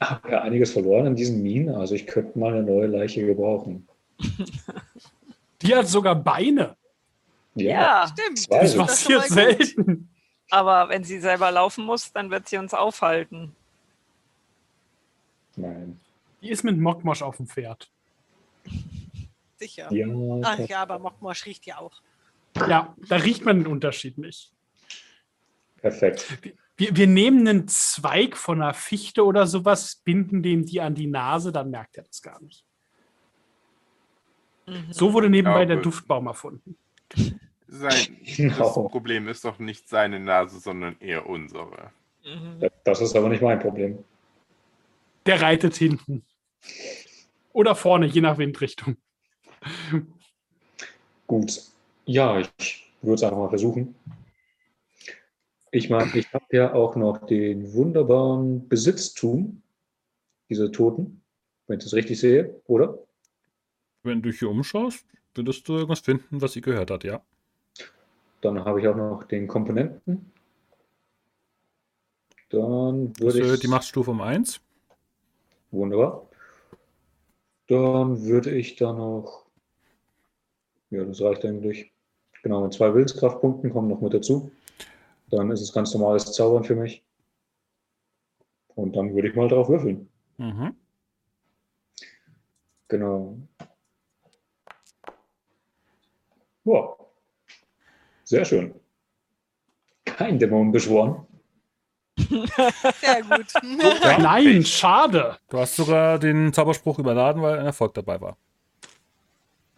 [0.00, 3.86] habe ja einiges verloren in diesen Minen, also ich könnte mal eine neue Leiche gebrauchen.
[5.62, 6.76] Die hat sogar Beine.
[7.54, 8.38] Ja, Stimmt.
[8.40, 10.10] zwei Das passiert selten.
[10.50, 13.54] aber wenn sie selber laufen muss, dann wird sie uns aufhalten.
[15.56, 16.00] Nein.
[16.40, 17.90] Die ist mit Mokmosch auf dem Pferd.
[19.58, 19.92] Sicher.
[19.92, 20.06] Ja,
[20.42, 22.00] Ach ja, aber Mockmosch riecht ja auch.
[22.56, 24.52] Ja, da riecht man den Unterschied nicht.
[25.76, 26.38] perfekt.
[26.76, 31.06] Wir, wir nehmen einen Zweig von einer Fichte oder sowas, binden dem die an die
[31.06, 32.64] Nase, dann merkt er das gar nicht.
[34.66, 34.92] Mhm.
[34.92, 36.76] So wurde nebenbei glaube- der Duftbaum erfunden.
[37.68, 38.58] Sein, Genau.
[38.58, 41.90] Das Problem ist doch nicht seine Nase, sondern eher unsere.
[42.24, 42.68] Mhm.
[42.84, 43.98] Das ist aber nicht mein Problem.
[45.26, 46.24] Der reitet hinten.
[47.52, 48.96] Oder vorne, je nach Windrichtung.
[51.26, 51.62] Gut.
[52.04, 53.94] Ja, ich würde es einfach mal versuchen.
[55.70, 59.62] Ich meine, ich habe ja auch noch den wunderbaren Besitztum
[60.50, 61.22] dieser Toten,
[61.66, 62.98] wenn ich das richtig sehe, oder?
[64.02, 67.22] Wenn du hier umschaust, würdest du irgendwas finden, was sie gehört hat, ja.
[68.40, 70.32] Dann habe ich auch noch den Komponenten.
[72.50, 73.60] Dann Das würde erhöht ich.
[73.60, 74.60] die Machtstufe um 1.
[75.70, 76.28] Wunderbar.
[77.68, 79.46] Dann würde ich da noch.
[80.90, 81.92] Ja, das reicht eigentlich.
[82.42, 84.50] Genau, mit zwei Willenskraftpunkten kommen noch mit dazu.
[85.30, 87.02] Dann ist es ganz normales Zaubern für mich.
[88.74, 90.08] Und dann würde ich mal drauf würfeln.
[90.38, 90.74] Mhm.
[92.88, 93.38] Genau.
[96.64, 96.98] Wow.
[98.24, 98.74] Sehr schön.
[100.04, 101.26] Kein Dämon beschworen.
[102.16, 103.52] Sehr gut.
[104.02, 104.18] Ja.
[104.18, 105.38] Nein, schade.
[105.48, 108.36] Du hast sogar den Zauberspruch überladen, weil ein Erfolg dabei war.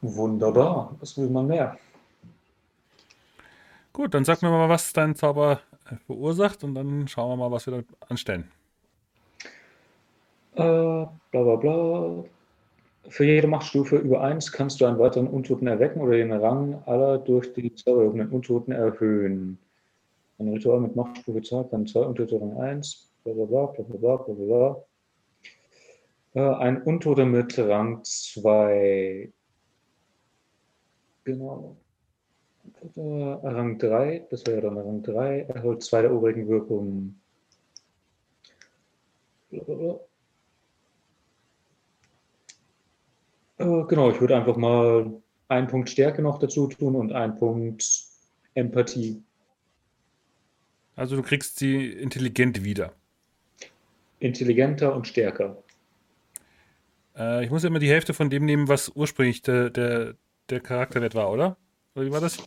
[0.01, 0.95] Wunderbar.
[1.01, 1.79] Was will man mehr?
[3.93, 7.51] Gut, dann sag mir mal, was dein Zauber äh, verursacht und dann schauen wir mal,
[7.51, 8.51] was wir da anstellen.
[10.55, 12.25] Äh, bla bla bla.
[13.09, 17.19] Für jede Machtstufe über 1 kannst du einen weiteren Untoten erwecken oder den Rang aller
[17.19, 19.59] durch die zauberwirkenden Untoten erhöhen.
[20.39, 24.85] Ein Ritual mit Machtstufe 2 kann zwei Untote Rang 1, blablabla, blablabla, blablabla.
[26.35, 29.33] Äh, ein Untote mit Rang 2.
[31.25, 31.77] Genau.
[32.97, 37.21] Äh, Rang 3, das wäre dann Rang 3, erholt zwei der oberigen Wirkungen.
[39.51, 40.01] Blablabla.
[43.59, 45.13] Äh, genau, ich würde einfach mal
[45.49, 47.85] einen Punkt Stärke noch dazu tun und einen Punkt
[48.55, 49.23] Empathie.
[50.97, 52.93] Also du kriegst sie intelligent wieder.
[54.21, 55.57] Intelligenter und stärker.
[57.17, 60.15] Äh, ich muss ja immer die Hälfte von dem nehmen, was ursprünglich der, der,
[60.51, 61.57] der Charakterwert war, oder?
[61.95, 62.39] Oder wie war das?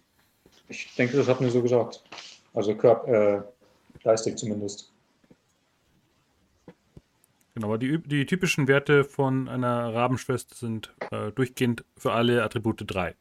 [0.70, 2.04] Ich denke, das hat mir so gesagt.
[2.54, 3.42] Also Körper, äh,
[4.04, 4.92] geistig zumindest.
[7.58, 12.84] Genau, aber die, die typischen Werte von einer Rabenschwester sind äh, durchgehend für alle Attribute
[12.86, 13.16] 3.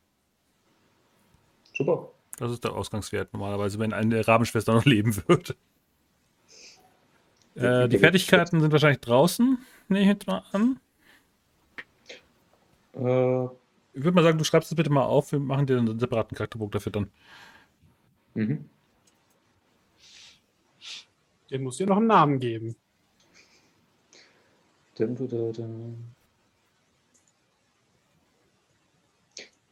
[1.72, 2.10] Super.
[2.36, 5.56] Das ist der Ausgangswert normalerweise, wenn eine Rabenschwester noch leben wird.
[7.54, 9.56] Äh, die Fertigkeiten sind wahrscheinlich draußen,
[9.88, 10.80] nehme ich jetzt mal an.
[12.94, 13.44] Äh,
[13.94, 15.32] Ich würde mal sagen, du schreibst es bitte mal auf.
[15.32, 17.10] Wir machen dir einen separaten Charakterbogen dafür dann.
[18.34, 18.68] mhm.
[21.50, 22.76] Den muss dir noch einen Namen geben.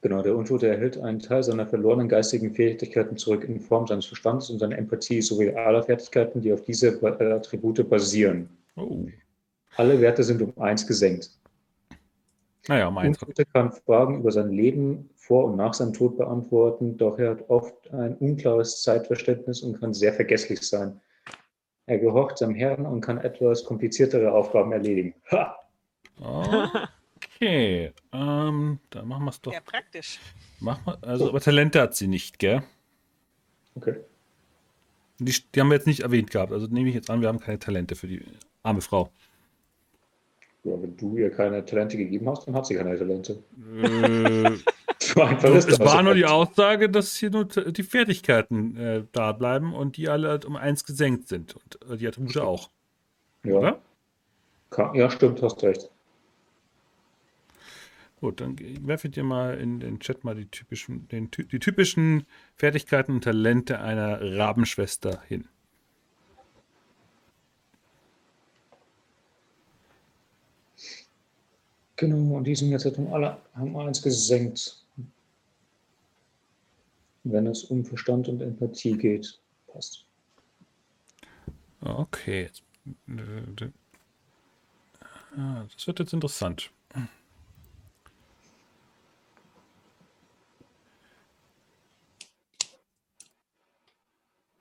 [0.04, 4.50] Genau, der Untote erhält einen Teil seiner verlorenen geistigen Fähigkeiten zurück in Form seines Verstandes
[4.50, 8.50] und seiner Empathie sowie aller Fertigkeiten, die auf diese äh, Attribute basieren.
[8.76, 9.06] Oh.
[9.76, 11.30] Alle Werte sind um eins gesenkt.
[12.68, 13.18] Naja, meins.
[13.22, 17.48] Untote kann Fragen über sein Leben vor und nach seinem Tod beantworten, doch er hat
[17.48, 21.00] oft ein unklares Zeitverständnis und kann sehr vergesslich sein.
[21.86, 25.14] Er gehorcht seinem Herrn und kann etwas kompliziertere Aufgaben erledigen.
[25.30, 25.58] Ha!
[27.16, 27.92] Okay.
[28.12, 29.52] Ähm, dann machen wir es doch.
[29.52, 30.18] Ja, praktisch.
[30.60, 32.62] Machen wir, also, aber Talente hat sie nicht, gell?
[33.74, 33.96] Okay.
[35.18, 36.52] Die, die haben wir jetzt nicht erwähnt gehabt.
[36.52, 38.24] Also nehme ich jetzt an, wir haben keine Talente für die
[38.62, 39.10] arme Frau.
[40.64, 43.42] Ja, wenn du ihr keine Talente gegeben hast, dann hat sie keine Talente.
[43.82, 44.50] Äh,
[45.14, 49.30] So einfach ist es war nur die Aussage, dass hier nur die Fertigkeiten äh, da
[49.32, 51.54] bleiben und die alle halt um eins gesenkt sind.
[51.54, 52.70] Und äh, die Attribute auch.
[53.44, 53.54] ja.
[53.54, 53.80] Oder?
[54.92, 55.88] Ja, stimmt, hast recht.
[58.20, 62.26] Gut, dann werfe ich dir mal in den Chat mal die typischen, den, die typischen
[62.56, 65.46] Fertigkeiten und Talente einer Rabenschwester hin.
[71.96, 74.83] Genau, und die sind jetzt um alle haben eins gesenkt.
[77.24, 79.40] Wenn es um Verstand und Empathie geht.
[79.66, 80.06] Passt.
[81.80, 82.42] Okay.
[82.44, 82.62] jetzt-
[83.08, 83.70] äh,
[85.36, 86.70] Ah, Das wird jetzt interessant.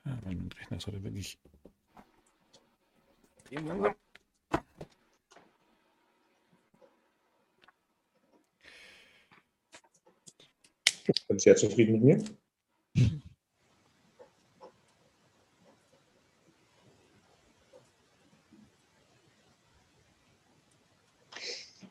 [0.05, 1.37] Ja, mein Rechner ist heute wirklich.
[11.07, 12.23] Ich bin sehr zufrieden mit mir.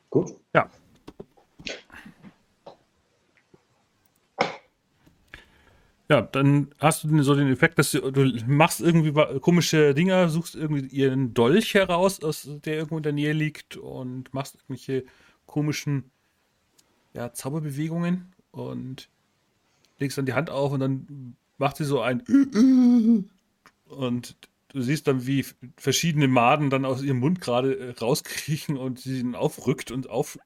[0.09, 0.35] Gut.
[0.53, 0.69] Ja.
[6.09, 10.55] Ja, dann hast du so den Effekt, dass du, du machst irgendwie komische Dinger, suchst
[10.55, 15.05] irgendwie ihren Dolch heraus, aus, der irgendwo in der Nähe liegt und machst irgendwelche
[15.47, 16.11] komischen
[17.15, 19.09] ja, Zauberbewegungen und
[19.99, 22.21] legst dann die Hand auf und dann macht sie so ein
[23.85, 24.35] und
[24.69, 25.45] du siehst dann, wie
[25.77, 30.37] verschiedene Maden dann aus ihrem Mund gerade äh, rauskriechen und sie ihn aufrückt und auf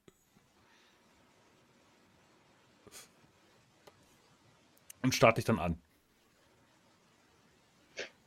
[5.02, 5.78] und starrt dich dann an.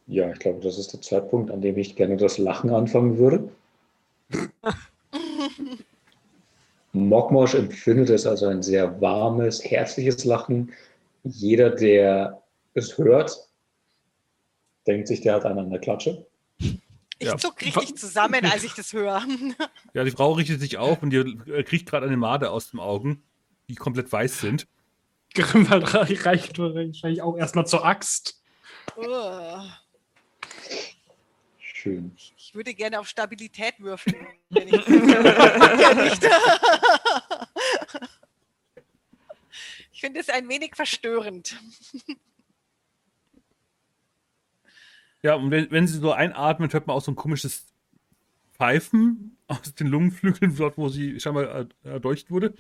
[0.08, 3.50] Ja, ich glaube, das ist der Zeitpunkt, an dem ich gerne das Lachen anfangen würde.
[6.94, 10.74] Mockmosh empfindet es als ein sehr warmes, herzliches Lachen.
[11.24, 12.42] Jeder, der
[12.74, 13.36] es hört,
[14.88, 16.26] denkt sich, der hat einen an der Klatsche.
[16.58, 17.38] Ich Ja.
[17.38, 19.22] zuck richtig zusammen, als ich das höre.
[19.94, 22.80] Ja, die Frau richtet sich auf und ihr äh, kriegt gerade eine Made aus den
[22.80, 23.22] Augen,
[23.68, 24.68] die komplett weiß sind.
[25.36, 28.42] Grimwald re- reicht wahrscheinlich auch erstmal zur Axt.
[28.96, 29.60] Oh,
[31.60, 32.12] Schön.
[32.38, 34.16] ich würde gerne auf Stabilität würfeln.
[34.50, 36.24] Wenn ich Ja, nicht.
[40.02, 41.62] Ich finde es ein wenig verstörend.
[45.22, 47.68] Ja, und wenn, wenn sie so einatmet, hört man auch so ein komisches
[48.54, 52.56] Pfeifen aus den Lungenflügeln, dort, wo sie scheinbar äh, erdolcht wurde.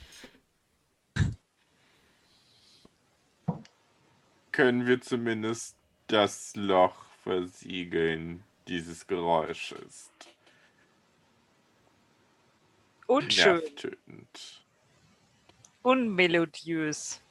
[4.51, 10.11] Können wir zumindest das Loch versiegeln dieses Geräusches?
[13.07, 14.63] Unschön, Nervtötend.
[15.81, 17.23] unmelodiös.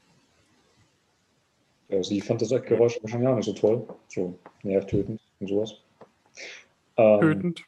[1.90, 3.86] Ja, sie fand das Geräusch wahrscheinlich auch nicht so toll.
[4.08, 5.74] So nervtötend und sowas.
[6.96, 7.64] Ähm, Tötend.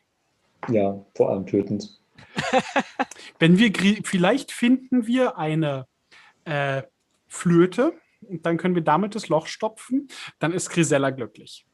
[0.68, 1.98] Ja, vor allem tötend.
[3.38, 3.72] Wenn wir
[4.04, 5.86] vielleicht finden wir eine
[6.44, 6.82] äh,
[7.28, 7.94] Flöte.
[8.28, 10.06] Und dann können wir damit das Loch stopfen.
[10.38, 11.66] Dann ist Grisella glücklich.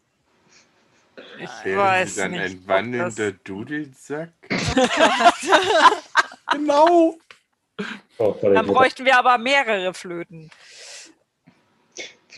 [1.41, 2.41] Ich Wären weiß dann nicht.
[2.43, 4.33] ein wandelnder das- Dudelsack?
[6.51, 7.19] Genau.
[8.17, 10.51] Oh, Dann ich- bräuchten wir aber mehrere Flöten.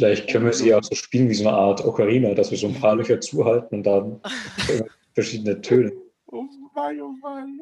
[0.00, 2.68] Vielleicht können wir sie auch so spielen wie so eine Art Ocarina, dass wir so
[2.68, 4.20] ein paar Löcher zuhalten und dann
[5.14, 5.92] verschiedene Töne.
[6.28, 6.44] Oh
[6.74, 7.60] Mann, oh Mann.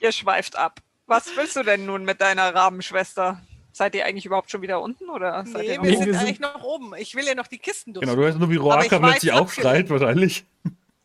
[0.00, 0.80] Ihr schweift ab.
[1.06, 3.40] Was willst du denn nun mit deiner Rabenschwester?
[3.70, 6.12] Seid ihr eigentlich überhaupt schon wieder unten oder seid Nee, ihr noch wir sind wir
[6.14, 6.92] sind- eigentlich noch oben.
[6.98, 8.00] Ich will ja noch die Kisten durch.
[8.04, 10.44] Genau, du hörst nur, wie Roaka plötzlich aufschreit, wahrscheinlich.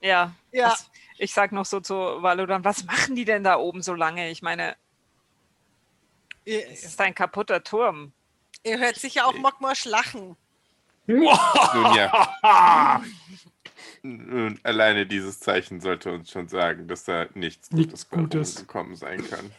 [0.01, 0.33] Ja.
[0.51, 0.69] Ja.
[0.71, 0.89] Was,
[1.19, 4.31] ich sag noch so zu Valodan, was machen die denn da oben so lange?
[4.31, 4.75] Ich meine,
[6.43, 8.13] es ist ein kaputter Turm.
[8.63, 10.35] ihr hört sicher auch Mockmosch lachen.
[11.07, 13.01] Nun ja.
[14.03, 18.55] Nun, alleine dieses Zeichen sollte uns schon sagen, dass da nichts, bei Gutes.
[18.57, 19.51] rumgekommen sein kann.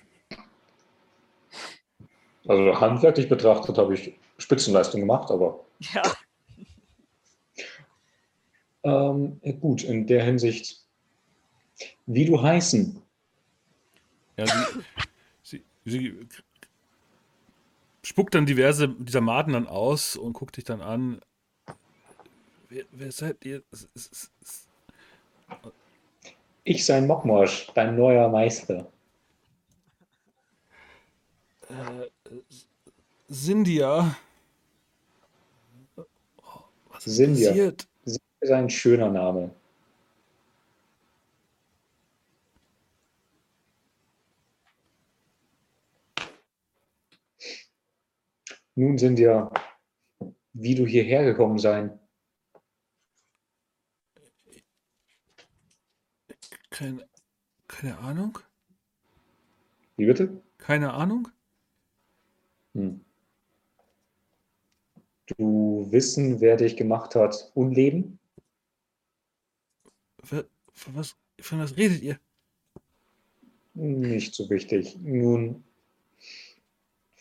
[2.47, 6.03] Also handwerklich betrachtet habe ich Spitzenleistung gemacht, aber Ja.
[8.85, 10.81] ähm, gut, in der Hinsicht,
[12.07, 13.03] wie du heißen.
[14.37, 14.65] Ja, sie,
[15.43, 16.27] sie, sie
[18.05, 21.21] spuckt dann diverse dieser Maden dann aus und guckt dich dann an.
[23.11, 23.63] Seid ihr?
[26.65, 28.91] Ich sein Mockmosch, dein neuer Meister.
[33.29, 34.17] Sindia.
[36.91, 37.49] Was ist Sindia.
[37.51, 37.89] passiert?
[38.05, 39.51] Das ist ein schöner Name.
[48.75, 49.51] Nun sind ja,
[50.53, 51.99] wie du hierher gekommen sein.
[56.77, 57.09] Keine,
[57.69, 58.39] keine Ahnung?
[59.97, 60.43] Wie bitte?
[60.59, 61.27] Keine Ahnung?
[62.75, 63.03] Hm.
[65.39, 68.19] Du wissen, wer dich gemacht hat, Unleben?
[70.23, 70.45] Von,
[70.89, 72.21] was, von was redet ihr?
[73.73, 74.99] Nicht so wichtig.
[75.01, 75.65] Nun,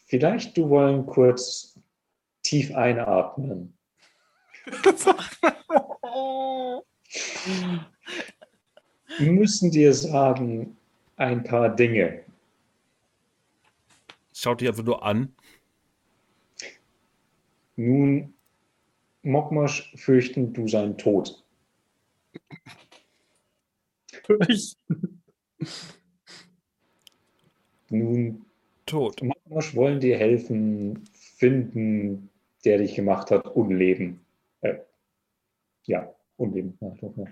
[0.07, 1.79] vielleicht du wollen kurz
[2.43, 3.73] tief einatmen.
[9.19, 10.77] Müssen dir sagen
[11.15, 12.23] ein paar Dinge.
[14.33, 15.33] Schaut dich einfach nur an.
[17.77, 18.33] Nun,
[19.23, 21.43] Mokmasch fürchten du seinen Tod.
[24.47, 24.75] Ich,
[27.89, 28.45] Nun,
[28.85, 29.21] Tot.
[29.21, 32.29] Mokmasch wollen dir helfen, finden,
[32.63, 34.19] der dich gemacht hat, Unleben.
[34.61, 34.79] Äh,
[35.85, 36.77] ja, Unleben.
[36.81, 37.25] Ja, doch, ja.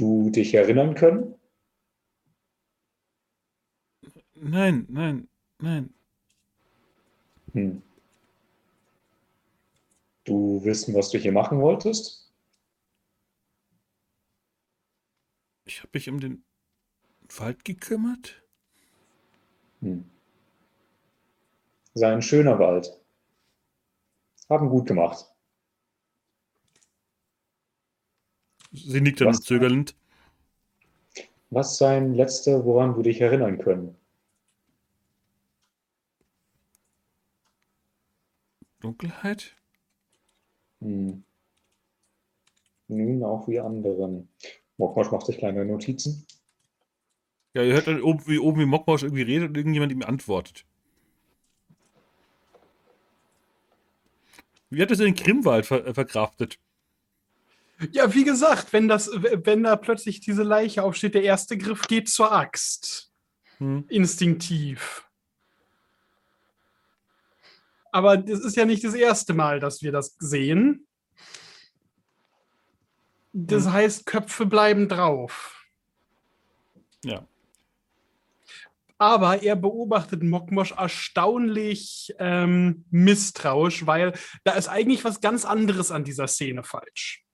[0.00, 1.34] Du dich erinnern können?
[4.34, 5.28] Nein, nein,
[5.58, 5.92] nein.
[7.52, 7.82] Hm.
[10.24, 12.32] Du wissen, was du hier machen wolltest?
[15.66, 16.46] Ich habe mich um den
[17.36, 18.42] Wald gekümmert.
[19.80, 20.10] Hm.
[21.92, 22.98] Sei ein schöner Wald.
[24.48, 25.29] Haben gut gemacht.
[28.72, 29.40] Sie nickt dann Was?
[29.40, 29.94] zögernd.
[31.50, 33.96] Was sein letzter, woran du dich erinnern können?
[38.80, 39.56] Dunkelheit?
[40.80, 41.24] Hm.
[42.88, 44.28] Nun auch wie anderen.
[44.78, 46.26] Mokmosch macht sich kleine Notizen.
[47.54, 50.64] Ja, ihr hört dann oben, wie oben wie Mockmausch irgendwie redet und irgendjemand ihm antwortet.
[54.70, 56.58] Wie hat es den Krimwald ver äh, verkraftet?
[57.92, 62.08] Ja, wie gesagt, wenn, das, wenn da plötzlich diese Leiche aufsteht, der erste Griff geht
[62.08, 63.10] zur Axt.
[63.58, 63.84] Hm?
[63.88, 65.06] Instinktiv.
[67.92, 70.86] Aber das ist ja nicht das erste Mal, dass wir das sehen.
[73.32, 73.72] Das Hm.
[73.72, 75.64] heißt, Köpfe bleiben drauf.
[77.04, 77.26] Ja.
[78.98, 84.12] Aber er beobachtet Mokmosch erstaunlich ähm, misstrauisch, weil
[84.44, 87.24] da ist eigentlich was ganz anderes an dieser Szene falsch.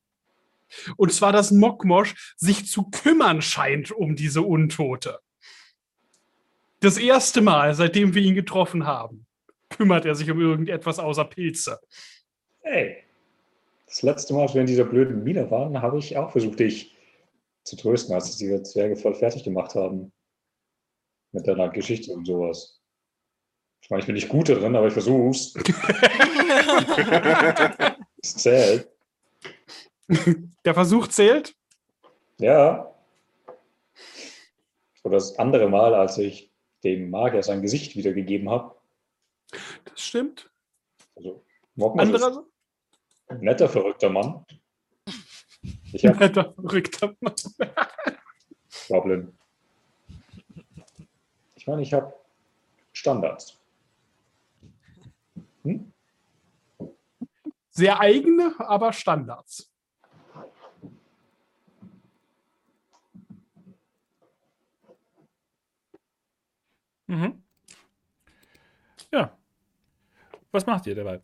[0.96, 5.20] Und zwar, dass Mokmosch sich zu kümmern scheint um diese Untote.
[6.80, 9.26] Das erste Mal, seitdem wir ihn getroffen haben,
[9.70, 11.80] kümmert er sich um irgendetwas außer Pilze.
[12.60, 12.98] Hey,
[13.86, 16.96] das letzte Mal, als wir in dieser blöden Mine waren, habe ich auch versucht, dich
[17.64, 20.12] zu trösten, als es diese Zwerge voll fertig gemacht haben.
[21.32, 22.80] Mit deiner Geschichte und sowas.
[23.82, 25.54] Ich meine, ich bin nicht gut darin, aber ich versuch's.
[28.22, 28.88] Es zählt.
[30.66, 31.54] Der Versuch zählt.
[32.38, 32.92] Ja.
[35.04, 36.52] Oder das andere Mal, als ich
[36.82, 38.74] dem Magier sein Gesicht wiedergegeben habe.
[39.84, 40.50] Das stimmt.
[41.14, 41.44] Also,
[41.78, 42.44] Anderer
[43.28, 44.44] ein netter, verrückter Mann.
[45.92, 47.34] Ich netter, verrückter Mann.
[48.88, 49.38] Goblin.
[51.54, 52.12] Ich meine, ich habe
[52.92, 53.56] Standards.
[55.62, 55.92] Hm?
[57.70, 59.72] Sehr eigene, aber Standards.
[67.06, 67.42] Mhm.
[69.12, 69.36] Ja.
[70.50, 71.20] Was macht ihr dabei?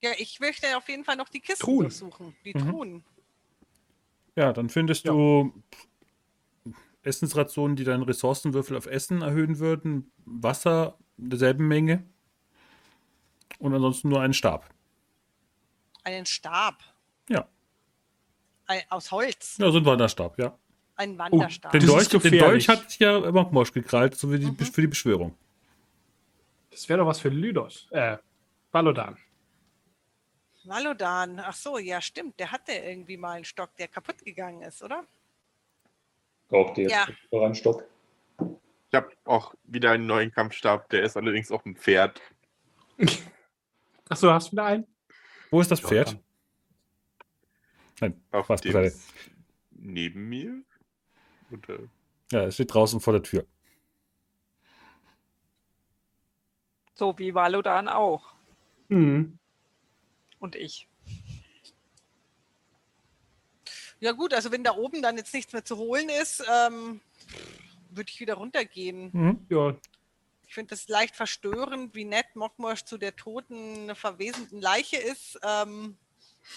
[0.00, 1.80] Ja, ich möchte auf jeden Fall noch die Kisten Truhen.
[1.82, 2.36] durchsuchen.
[2.44, 2.70] Die Mhm.
[2.70, 3.04] Truhen.
[4.36, 5.12] Ja, dann findest Ja.
[5.12, 5.52] du
[7.02, 12.04] Essensrationen, die deinen Ressourcenwürfel auf Essen erhöhen würden, Wasser derselben Menge
[13.58, 14.72] und ansonsten nur einen Stab.
[16.04, 16.82] Einen Stab.
[17.28, 17.48] Ja.
[18.66, 19.56] Ein, aus Holz.
[19.58, 20.56] Ja, so ein Wanderstab, ja.
[20.98, 21.70] Ein Wanderstab.
[21.72, 22.38] Den Das Dolch, ist den.
[22.38, 24.56] Dolch hat sich ja Monkmosh gekrallt, so wie die, Mhm.
[24.58, 25.34] für die Beschwörung.
[26.70, 27.86] Das wäre doch was für Lydos.
[27.90, 28.18] Äh,
[28.72, 29.16] Balodan.
[30.64, 31.40] Valodan.
[31.40, 32.38] Ach so, ja, stimmt.
[32.40, 35.04] Der hatte irgendwie mal einen Stock, der kaputt gegangen ist, oder?
[36.48, 37.06] Braucht ihr Ja.
[37.30, 37.84] noch einen Stock?
[38.90, 42.20] Ich habe auch wieder einen neuen Kampfstab, der ist allerdings auf dem Pferd.
[44.08, 44.86] Achso, hast du wieder einen?
[45.50, 46.18] Wo ist das Pferd?
[48.00, 48.92] Nein, Auf was dem
[49.70, 50.62] neben mir.
[51.50, 51.78] Oder?
[52.30, 53.46] Ja, es steht draußen vor der Tür.
[56.94, 58.32] So wie Valodan auch.
[58.88, 59.38] Mhm.
[60.40, 60.88] Und ich.
[64.00, 67.00] Ja gut, also wenn da oben dann jetzt nichts mehr zu holen ist, ähm,
[67.90, 69.10] würde ich wieder runtergehen.
[69.12, 69.46] Mhm.
[69.48, 69.76] Ja,
[70.46, 75.38] Ich finde das leicht verstörend, wie nett Mokmosch zu der toten, verwesenden Leiche ist.
[75.42, 75.96] Ähm,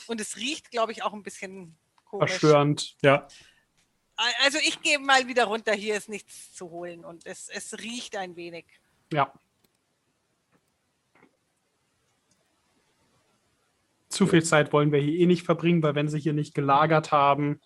[0.07, 2.31] und es riecht, glaube ich, auch ein bisschen komisch.
[2.31, 2.95] verstörend.
[3.01, 3.27] Ja,
[4.43, 8.15] Also ich gehe mal wieder runter, hier ist nichts zu holen und es, es riecht
[8.15, 8.65] ein wenig.
[9.11, 9.33] Ja.
[14.09, 17.11] Zu viel Zeit wollen wir hier eh nicht verbringen, weil wenn sie hier nicht gelagert
[17.11, 17.61] haben,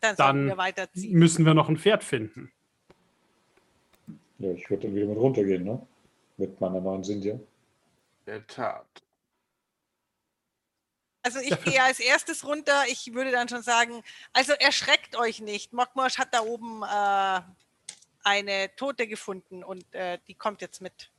[0.00, 2.52] Dann, Dann wir müssen wir noch ein Pferd finden.
[4.38, 5.86] Ja, ich würde dann wieder mit runtergehen, ne?
[6.36, 7.38] Mit meiner neuen Sindia.
[8.26, 9.03] Der Tat.
[11.24, 12.84] Also ich gehe als erstes runter.
[12.88, 14.02] Ich würde dann schon sagen,
[14.32, 15.72] also erschreckt euch nicht.
[15.72, 17.40] Mokmosch hat da oben äh,
[18.22, 21.10] eine Tote gefunden und äh, die kommt jetzt mit.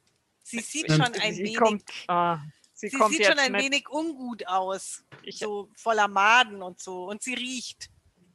[0.44, 2.38] Sie sieht schon ein sie wenig, kommt, ah,
[2.74, 3.64] sie sie sieht schon ein mit.
[3.64, 5.04] wenig ungut aus.
[5.24, 7.06] Ich, So voller Maden und so.
[7.06, 7.90] Und sie riecht.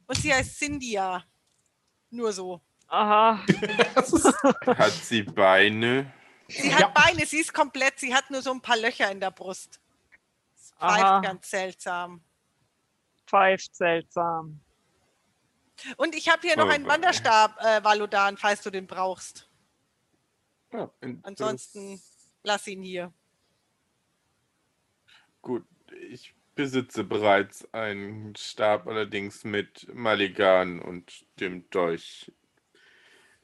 [0.07, 1.23] Und sie heißt Cynthia.
[2.09, 2.59] Nur so.
[2.87, 3.39] aha,
[4.67, 6.11] Hat sie Beine?
[6.49, 6.87] Sie hat Ja.
[6.89, 9.79] Beine, sie ist komplett, sie hat nur so ein paar Löcher in der Brust.
[10.81, 11.19] Pfeift Aha.
[11.21, 12.23] ganz seltsam.
[13.27, 14.59] pfeift seltsam.
[15.97, 16.87] Und ich habe hier noch Oh, einen.
[16.87, 19.49] Wanderstab, äh, Valodan, falls du den brauchst.
[20.73, 20.91] Ja,
[21.23, 22.01] Ansonsten
[22.43, 23.13] lass ihn hier.
[25.41, 25.65] Gut,
[26.09, 32.31] ich besitze bereits einen Stab, allerdings mit Maligan und dem Dolch.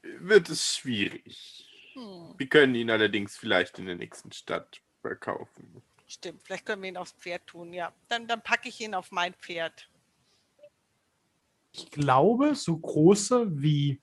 [0.01, 1.65] Wird es schwierig.
[1.93, 5.81] Hm, Wir können ihn allerdings vielleicht in der nächsten Stadt verkaufen.
[6.07, 7.93] Stimmt, vielleicht können wir ihn aufs Pferd tun, ja.
[8.07, 9.89] Dann, dann packe ich ihn auf mein Pferd.
[11.71, 14.01] ich glaube, so große wie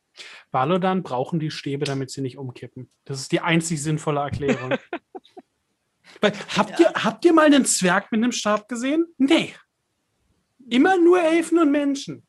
[0.52, 2.88] Balodan brauchen die Stäbe, damit sie nicht umkippen.
[3.04, 4.70] Das ist die einzig sinnvolle Erklärung.
[6.20, 9.06] Weil, habt, ihr, habt ihr mal einen Zwerg mit einem Stab gesehen?
[9.18, 9.54] Nee.
[10.70, 12.24] Immer nur Elfen und Menschen.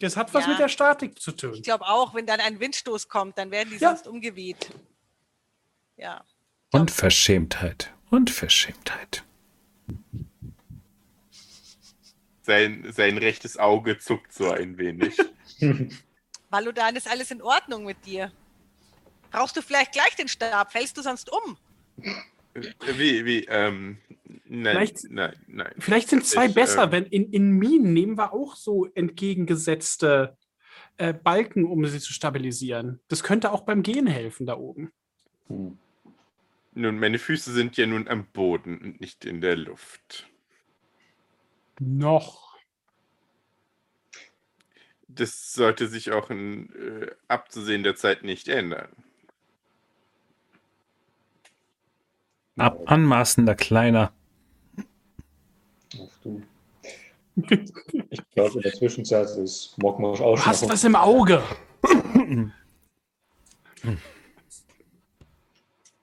[0.00, 0.50] Das hat was Ja.
[0.50, 1.54] mit der Statik zu tun.
[1.54, 3.90] Ich glaube auch, wenn dann ein Windstoß kommt, dann werden die Ja.
[3.90, 4.70] sonst umgeweht.
[5.96, 6.24] Ja.
[6.72, 7.92] Unverschämtheit.
[8.10, 9.24] Unverschämtheit.
[12.42, 15.16] Sein, sein rechtes Auge zuckt so ein wenig.
[16.50, 18.32] Valodan, ist alles in Ordnung mit dir?
[19.30, 20.72] Brauchst du vielleicht gleich den Stab?
[20.72, 21.56] Fällst du sonst um?
[22.96, 23.98] Wie, wie, ähm,
[24.46, 25.72] nein, Vielleicht- nein, nein.
[25.78, 30.36] Vielleicht sind zwei Ich, besser, ähm, wenn in, in Minen nehmen wir auch so entgegengesetzte
[30.96, 33.00] äh, Balken, um sie zu stabilisieren.
[33.08, 34.92] Das könnte auch beim Gehen helfen da oben.
[35.46, 35.78] Hm.
[36.72, 40.28] Nun, meine Füße sind ja nun am Boden und nicht in der Luft.
[41.80, 42.56] Noch.
[45.08, 48.88] Das sollte sich auch in äh, abzusehender Zeit nicht ändern.
[52.56, 54.12] Ab anmaßender Kleiner.
[55.94, 56.42] Ach du.
[58.10, 61.42] Ich glaube, in der Zwischenzeit ist Mokmosch auch Du schon hast was im Auge.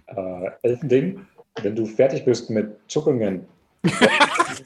[0.08, 1.26] äh, Elfending.
[1.62, 3.48] Wenn du fertig bist mit Zuckungen,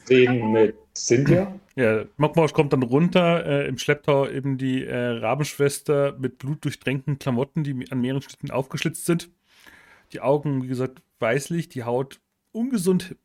[0.08, 6.14] reden mit Cynthia Ja, Mockmausch kommt dann runter, äh, im Schlepptau eben die äh, Rabenschwester
[6.18, 9.30] mit blutdurchtränkten Klamotten, die an mehreren Schnitten aufgeschlitzt sind.
[10.12, 12.20] Die Augen, wie gesagt, weißlich, die Haut
[12.52, 13.16] ungesund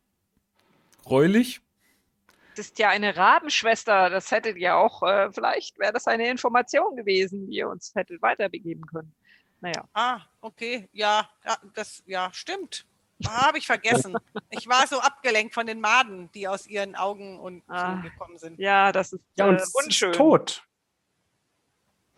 [1.04, 1.62] gräulich.
[2.56, 4.10] Das ist ja eine Rabenschwester.
[4.10, 8.22] Das hättet ihr auch, äh, vielleicht wäre das eine Information gewesen, die ihr uns hättet
[8.22, 9.14] weiterbegeben können.
[9.62, 9.88] Naja.
[9.94, 10.88] Ah, okay.
[10.92, 12.86] Ja, ja, das, ja, stimmt.
[13.28, 14.16] Habe ich vergessen.
[14.52, 17.96] Ich war so abgelenkt von den Maden, die aus ihren Augen und Ah.
[18.02, 18.60] gekommen sind.
[18.60, 20.12] Ja, das ist Ja, und äh, unschön.
[20.12, 20.64] ist tot.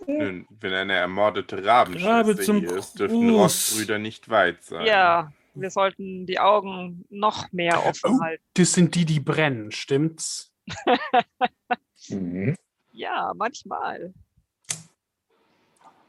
[0.08, 3.38] Nun, wenn eine ermordete Rabenschwester Rabe zum hier ist, dürften Gruß.
[3.42, 4.86] Rostbrüder nicht weit sein.
[4.86, 8.22] Ja, wir sollten die Augen noch mehr offen Oh.
[8.22, 8.44] halten.
[8.54, 10.52] Das sind die, die brennen, stimmt's?
[12.10, 12.56] Mhm.
[12.92, 14.14] Ja, manchmal.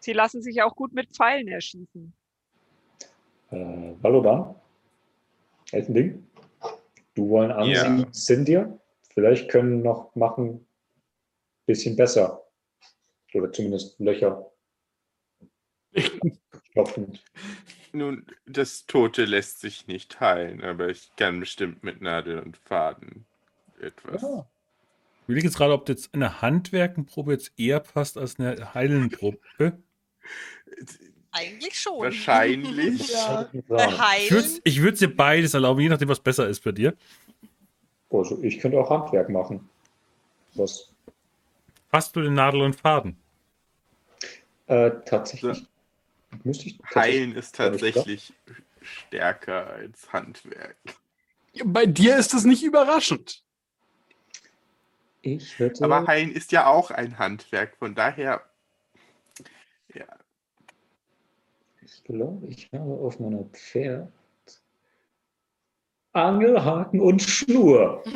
[0.01, 2.12] Sie lassen sich auch gut mit Pfeilen erschießen.
[3.51, 4.55] Äh, Valodan?
[5.72, 6.27] Elfending?
[7.14, 8.06] Du wollen an Ja.
[8.12, 8.81] sind dir?
[9.12, 10.66] Vielleicht können noch machen
[11.66, 12.43] bisschen besser.
[13.35, 14.51] Oder zumindest Löcher.
[17.93, 23.27] Nun, das Tote lässt sich nicht heilen, aber ich kann bestimmt mit Nadel und Faden
[23.81, 24.22] etwas.
[24.22, 24.48] Ja.
[25.22, 29.39] Ich will jetzt gerade, ob jetzt eine Handwerkenprobe jetzt eher passt als eine Heilenprobe.
[31.32, 32.01] Eigentlich schon.
[32.01, 33.09] Wahrscheinlich.
[33.12, 33.48] Ja.
[33.69, 34.15] Ja.
[34.19, 36.97] Ich würde würd's dir beides erlauben, je nachdem, was besser ist bei dir.
[38.11, 39.69] Also ich könnte auch Handwerk machen.
[40.55, 40.93] Was
[41.93, 43.16] Hast du den Nadel und Faden?
[44.66, 45.65] äh, tatsächlich
[46.44, 48.32] müsste ich tatsächlich- Heilen ist tatsächlich
[48.82, 50.77] stärker als Handwerk.
[51.65, 53.43] Bei dir ist das nicht überraschend.
[55.23, 58.43] Ich hätte Aber Heilen ist ja auch ein Handwerk, von daher.
[59.94, 60.07] Ja,
[61.82, 64.12] Ich glaube, ich habe auf meiner Pferd
[66.12, 68.03] Angelhaken und Schnur.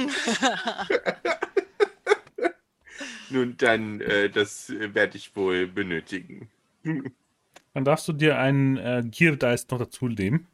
[3.31, 6.51] nun dann, äh, das äh, werde ich wohl benötigen.
[6.83, 10.47] Dann darfst du dir einen äh, Gear Dice noch dazu nehmen.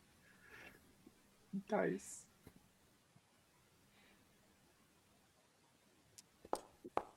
[1.53, 2.27] Dice.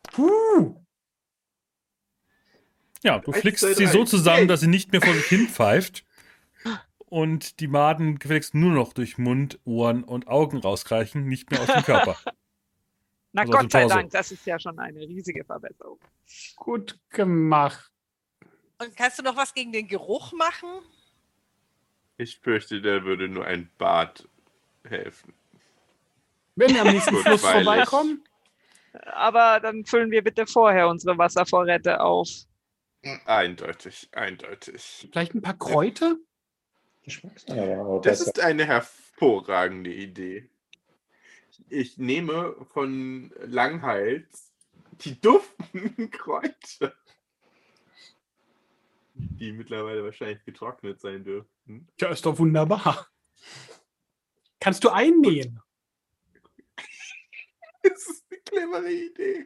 [0.04, 0.76] Puh.
[3.04, 6.06] Ja, du flickst sie so zusammen, dass sie nicht mehr vor sich hin pfeift.
[7.14, 11.68] Und die Maden gefälligst nur noch durch Mund, Ohren und Augen rausreichen, nicht mehr aus
[11.68, 12.18] dem Körper.
[13.34, 13.86] Na Also Gott sei.
[13.86, 16.00] Dank, das ist ja schon eine riesige Verbesserung.
[16.56, 17.92] Gut gemacht.
[18.80, 20.68] Und kannst du noch was gegen den Geruch machen?
[22.18, 24.28] Ich fürchte, da würde nur ein Bad
[24.84, 25.36] helfen.
[26.56, 28.24] Wenn wir am nächsten Fluss vorbeikommen,
[29.06, 32.28] Aber dann füllen wir bitte vorher unsere Wasservorräte auf.
[33.26, 35.10] Eindeutig, eindeutig.
[35.12, 36.16] vielleicht ein paar Kräuter?
[37.04, 38.32] Geschmackssache, Das besser.
[38.32, 40.50] ist eine hervorragende Idee.
[41.70, 44.52] Ich nehme von Langhals
[45.02, 46.94] die duftenden Kräuter,
[49.16, 51.88] die mittlerweile wahrscheinlich getrocknet sein dürften.
[52.00, 53.08] Ja, ist doch wunderbar.
[54.60, 55.60] Kannst du einnähen?
[57.86, 59.46] Das ist eine clevere Idee.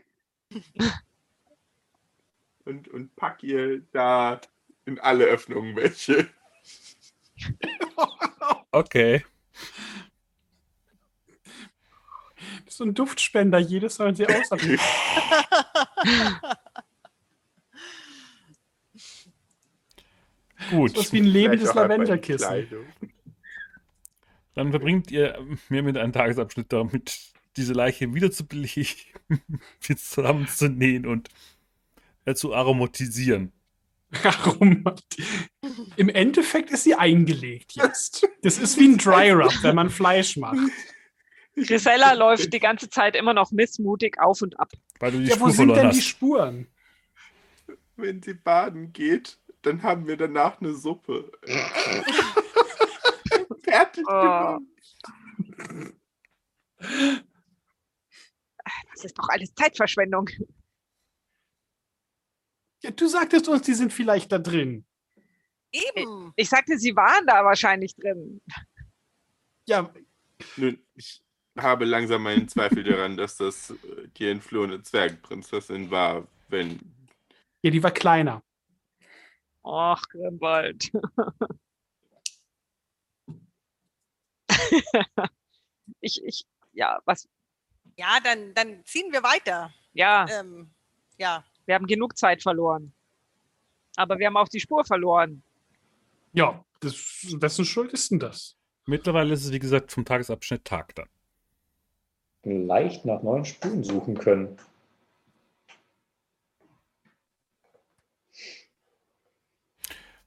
[2.66, 4.40] Und, und pack ihr da
[4.86, 6.30] in alle Öffnungen welche.
[8.72, 9.24] Okay.
[12.66, 14.78] Bist so ein Duftspender, jedes sollen sie ausatmen.
[20.70, 20.96] Gut.
[20.96, 22.68] Das ist wie ein lebendes Lavenderkissen.
[24.54, 25.40] Dann verbringt ihr
[25.70, 29.00] mehr mit einem Tagesabschnitt damit, diese Leiche wieder zu beleben,
[29.82, 31.30] wieder zusammenzunähen und
[32.26, 33.54] äh, zu aromatisieren.
[34.10, 34.84] Warum?
[35.96, 38.28] Im Endeffekt ist sie eingelegt jetzt.
[38.42, 40.58] Das ist wie ein Dry Rub, wenn man Fleisch macht.
[41.56, 44.72] Grisella läuft die ganze Zeit immer noch missmutig auf und ab.
[45.00, 46.06] Weil du die Ja, wo Spur sind verloren denn die hast.
[46.08, 46.68] Spuren?
[47.96, 51.32] Wenn sie baden geht, dann haben wir danach eine Suppe.
[53.64, 54.22] Fertig Oh.
[54.22, 54.62] gemacht.
[58.94, 60.30] Das ist doch alles Zeitverschwendung.
[62.84, 64.86] Ja, du sagtest uns, die sind vielleicht da drin.
[65.72, 66.34] Eben.
[66.36, 68.42] Ich sagte, sie waren da wahrscheinlich drin.
[69.68, 69.92] Ja,
[70.56, 71.22] Nun, ich
[71.58, 76.80] habe langsam meinen Zweifel daran, dass das äh, die entflohene Zwergenprinzessin war, wenn.
[77.64, 78.42] ja, die war kleiner.
[79.64, 80.92] Ach, Grimwald.
[86.00, 87.28] ich, ich, ja, was,
[87.98, 89.74] Ja, dann, dann ziehen wir weiter.
[89.94, 90.72] ja, Ähm,
[91.18, 91.44] ja.
[91.66, 92.94] wir haben genug Zeit verloren.
[93.98, 95.44] Aber wir haben auch die Spur verloren.
[96.38, 96.94] Ja, das,
[97.42, 98.60] wessen Schuld ist denn das?
[98.86, 101.10] Mittlerweile ist es, wie gesagt, vom Tagesabschnitt Tag dann.
[102.44, 104.56] Vielleicht nach neuen Spuren suchen können.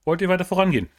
[0.04, 0.90] Wollt ihr weiter vorangehen?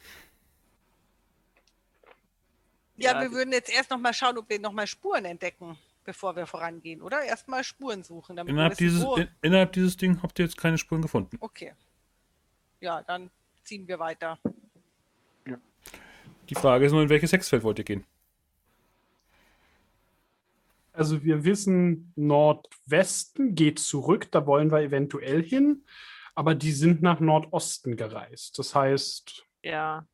[2.96, 7.02] Ja, wir würden jetzt erst nochmal schauen, ob wir nochmal Spuren entdecken, bevor wir vorangehen,
[7.02, 7.22] oder?
[7.22, 8.38] Erstmal Spuren suchen.
[8.38, 11.36] Innerhalb dieses, in, innerhalb dieses Ding habt ihr jetzt keine Spuren gefunden.
[11.40, 11.74] Okay.
[12.80, 13.30] Ja, dann
[13.62, 14.38] ziehen wir weiter.
[16.52, 18.04] Die Frage ist nur, in welches Hexfeld wollt ihr gehen?
[20.92, 25.86] Also wir wissen, Nordwesten geht zurück, da wollen wir eventuell hin,
[26.34, 28.58] aber die sind nach Nordosten gereist.
[28.58, 30.06] Das heißt, Ja.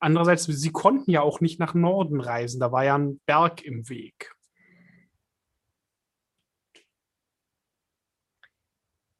[0.00, 3.88] andererseits, sie konnten ja auch nicht nach Norden reisen, da war ja ein Berg im
[3.88, 4.34] Weg.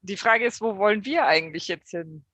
[0.03, 2.25] Die Frage ist, wo wollen wir eigentlich jetzt hin?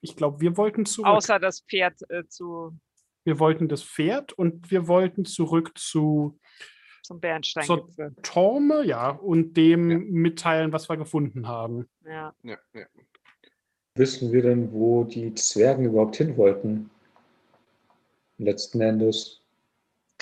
[0.00, 1.06] Ich glaube, wir wollten zurück.
[1.06, 2.76] Außer das Pferd äh, zu,
[3.24, 6.38] wir wollten das Pferd und wir wollten zurück zu
[7.02, 8.14] zum Bernsteingipfel.
[8.22, 9.98] Torme, ja, und dem Ja.
[9.98, 11.86] mitteilen, was wir gefunden haben.
[12.06, 12.34] Ja.
[12.42, 12.86] Ja, ja.
[13.96, 16.90] Wissen wir denn, wo die Zwergen überhaupt hin wollten?
[18.38, 19.40] Letzten Endes.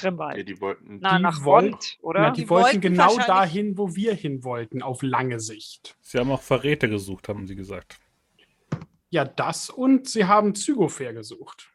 [0.01, 0.49] ja, Grimwald.
[0.49, 0.99] die wollten.
[1.01, 2.21] Na, die nach wollt- Wond, oder?
[2.21, 5.97] Na, die, Die wollten wollten genau dahin, wo wir hin wollten, auf lange Sicht.
[6.01, 7.99] Sie haben auch Verräter gesucht, haben sie gesagt.
[9.11, 11.71] Ja, das und sie haben Zygofair gesucht.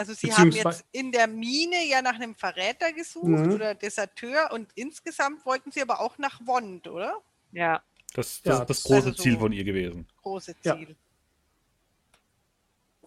[0.00, 3.52] Also Sie haben jetzt in der Mine ja nach einem Verräter gesucht Mhm.
[3.52, 7.20] oder Deserteur und insgesamt wollten Sie aber auch nach Wond, oder?
[7.52, 7.82] ja.
[8.14, 10.06] Das, das Ja, ist das große also so- Ziel von ihr gewesen.
[10.22, 10.74] Große Ja.
[10.74, 10.96] Ziel.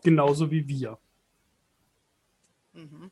[0.03, 0.97] Genauso wie wir.
[2.73, 3.09] Mhm.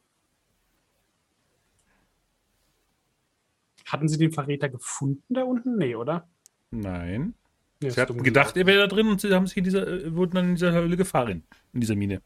[3.88, 5.78] Hatten sie den Verräter gefunden da unten?
[5.78, 6.30] Nee, oder?
[6.70, 7.34] Nein.
[7.82, 10.16] Ist Sie hatten gedacht, er wäre da drin und sie haben sich in dieser, äh,
[10.16, 11.44] wurden dann in dieser Höhle gefahren.
[11.74, 12.22] In dieser Mine.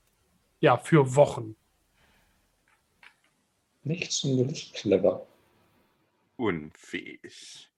[0.60, 1.56] Ja, für Wochen.
[3.84, 5.28] Nicht sonderlich clever.
[6.38, 7.70] Unfähig.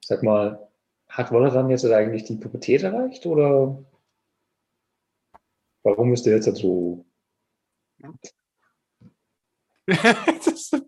[0.00, 0.68] Sag mal,
[1.08, 3.84] hat Wolleran jetzt eigentlich die Pubertät erreicht oder
[5.82, 7.04] warum ist der jetzt halt so?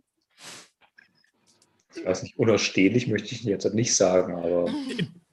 [1.99, 4.67] Ich weiß nicht, unausstehlich möchte ich jetzt halt nicht sagen, aber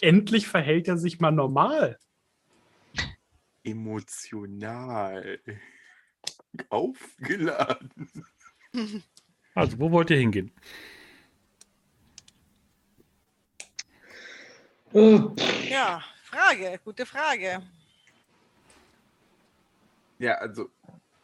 [0.00, 1.98] Endlich verhält er sich mal normal.
[3.62, 5.40] Emotional.
[6.68, 8.26] Aufgeladen.
[9.54, 10.52] Also, wo wollt ihr hingehen?
[14.94, 15.20] äh,
[15.68, 17.62] Ja, Frage, gute Frage.
[20.18, 20.70] Ja, also,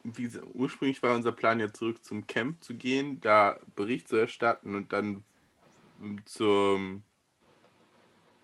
[0.04, 4.16] wie gesagt, ursprünglich war unser Plan ja zurück zum Camp zu gehen, da Bericht zu
[4.16, 5.24] erstatten und dann
[6.24, 7.02] zum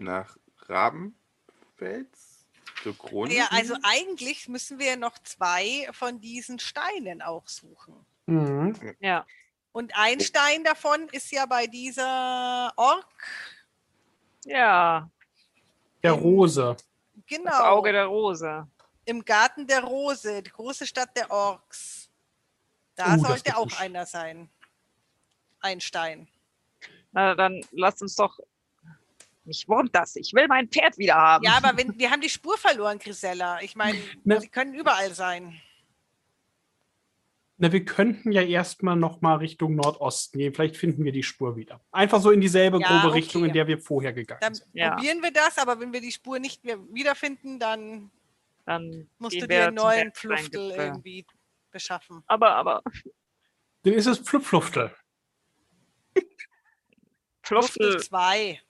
[0.02, 0.36] nach
[0.68, 2.46] Rabenfels
[2.82, 3.34] zur Krone.
[3.34, 7.94] Ja, also eigentlich müssen wir noch zwei von diesen Steinen auch suchen.
[8.26, 8.96] Mhm.
[9.00, 9.26] Ja.
[9.72, 13.24] Und ein Stein davon ist ja bei dieser Ork.
[14.44, 15.10] Ja.
[16.02, 16.76] Der Rose.
[17.26, 17.50] Genau.
[17.50, 18.68] Das Auge der Rose.
[19.04, 22.10] Im Garten der Rose, die große Stadt der Orks.
[22.94, 24.50] Da das sollte auch einer sein.
[25.60, 26.28] Ein Stein.
[27.12, 28.38] Na, dann lasst uns doch.
[29.44, 30.16] Mich wurmt das.
[30.16, 31.44] Ich will mein Pferd wieder haben.
[31.44, 33.60] Ja, aber wenn, wir haben die Spur verloren, Grisella.
[33.60, 33.98] Ich meine,
[34.38, 35.60] sie können überall sein.
[37.58, 40.54] Na, wir könnten ja erstmal noch mal Richtung Nordosten gehen.
[40.54, 41.80] Vielleicht finden wir die Spur wieder.
[41.92, 43.18] Einfach so in dieselbe Ja, grobe okay.
[43.18, 44.68] Richtung, in der wir vorher gegangen Dann sind.
[44.72, 44.94] Ja.
[44.94, 48.10] probieren wir das, aber wenn wir die Spur nicht mehr wiederfinden, dann
[48.64, 50.12] Dann musst du wir dir einen neuen.
[50.12, 51.26] Pfluftel irgendwie
[51.70, 52.22] beschaffen.
[52.26, 52.82] Aber, aber,
[53.82, 54.94] Dann ist es Pflupfluftel.
[57.44, 58.60] Pfluftel Pfluftel 2.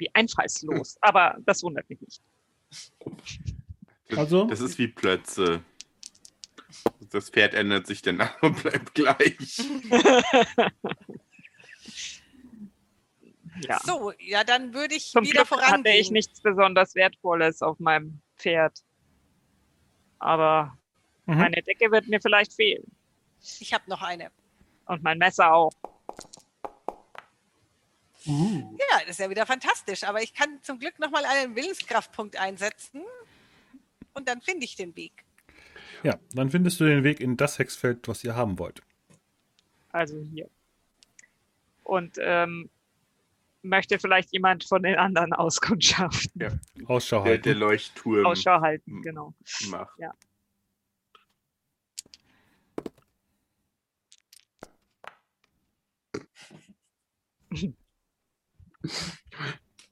[0.00, 0.96] wie einfallslos.
[1.00, 2.20] Aber das wundert mich nicht.
[4.16, 4.44] Also?
[4.46, 5.62] Das ist wie Plötze.
[7.10, 9.36] Das Pferd ändert sich, der Name bleibt gleich.
[13.66, 13.78] Ja.
[13.84, 16.00] So, ja, dann würde ich Zum wieder Glück hatte vorangehen.
[16.00, 18.80] ich nichts besonders Wertvolles auf meinem Pferd.
[20.18, 20.76] Aber
[21.26, 21.38] Mhm.
[21.38, 22.84] meine Decke wird mir vielleicht fehlen.
[23.60, 24.30] Ich habe noch eine.
[24.86, 25.72] Und mein Messer auch.
[28.26, 28.76] Uh.
[28.78, 30.04] Ja, das ist ja wieder fantastisch.
[30.04, 33.02] Aber ich kann zum Glück noch mal einen Willenskraftpunkt einsetzen.
[34.14, 35.24] Und dann finde ich den Weg.
[36.02, 38.82] Ja, dann findest du den Weg in das Hexfeld, was ihr haben wollt.
[39.90, 40.48] Also hier.
[41.82, 42.70] Und ähm,
[43.62, 47.42] möchte vielleicht jemand von den anderen Auskundschaften Ausschau Der, halten.
[47.44, 49.34] der Leuchtturm Ausschau halten, genau.
[49.68, 49.98] macht.
[49.98, 50.14] Ja.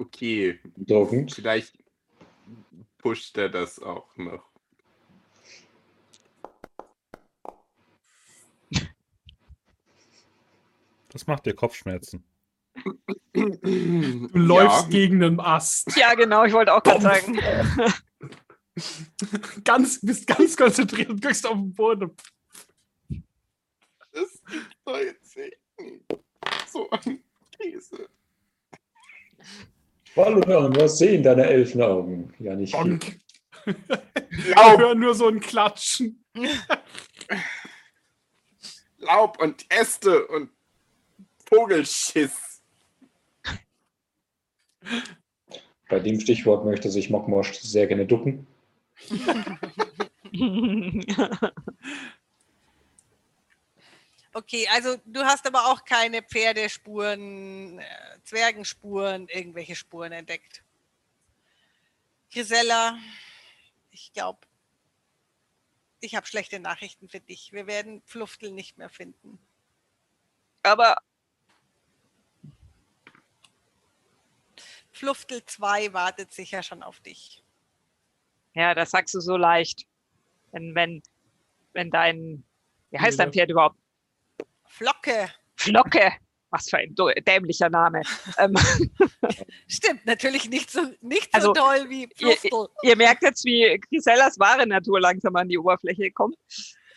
[0.00, 1.32] Okay, beeindruckend.
[1.34, 1.76] vielleicht
[2.98, 4.44] pusht er das auch noch.
[11.10, 12.22] Das macht dir Kopfschmerzen.
[13.32, 14.88] Du läufst Ja.
[14.88, 15.96] gegen einen Ast.
[15.96, 17.38] Ja, genau, ich wollte auch gerade sagen.
[19.64, 22.14] Ganz, bist ganz konzentriert und guckst auf den Boden.
[24.12, 24.40] Das
[24.84, 25.56] doch jetzt nicht.
[26.68, 27.24] So ein
[27.58, 28.08] Käse.
[30.14, 32.32] Balloon, was sehen deine Elfenaugen?
[32.38, 32.82] Ja, nicht viel.
[32.84, 33.20] Bonk.
[33.64, 36.24] Wir Laub, hören nur so ein Klatschen.
[38.98, 40.50] Laub und Äste und
[41.46, 42.62] Vogelschiss.
[45.88, 48.46] Bei dem Stichwort möchte sich Mockmorsch sehr gerne ducken.
[54.34, 57.84] Okay, also du hast aber auch keine Pferdespuren, äh,
[58.24, 60.62] Zwergenspuren, irgendwelche Spuren entdeckt.
[62.30, 62.98] Grisella,
[63.90, 64.40] ich glaube,
[66.00, 67.52] ich habe schlechte Nachrichten für dich.
[67.52, 69.38] Wir werden Pfluftel nicht mehr finden.
[70.62, 70.96] Aber
[74.92, 77.42] Pfluftel 2 wartet sicher schon auf dich.
[78.54, 79.86] ja, das sagst du so leicht.
[80.52, 81.02] Wenn, wenn,
[81.72, 82.44] wenn dein,
[82.90, 83.32] wie heißt dein.
[83.32, 83.78] Pferd überhaupt?
[84.68, 85.28] Flocke.
[85.56, 86.12] Flocke.
[86.50, 86.94] Was für ein
[87.26, 88.00] dämlicher Name.
[88.38, 88.54] ähm,
[89.66, 92.68] Stimmt, natürlich nicht so, nicht Also, so toll wie ihr- Pfluftel.
[92.82, 96.36] ihr merkt jetzt, wie Grisellas wahre Natur langsam an die Oberfläche kommt.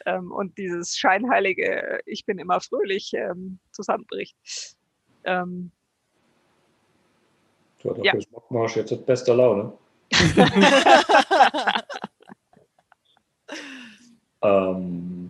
[0.05, 4.35] Ähm, und dieses scheinheilige, ich bin immer fröhlich, ähm, zusammenbricht.
[5.25, 5.71] Ähm,
[7.83, 8.13] Du hast Ja.
[8.15, 8.21] ja.
[8.31, 9.73] Mockmorsch jetzt mit bester Laune.
[14.43, 15.20] Ähm,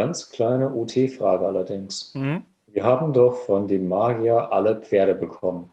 [0.00, 2.14] ganz kleine OT-Frage allerdings.
[2.14, 2.42] Mhm.
[2.68, 5.70] Wir haben doch von dem Magier alle Pferde bekommen.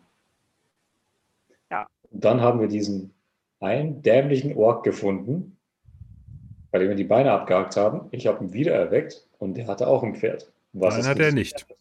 [1.72, 1.88] Ja.
[2.12, 3.14] Und dann haben wir diesen
[3.60, 5.58] einen dämlichen Ork gefunden,
[6.72, 8.08] bei dem wir die Beine abgehakt haben.
[8.12, 10.52] Ich habe ihn wieder erweckt und der hatte auch ein Pferd.
[10.74, 11.60] Was Nein, ist hat mit er nicht.
[11.62, 11.78] Pferd?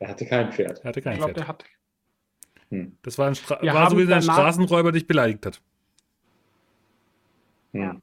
[0.00, 0.78] Er hatte kein Pferd.
[0.80, 1.40] Er hatte Ich kein glaube, Pferd.
[1.40, 1.64] der hat.
[2.70, 2.96] Hm.
[3.02, 5.60] Das war ein, Stra Wir war so wie ein danach- Straßenräuber, der dich beleidigt hat.
[7.72, 7.80] Hm.
[7.82, 7.96] Ja.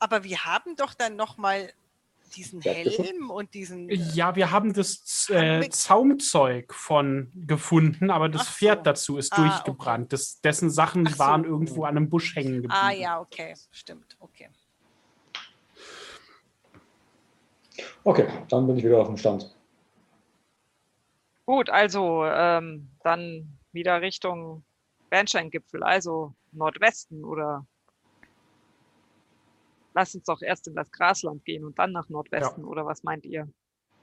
[0.00, 1.72] Aber wir haben doch dann nochmal
[2.34, 2.60] diesen.
[2.62, 3.88] Helm und diesen.
[3.88, 8.52] äh, Ja, wir haben das äh, Zaumzeug von gefunden, aber das so.
[8.52, 10.12] Pferd dazu ist Ah, durchgebrannt.
[10.12, 11.18] Das, dessen Sachen Ach so.
[11.18, 12.72] waren irgendwo an einem Busch hängen geblieben.
[12.74, 14.48] Ah ja, okay, stimmt, okay.
[18.04, 19.54] Okay, dann bin ich wieder auf dem Stand.
[21.46, 24.62] gut, also ähm, dann wieder Richtung
[25.10, 27.66] Bernsteingipfel, also Nordwesten oder
[29.94, 33.24] lasst uns doch erst in das Grasland gehen und dann nach Nordwesten oder was meint
[33.26, 33.48] ihr?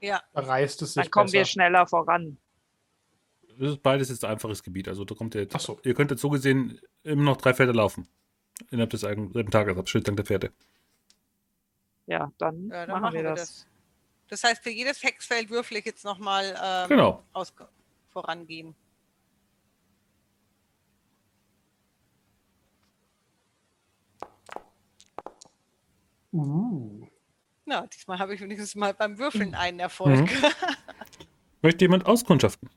[0.00, 1.50] Ja, Da reißt es sich Dann kommen wir besser.
[1.52, 2.38] schneller voran.
[3.58, 4.86] Das ist beides jetzt einfaches Gebiet.
[4.86, 5.80] Also da kommt ihr jetzt, Ach so.
[5.82, 8.06] ihr könnt jetzt so gesehen immer noch drei Pferde laufen.
[8.70, 10.52] Innerhalb des eigenen selben Tagesabschnitts dank der Pferde.
[12.06, 13.66] Ja, dann, ja dann machen, wir das.
[14.28, 14.44] das.
[14.44, 17.22] heißt, für jedes Hexfeld würfel ich jetzt nochmal ähm, Genau.
[17.32, 17.52] aus,
[18.10, 18.74] vorangehen.
[26.32, 27.06] Uh.
[27.64, 30.20] Na, diesmal habe ich wenigstens mal beim Würfeln einen Erfolg.
[30.20, 30.28] Mhm.
[31.62, 32.70] Möchte jemand auskundschaften?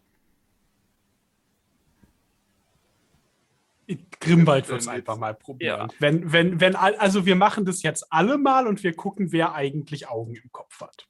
[4.20, 5.90] Grimwald wird es einfach mal probieren.
[5.90, 5.96] Ja.
[6.00, 10.08] Wenn, wenn, wenn, also wir machen das jetzt alle mal und wir gucken, wer eigentlich
[10.08, 11.08] Augen im Kopf hat.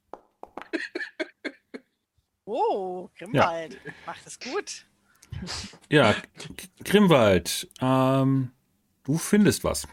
[2.44, 4.84] Oh, Grimwald, macht es gut.
[5.88, 6.14] Ja,
[6.84, 8.50] Grimwald, ähm,
[9.04, 9.86] du findest was.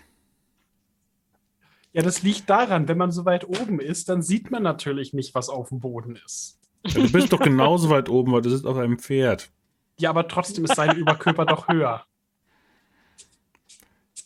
[1.93, 5.33] Ja, das liegt daran, wenn man so weit oben ist, dann sieht man natürlich nicht,
[5.33, 6.59] was auf dem Boden ist.
[6.85, 9.51] Ja, du bist doch genauso weit oben, weil du sitzt auf einem Pferd.
[9.99, 12.05] Ja, aber trotzdem ist sein Überkörper doch höher.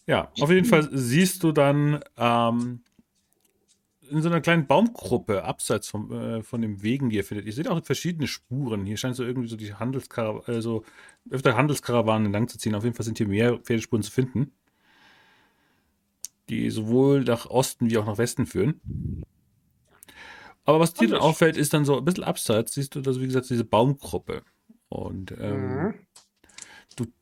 [0.06, 2.81] Ja, auf jeden Fall siehst du dann ähm,
[4.10, 7.45] in so einer kleinen Baumgruppe abseits vom, äh, von dem Wegen, die ihr findet.
[7.45, 8.85] Ihr seht auch verschiedene Spuren.
[8.85, 10.84] Hier scheint so irgendwie so die Handelskara äh, so
[11.30, 12.76] öfter Handelskarawanen entlang zu ziehen.
[12.76, 14.52] Auf jeden Fall sind hier mehr Pferdespuren zu finden,
[16.49, 18.82] die sowohl nach Osten wie auch nach Westen führen.
[20.65, 23.22] Aber was dir dann auffällt, ist dann so ein bisschen abseits, siehst du da, so,
[23.22, 24.44] wie gesagt, diese Baumgruppe.
[24.90, 25.94] Und ähm,
[26.99, 27.14] Mhm.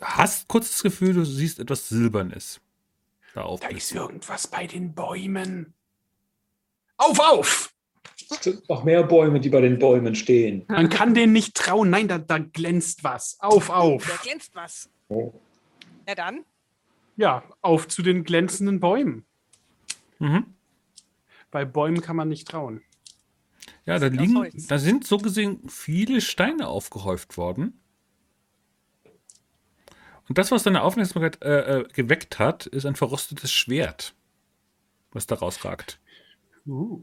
[0.00, 2.60] hast kurz das Gefühl, du siehst etwas Silbernes.
[3.34, 3.76] Da Da aufblicken.
[3.76, 5.74] ist irgendwas bei den Bäumen.
[6.96, 7.74] Auf, auf!
[8.30, 10.64] Es sind noch mehr Bäume, die bei den Bäumen stehen.
[10.68, 11.90] Man kann denen nicht trauen.
[11.90, 13.36] Nein, da, da glänzt was.
[13.40, 14.22] Auf, Da auf.
[14.22, 14.88] glänzt was.
[15.08, 15.32] Oh.
[16.06, 16.44] Na dann,
[17.18, 19.26] Ja, auf zu den glänzenden Bäumen.
[20.20, 20.54] Mhm.
[21.50, 22.80] Bei Bäumen kann man nicht trauen.
[23.84, 24.68] Ja, da liegen, Holz.
[24.68, 27.80] da sind so gesehen viele Steine aufgehäuft worden.
[30.28, 34.14] Und das, was deine Aufmerksamkeit äh, äh, geweckt hat, ist ein verrostetes Schwert,
[35.10, 35.98] was da rausragt.
[36.66, 37.02] Uh.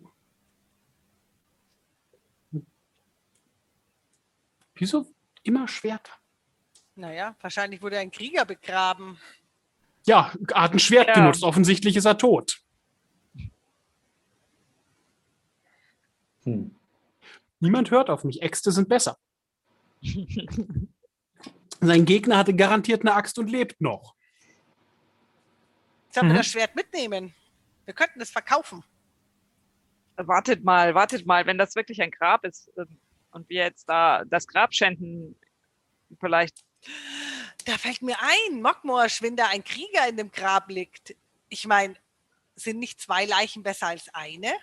[4.75, 5.07] Wieso
[5.43, 6.13] immer Schwerter?
[6.95, 9.17] Naja, wahrscheinlich wurde ein Krieger begraben.
[10.07, 11.13] Ja, hat ein Schwert Ja.
[11.15, 11.43] genutzt.
[11.43, 12.59] Offensichtlich ist er tot.
[16.43, 16.75] Hm.
[17.59, 18.41] Niemand hört auf mich.
[18.41, 19.17] Äxte sind besser.
[21.81, 24.15] Sein Gegner hatte garantiert eine Axt und lebt noch.
[26.11, 26.37] Sollen wir Mhm.
[26.37, 27.33] das Schwert mitnehmen?
[27.85, 28.83] Wir könnten es verkaufen.
[30.17, 32.99] Wartet mal, wartet mal, wenn das wirklich ein Grab ist ähm,
[33.31, 35.35] und wir jetzt da das Grab schänden,
[36.19, 36.63] vielleicht.
[37.65, 41.15] Da fällt mir ein, Mockmorsch, wenn da ein Krieger in dem Grab liegt.
[41.49, 41.95] Ich meine,
[42.55, 44.53] sind nicht zwei Leichen besser als eine?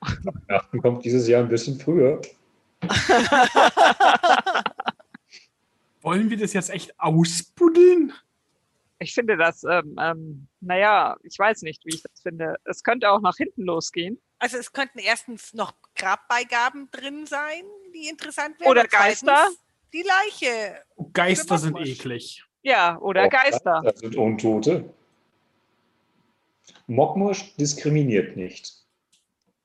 [0.00, 2.20] Weihnachten kommt dieses Jahr ein bisschen früher.
[6.00, 8.12] Wollen wir das jetzt echt ausbuddeln?
[9.00, 12.56] Ich finde das, ähm, ähm, naja, ich weiß nicht, wie ich das finde.
[12.64, 14.20] Es könnte auch nach hinten losgehen.
[14.38, 17.64] Also es könnten erstens noch Grabbeigaben drin sein,
[17.94, 18.70] die interessant wären.
[18.70, 19.48] Oder und zweitens Geister.
[19.92, 20.82] Die Leiche.
[21.12, 22.44] Geister sind eklig.
[22.62, 23.82] Ja, oder Auch Geister.
[23.84, 24.92] Das sind Untote.
[26.86, 28.72] Mockmorsch diskriminiert nicht.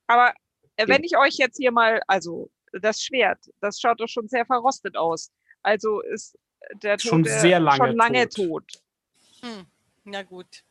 [0.06, 0.32] Aber
[0.76, 4.46] äh, wenn ich euch jetzt hier mal, also das Schwert, das schaut doch schon sehr
[4.46, 5.30] verrostet aus.
[5.62, 6.38] Also ist
[6.82, 8.68] der Tote Schon sehr lange schon lange tot.
[8.68, 8.82] tot.
[9.42, 9.66] Hm.
[10.04, 10.64] Na gut,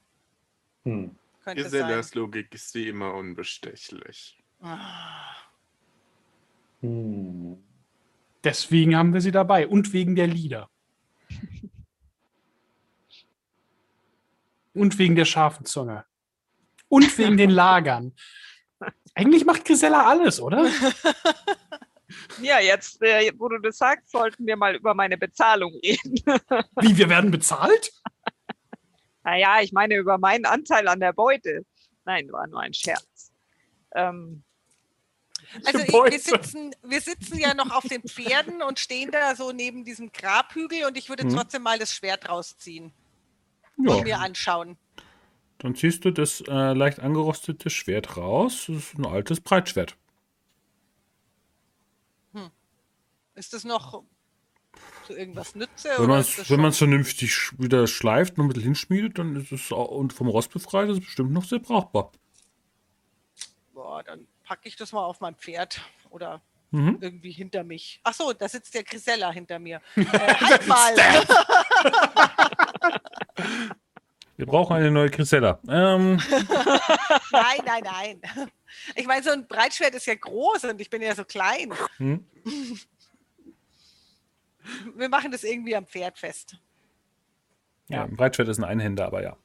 [0.86, 1.16] Hm.
[1.46, 4.38] Gesellas Logik ist wie immer unbestechlich.
[4.62, 5.36] Ah.
[6.82, 7.62] Hm.
[8.44, 9.68] Deswegen haben wir sie dabei.
[9.68, 10.70] Und wegen der Lieder.
[14.74, 16.06] Und wegen der scharfen Zunge.
[16.90, 18.14] Und wegen den Lagern.
[19.16, 20.68] Eigentlich macht Grisella alles, oder?
[22.42, 26.16] Ja, jetzt, äh, wo du das sagst, sollten wir mal über meine Bezahlung reden.
[26.82, 27.92] Wie, wir werden bezahlt?
[29.24, 31.66] naja, ich meine über meinen Anteil an der Beute.
[32.06, 33.34] Nein, war nur ein Scherz.
[33.96, 34.44] Ähm,
[35.66, 39.52] Also ich, wir, sitzen, wir sitzen ja noch auf den Pferden und stehen da so
[39.52, 41.30] neben diesem Grabhügel und ich würde Mhm.
[41.30, 42.92] trotzdem mal das Schwert rausziehen
[43.78, 44.78] und Ja, mir anschauen.
[45.60, 48.66] dann ziehst du das äh, leicht angerostete Schwert raus.
[48.68, 49.96] Das ist ein altes Breitschwert.
[53.36, 54.04] Ist das noch
[55.08, 55.90] zu irgendwas nütze?
[55.98, 59.72] Wenn man es wenn man's vernünftig wieder schleift und ein bisschen hinschmiedet, dann ist es
[59.72, 62.12] auch, und vom Rost befreit, ist es bestimmt noch sehr brauchbar.
[63.74, 65.82] Boah, dann packe ich das mal auf mein Pferd
[66.12, 66.40] oder
[66.70, 67.00] Mhm.
[67.02, 68.00] irgendwie hinter mich.
[68.04, 69.82] Ach so, da sitzt der Grisella hinter mir.
[69.96, 70.96] Äh, halt mal.
[74.38, 75.60] Wir brauchen eine neue Grisella.
[75.68, 76.18] Ähm,
[77.32, 78.22] nein, nein, nein.
[78.96, 81.74] Ich meine, so ein Breitschwert ist ja groß und ich bin ja so klein.
[81.98, 82.26] hm?
[84.96, 86.58] Wir machen das irgendwie am Pferd fest.
[87.88, 89.36] ja, ein Breitschwert ist ein Einhänder, aber ja.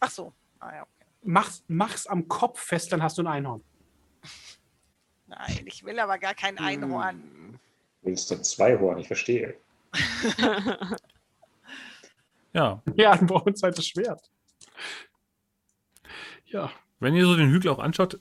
[0.00, 0.34] Ach so.
[0.60, 0.90] Ah, ja, okay.
[1.22, 3.62] Mach's, mach's am Kopf fest, dann hast du ein Einhorn.
[5.26, 7.22] Nein, ich will aber gar kein Einhorn.
[7.22, 7.58] Hm.
[8.02, 8.98] Willst du zwei Horn?
[8.98, 9.56] Ich verstehe.
[12.54, 14.30] Ja, Ja, dann brauchen wir halt das Schwert.
[16.46, 16.70] Ja.
[17.00, 18.20] wenn ihr so den Hügel auch anschaut,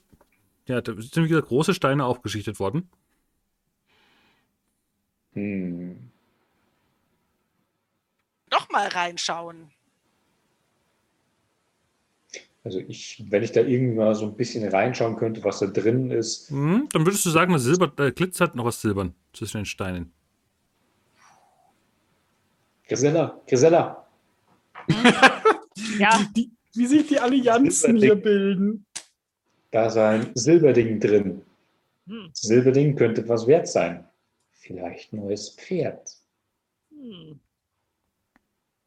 [0.66, 2.90] ja, da sind wieder große Steine aufgeschichtet worden.
[5.34, 6.12] Hm.
[8.50, 9.72] Doch mal reinschauen.
[12.66, 16.12] Also ich, wenn ich da irgendwie mal so ein bisschen reinschauen könnte, was da drin
[16.12, 16.50] ist.
[16.50, 20.14] Hm, dann würdest du sagen, das Silber äh, glitzert noch was silbern zwischen den Steinen.
[22.88, 24.08] Grisella, Grisella,
[26.00, 28.86] ja, Die, wie sich die Allianzen hier bilden.
[29.72, 31.42] da ist ein Silberding drin.
[32.08, 34.06] hm, Silberding könnte was wert sein.
[34.52, 36.18] Vielleicht ein neues Pferd.
[36.90, 37.40] hm.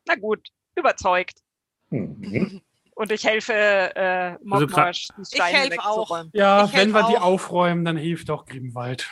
[0.08, 1.42] Na gut, überzeugt.
[1.90, 2.60] Mhm.
[2.96, 5.98] Und ich helfe äh, Mockmarsch, die Steine helfe auch.
[5.98, 6.30] wegzuräumen.
[6.32, 7.22] Ja, Ich wenn wir die auch.
[7.24, 9.10] aufräumen, dann hilft auch Grimwald.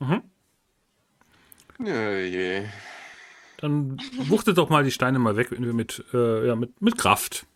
[0.00, 0.22] Mhm.
[1.78, 2.64] Ja, je.
[3.58, 3.96] Dann
[4.26, 7.46] wuchtet doch mal die Steine mal weg, wenn wir mit, äh, ja, mit, mit Kraft.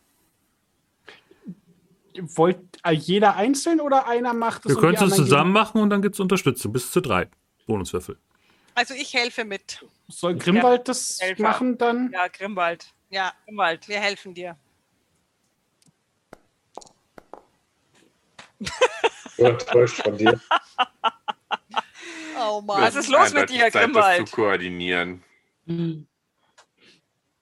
[2.17, 4.71] Wollt äh, jeder einzeln oder einer macht es?
[4.71, 6.73] Wir die können es zusammen machen und dann gibt es Unterstützung.
[6.73, 7.29] Bis zu drei
[7.67, 8.17] Bonuswürfel.
[8.77, 9.79] Also ich helfe mit.
[9.81, 9.89] gehen?
[10.09, 11.43] Soll Grimwald das Helfer.
[11.43, 12.13] machen dann?
[12.13, 12.87] Ja, Grimwald.
[13.11, 13.89] Ja, Grimwald.
[13.89, 14.57] wir helfen dir.
[19.37, 20.41] So enttäuscht von dir.
[22.39, 22.83] Oh Mann.
[22.83, 24.23] Was ist los mit dir, Grimwald?
[24.23, 25.23] Das zu koordinieren.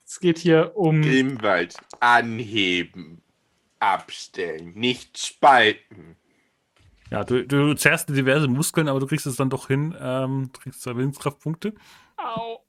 [0.04, 1.02] Es geht hier um.
[1.02, 3.22] Grimwald anheben,
[3.80, 6.16] abstellen, nicht spalten.
[7.10, 9.94] Ja, du, du zerrst diverse Muskeln, aber du kriegst es dann doch hin.
[10.00, 11.74] Ähm, du kriegst zwei Willenskraftpunkte.
[12.16, 12.60] Au.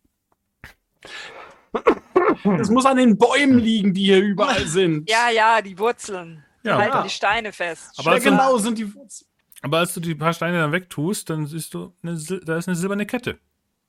[2.43, 5.09] Das muss an den Bäumen liegen, die hier überall sind.
[5.09, 6.44] Ja, ja, die Wurzeln.
[6.65, 6.77] Die Ja.
[6.79, 7.03] halten Ja.
[7.03, 7.91] die Steine fest.
[7.99, 9.29] Aber also- genau sind die Wurzeln.
[9.61, 12.75] Aber als du die paar Steine dann wegtust, dann siehst du, eine, da ist eine
[12.75, 13.39] silberne Kette.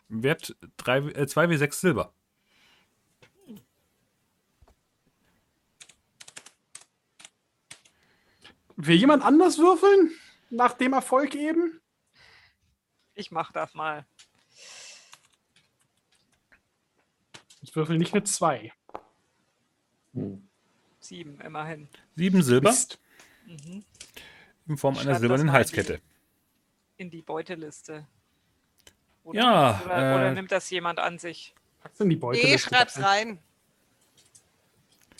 [0.08, 2.12] Wert 3, äh, 2W6 Silber.
[8.76, 10.12] Will jemand anders würfeln?
[10.50, 11.80] Nach dem Erfolg eben?
[13.14, 14.06] Ich mach das mal.
[17.62, 18.72] Ich würfel nicht mit zwei.
[20.12, 20.48] Hm.
[21.06, 21.88] Sieben, immerhin.
[22.16, 22.74] 7 Silber.
[23.46, 23.84] Mhm.
[24.66, 26.00] in Form Ich einer schreib silbernen Halskette.
[26.96, 28.06] In die Beuteliste.
[29.22, 31.54] Oder, Ja, Oder, oder äh, nimmt das jemand an sich?
[31.80, 32.40] Pack's in die Beute.
[32.40, 33.38] Nee, schreib's rein.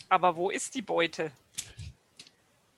[0.08, 1.30] Aber wo ist die Beute?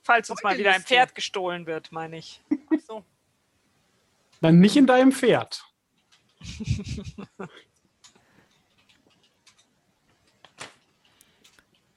[0.03, 0.87] Falls uns mal wieder ein Beuteliste.
[0.87, 2.41] Pferd gestohlen wird, meine ich.
[2.51, 3.05] Ach so.
[4.41, 5.63] Dann nicht in deinem Pferd.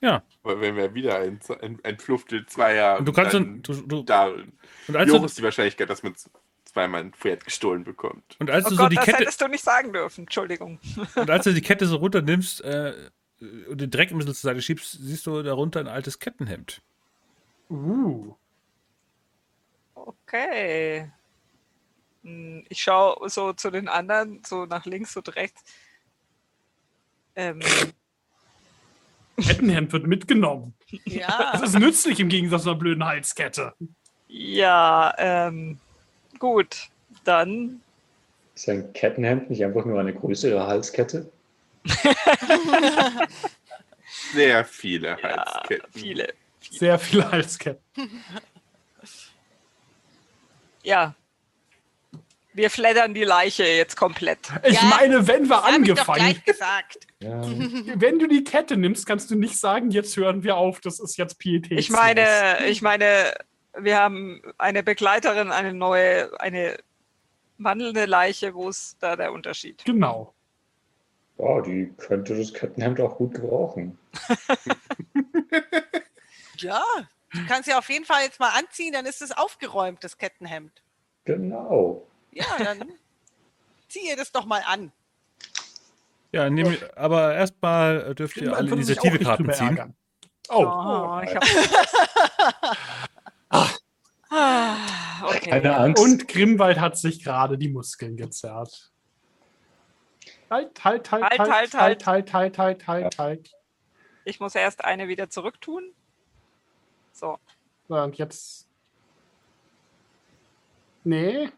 [0.02, 3.72] Ja, Aber wenn wir wieder ein, ein, ein Fluftel Zweier und du kannst dann du,
[3.82, 6.14] du, da und als du, ist die Wahrscheinlichkeit, dass man
[6.64, 8.36] zweimal ein Pferd gestohlen bekommt?
[8.40, 10.22] und als Oh du so Gott, die das Kette, hättest du nicht sagen dürfen.
[10.22, 10.80] Entschuldigung.
[11.14, 12.94] und als du die Kette so runternimmst äh,
[13.68, 16.82] und den Dreck ein bisschen zur Seite schiebst, siehst du darunter ein altes Kettenhemd.
[17.70, 18.34] Uh.
[19.94, 21.12] Okay.
[22.24, 25.62] Hm, Ich schaue so zu den anderen, so nach links und rechts.
[27.36, 27.60] Ähm,
[29.36, 30.74] Kettenhemd wird mitgenommen.
[31.04, 31.52] Ja.
[31.52, 33.72] Das ist nützlich im Gegensatz zu einer blöden Halskette.
[34.28, 35.78] ja, ähm,
[36.38, 36.88] gut.
[37.24, 37.80] Dann
[38.54, 41.30] Ist ein Kettenhemd nicht einfach nur eine größere Halskette?
[44.34, 45.88] Sehr viele ja, Halsketten.
[45.92, 46.34] viele.
[46.70, 47.80] Sehr viele Halsketten.
[50.82, 51.14] Ja.
[52.54, 54.38] Wir fleddern die Leiche jetzt komplett.
[54.64, 57.06] Ich Ja, meine, wenn wir Das hab ich doch angefangen gleich gesagt.
[57.20, 57.40] Ja.
[57.94, 61.16] Wenn du die Kette nimmst, kannst du nicht sagen, jetzt hören wir auf, das ist
[61.16, 61.78] jetzt Pietät.
[61.78, 63.32] Ich meine, ich meine,
[63.78, 66.76] wir haben eine Begleiterin, eine neue, eine
[67.58, 68.54] wandelnde Leiche.
[68.54, 69.84] Wo ist da der Unterschied?
[69.84, 70.34] Genau.
[71.38, 73.98] ja, die könnte das Kettenhemd auch gut gebrauchen.
[76.62, 76.84] Ja.
[77.32, 80.82] Du kannst ja auf jeden Fall jetzt mal anziehen, dann ist es aufgeräumt, das Kettenhemd.
[81.24, 82.06] Genau.
[82.32, 82.92] Ja, dann
[83.88, 84.92] zieh ihr das doch mal an.
[86.32, 89.68] Ja, nehm, aber erstmal dürft ihr alle Initiativekarten ziehen.
[89.68, 89.96] ärgern.
[90.48, 91.44] Oh, Oh, ich hab...
[93.50, 93.68] Ah.
[94.30, 94.76] Ah,
[95.26, 95.50] okay.
[95.50, 96.02] Keine Angst.
[96.02, 98.90] und Grimwald hat sich gerade die Muskeln gezerrt.
[100.48, 103.50] Halt, halt, halt, Halt, halt, halt, halt, halt, halt, halt, halt, halt.
[104.24, 105.92] Ich muss erst eine wieder zurücktun.
[107.12, 107.38] So.
[107.88, 108.68] So, und jetzt.
[111.04, 111.50] Nee.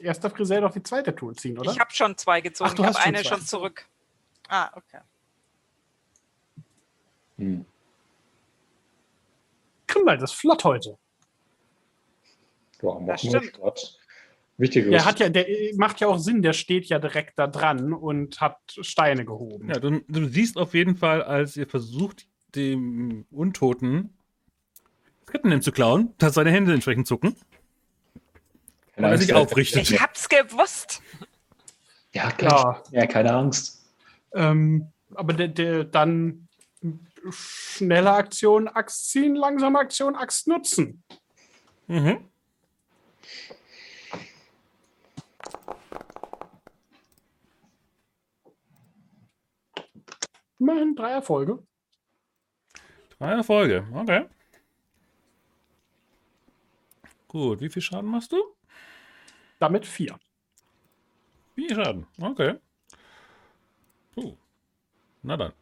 [0.00, 1.70] Erst darf Griselle doch die zweite Tour ziehen, oder?
[1.70, 2.70] Ich habe schon zwei gezogen.
[2.70, 3.28] Ach, du ich hast habe eine zwei.
[3.28, 3.86] schon zurück.
[4.48, 5.00] Ah, okay.
[7.36, 7.64] Hm.
[9.86, 10.98] Grimwald ist flott heute.
[12.82, 13.56] Ja, Das stimmt.
[13.56, 13.96] Stadt.
[14.56, 14.90] Wichtigeres.
[14.92, 17.94] Der, hat ja, der äh, macht ja auch Sinn, der steht ja direkt da dran
[17.94, 19.68] und hat Steine gehoben.
[19.68, 24.12] Ja, du, du siehst auf jeden Fall, als ihr versucht, dem Untoten
[25.24, 27.36] das Kettenhemd zu klauen, dass seine Hände entsprechend zucken.
[29.00, 29.90] Keine weil er Angst, sich aufrichtet.
[29.90, 31.02] Ich hab's gewusst.
[32.12, 32.82] Ja, klar.
[32.90, 33.84] Ja, Ja, keine Angst.
[34.34, 36.48] ähm, aber der, der dann
[37.30, 41.02] schnelle Aktion Axt ziehen, langsame Aktion Axt nutzen.
[41.86, 42.28] Mhm.
[50.58, 51.62] Immerhin drei Erfolge.
[53.18, 54.26] Drei Erfolge, okay.
[57.28, 58.36] Gut, wie viel Schaden machst du?
[59.60, 60.18] Damit vier.
[61.54, 62.56] Vier Schaden, okay.
[64.14, 64.36] Puh.
[65.22, 65.52] Na dann.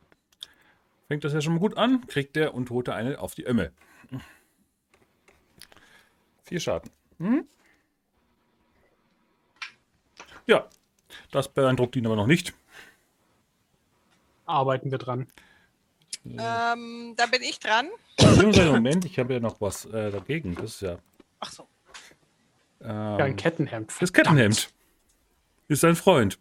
[1.09, 3.73] Fängt das ja schon mal gut an, kriegt der Untote eine auf die Ömme.
[6.45, 6.91] Vier Schaden.
[7.19, 7.47] Hm?
[10.47, 10.69] Ja,
[11.33, 12.55] das beeindruckt ihn aber noch nicht.
[14.47, 15.27] Arbeiten wir dran.
[16.25, 17.89] Ähm, da bin ich dran.
[18.21, 20.55] Moment, ich habe ja noch was äh, dagegen.
[20.55, 20.99] Das ist ja.
[21.41, 21.67] Ach so.
[22.81, 22.89] Ähm,
[23.19, 23.93] Ja, ein Kettenhemd.
[24.01, 24.71] das Kettenhemd.
[25.69, 26.39] Ist sein Freund.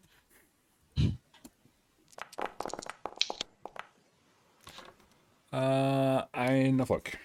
[5.51, 5.57] Äh,
[6.31, 7.17] ein Erfolg.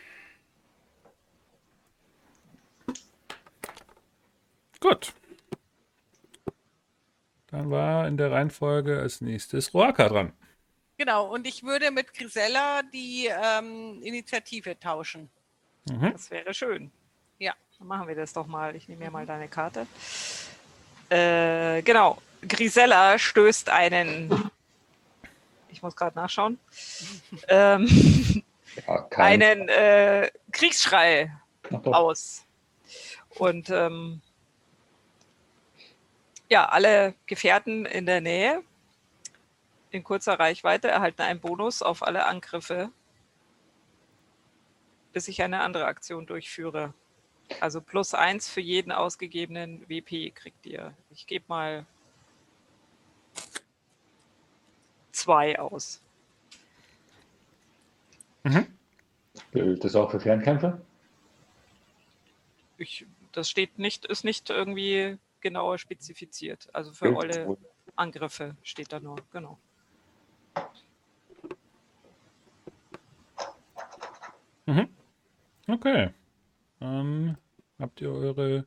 [4.81, 5.13] Gut.
[7.49, 10.33] Dann war in der Reihenfolge als nächstes Roaka dran.
[10.97, 15.31] Genau, und ich würde mit Grisella die ähm, Initiative tauschen.
[15.91, 16.13] Mhm.
[16.13, 16.91] Das wäre schön.
[17.83, 18.77] Dann machen wir das doch mal.
[18.77, 19.89] Ich nehme mir mal deine Karte.
[21.09, 22.23] Äh, genau.
[22.47, 24.51] Grisella stößt einen.
[25.69, 26.61] Ich muss gerade nachschauen.
[27.49, 28.45] ähm,
[28.87, 31.37] Ja, einen äh, Kriegsschrei
[31.85, 32.45] aus.
[33.31, 34.23] Und ähm,
[36.49, 38.63] Ja, alle Gefährten in der Nähe
[39.91, 42.93] in kurzer Reichweite erhalten einen Bonus auf alle Angriffe,
[45.13, 46.95] bis ich eine andere Aktion durchführe.
[47.61, 50.95] Also plus eins für jeden ausgegebenen WP kriegt ihr.
[51.11, 51.87] Ich gebe mal
[55.13, 56.01] zwei aus.
[59.53, 60.81] Gilt das auch für Fernkämpfer?
[62.79, 66.69] Ich, das steht nicht, ist nicht irgendwie genauer spezifiziert.
[66.73, 67.19] Also für Gilt.
[67.19, 67.57] alle
[67.95, 69.59] Angriffe steht da nur, genau.
[75.69, 76.11] Okay.
[76.81, 77.39] Dann
[77.83, 78.67] habt ihr eure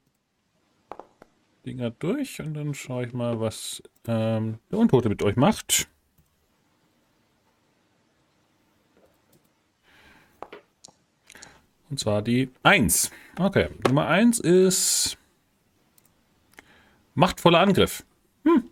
[1.65, 5.87] Dinger durch und dann schaue ich mal, was ähm, der Untote mit euch macht.
[11.89, 13.09] Und zwar die 1.
[13.39, 13.69] Okay.
[13.87, 15.17] Nummer 1 ist
[17.13, 18.05] machtvoller Angriff.
[18.43, 18.69] Hm.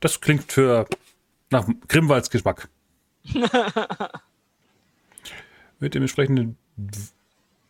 [0.00, 0.86] Das klingt für
[1.50, 2.68] nach Grimwalds Geschmack.
[5.78, 6.56] mit dem entsprechenden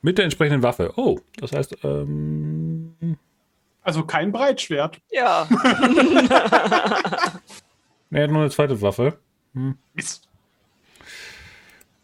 [0.05, 0.93] mit der entsprechenden Waffe.
[0.97, 3.17] Oh, das heißt, ähm,
[3.81, 5.01] Also kein Breitschwert.
[5.11, 5.49] Ja,
[8.11, 9.19] er hat nur eine zweite Waffe.
[9.95, 10.29] Mist.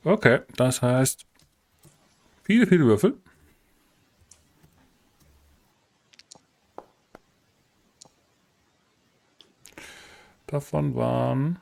[0.03, 1.27] Okay, das heißt,
[2.43, 3.19] viele, viele Würfel.
[10.47, 11.59] Davon waren,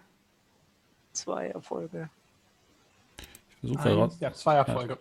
[1.13, 2.11] zwei Erfolge.
[3.19, 3.27] ich
[3.61, 4.99] versuche heraus, ja, zwei Erfolge.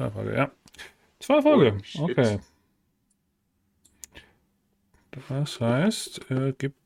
[0.00, 0.50] Zwei Erfolge, ja.
[1.18, 2.38] Zwei Erfolge, Oh, okay.
[5.28, 6.76] Das heißt, er gibt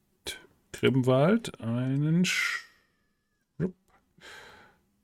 [0.72, 2.64] Grimwald einen Schrupp.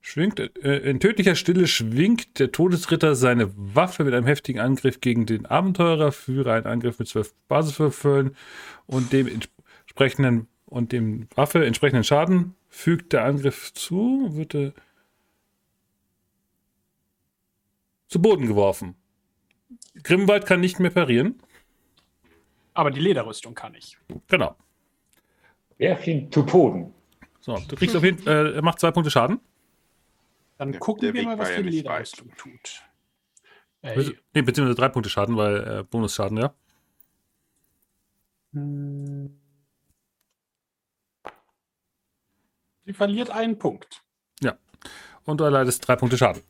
[0.01, 5.27] Schwingt, äh, in tödlicher Stille schwingt der Todesritter seine Waffe mit einem heftigen Angriff gegen
[5.27, 8.35] den Abenteurer, führe einen Angriff mit zwölf Basiswürfeln
[8.87, 14.73] und dem entsprechenden und dem Waffe entsprechenden Schaden fügt der Angriff zu, wird er
[18.11, 18.97] zu Boden geworfen.
[20.03, 21.41] Grimwald kann nicht mehr parieren.
[22.75, 23.97] Aber die Lederrüstung kann ich.
[24.29, 24.57] Genau.
[25.79, 26.93] Werf ihn zu Boden.
[27.41, 29.41] So, du kriegst auf jeden Fall, äh, er macht zwei Punkte Schaden.
[30.59, 32.83] Dann Der- gucken der wir Weg mal, was die ja Lederrüstung tut.
[33.83, 36.55] Ey, Be nee, beziehungsweise drei Punkte Schaden, weil äh, Bonusschaden, ja.
[42.85, 44.03] Sie verliert einen Punkt.
[45.25, 46.43] Und du erleidest drei Punkte Schaden.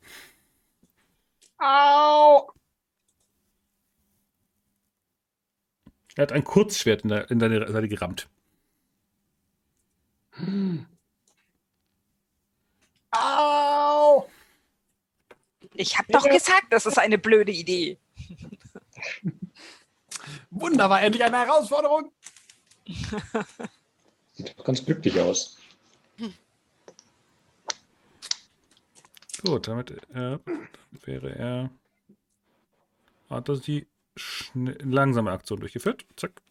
[1.61, 2.53] Au!
[6.17, 8.29] Er hat ein Kurzschwert in, der, in deine Seite gerammt.
[13.11, 14.27] Au!
[15.75, 17.99] Ich habe doch gesagt, das ist eine blöde Idee.
[20.51, 22.11] Wunderbar, endlich eine Herausforderung.
[24.33, 25.59] Sieht doch ganz glücklich aus.
[29.45, 30.39] Gut, damit äh,
[31.05, 31.71] wäre er.
[33.31, 33.87] Hat er die
[34.55, 36.05] langsame Aktion durchgeführt.
[36.17, 36.43] Zack.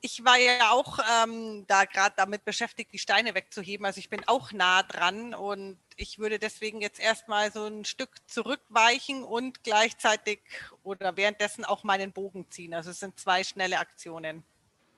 [0.00, 3.84] Ich war ja auch ähm, da gerade damit beschäftigt, die Steine wegzuheben.
[3.84, 8.10] Also ich bin auch nah dran und ich würde deswegen jetzt erstmal so ein Stück
[8.26, 10.40] zurückweichen und gleichzeitig
[10.82, 12.74] oder währenddessen auch meinen Bogen ziehen.
[12.74, 14.44] Also es sind zwei schnelle Aktionen.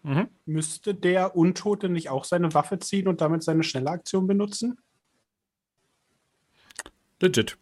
[0.02, 0.28] Mhm.
[0.46, 4.78] Müsste der Untote nicht auch seine Waffe ziehen und damit seine schnelle Aktion benutzen?
[7.20, 7.56] Legit.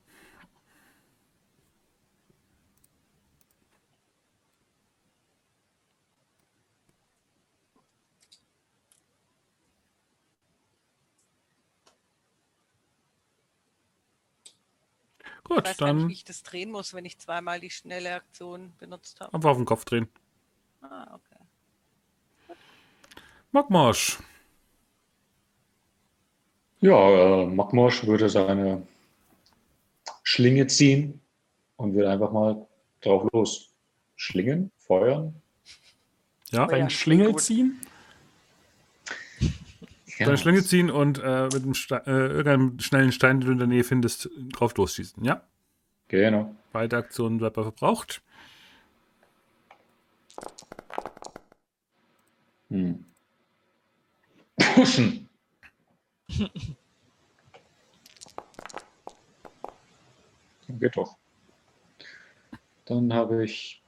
[15.51, 17.71] Ich Gut, weiß gar nicht, dann wie ich das drehen muss, wenn ich zweimal die
[17.71, 19.33] schnelle Aktion benutzt habe.
[19.35, 20.09] einfach auf den Kopf drehen.
[20.81, 21.28] Ah, okay.
[23.59, 24.19] Magmarsch.
[26.81, 28.87] Ja, äh, Magmosch würde seine
[30.23, 31.21] Schlinge ziehen
[31.77, 32.69] und würde einfach mal
[33.01, 33.73] drauf los.
[34.15, 35.35] Schlingen, feuern.
[36.51, 37.81] Ja, Oh ja, Schlingel ziehen?
[40.21, 43.59] deine Schlinge ziehen und äh, mit einem Ste äh, irgendeinem schnellen Stein, den du in
[43.59, 45.25] der Nähe findest, drauf losschießen.
[45.25, 45.43] Ja,
[46.07, 46.55] Genau.
[46.73, 48.23] beide Aktionen bleibt verbraucht.
[52.71, 53.08] Hm.
[54.75, 55.29] Pushen.
[60.69, 61.17] Geht doch.
[62.85, 63.83] Dann habe ich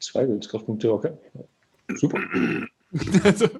[0.00, 1.12] zwei Willenskraftpunkte, okay.
[1.94, 2.20] Super.
[3.24, 3.48] Also,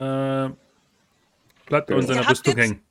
[0.00, 0.48] Äh,
[1.66, 2.06] bleibt er in Ja.
[2.06, 2.82] seiner Ihr habt Rüstung hängen.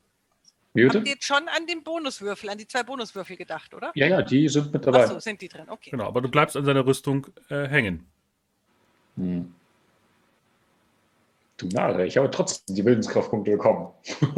[0.76, 1.06] Wie Habt bitte?
[1.08, 3.92] ihr jetzt schon an den Bonuswürfel, an die zwei Bonuswürfel gedacht, oder?
[3.96, 5.06] Ja, ja, die sind mit dabei.
[5.06, 5.90] Achso, sind die drin, okay.
[5.90, 8.06] Genau, aber du bleibst an seiner Rüstung äh, hängen.
[9.20, 9.54] Hm.
[11.58, 13.90] Du Narre, ich habe trotzdem die Willenskraftpunkte bekommen.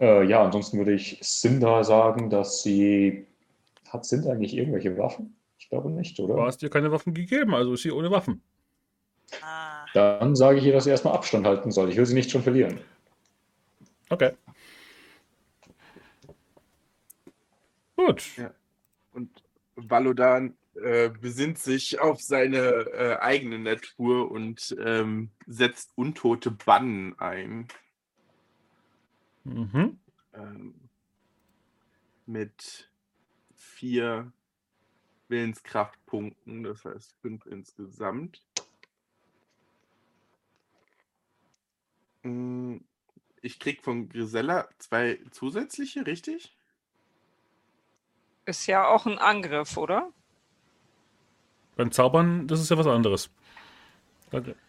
[0.00, 3.26] äh, ja, ansonsten würde ich Sinda sagen, dass sie.
[3.88, 5.36] Hat Sinda eigentlich irgendwelche Waffen?
[5.58, 6.42] Ich glaube nicht, Du oder?
[6.44, 8.42] hast dir keine Waffen gegeben, also ist sie ohne Waffen.
[9.40, 11.88] Ah, Dann sage ich ihr, dass sie erstmal Abstand halten soll.
[11.90, 12.80] Ich will sie nicht schon verlieren.
[14.10, 14.32] Okay.
[17.96, 18.24] Gut.
[19.14, 19.42] Und
[19.76, 27.68] Valodan äh, besinnt sich auf seine äh, eigene Natur und ähm, setzt untote Bannen ein.
[29.44, 29.98] Mhm.
[30.34, 30.74] Ähm,
[32.26, 32.90] mit
[33.54, 34.32] vier
[35.28, 38.42] Willenskraftpunkten, das heißt fünf insgesamt.
[42.22, 42.78] Mm,
[43.42, 46.56] Ich krieg von Grisella zwei zusätzliche, richtig?
[48.46, 50.10] Ist ja auch ein Angriff, oder?
[51.76, 53.30] Beim Zaubern, das ist ja was anderes.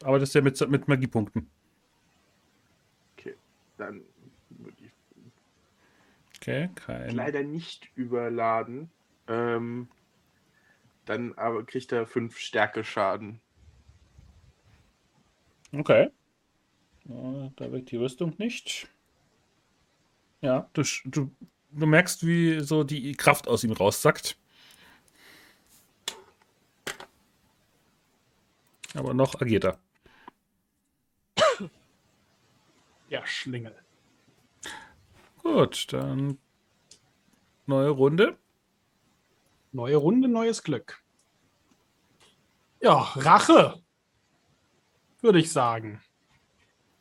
[0.04, 1.50] Aber das ist ja mit, mit Magiepunkten.
[3.18, 3.36] Okay,
[3.78, 4.02] dann
[4.50, 4.92] würde ich
[6.38, 7.16] Okay, kein.
[7.16, 8.92] leider nicht überladen.
[9.28, 9.90] Ähm,
[11.06, 13.42] dann aber kriegt er fünf Stärke Schaden.
[15.74, 16.10] Okay.
[17.58, 18.88] Da wirkt die Rüstung nicht.
[20.42, 21.32] Ja, du, du,
[21.76, 24.38] du merkst, wie so die Kraft aus ihm raussackt.
[28.94, 29.80] Aber noch agiert er.
[33.10, 33.76] Ja, Schlingel.
[35.44, 36.40] Gut, dann
[37.66, 38.38] neue Runde.
[39.72, 41.04] Neue Runde, neues Glück.
[42.82, 43.82] Ja, Rache.
[45.22, 46.02] Würde ich sagen.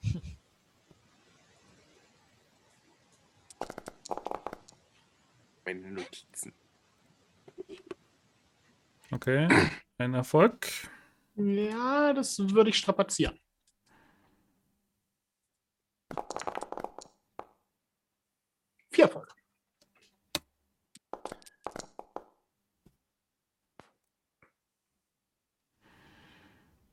[5.64, 6.52] Meine Notizen.
[9.10, 9.48] Okay,
[9.98, 10.66] ein Erfolg.
[11.36, 13.38] Ja, das würde ich strapazieren.
[18.90, 19.34] Vier Erfolg.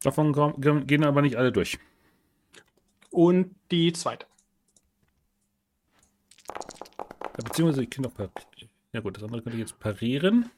[0.03, 0.33] Davon
[0.87, 1.77] gehen aber nicht alle durch.
[3.11, 4.25] Und die zweite.
[6.47, 8.13] Ja, Beziehungsweise ich kann noch
[8.91, 10.49] Ja gut, das andere könnte ich jetzt parieren.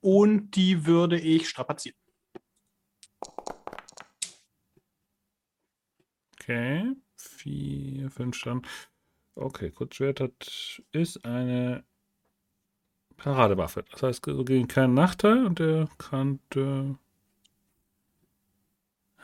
[0.00, 1.96] Und die würde ich strapazieren.
[6.34, 6.96] Okay.
[7.16, 8.66] Vier, fünf Stand.
[9.34, 11.84] Okay, Kurzschwert hat, ist eine
[13.16, 13.84] Paradewaffe.
[13.90, 16.98] Das heißt, so gegen keinen Nachteil und er könnte.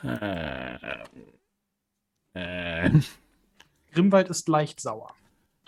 [0.03, 0.77] Äh,
[2.33, 3.01] äh,
[3.91, 5.13] Grimwald ist leicht sauer.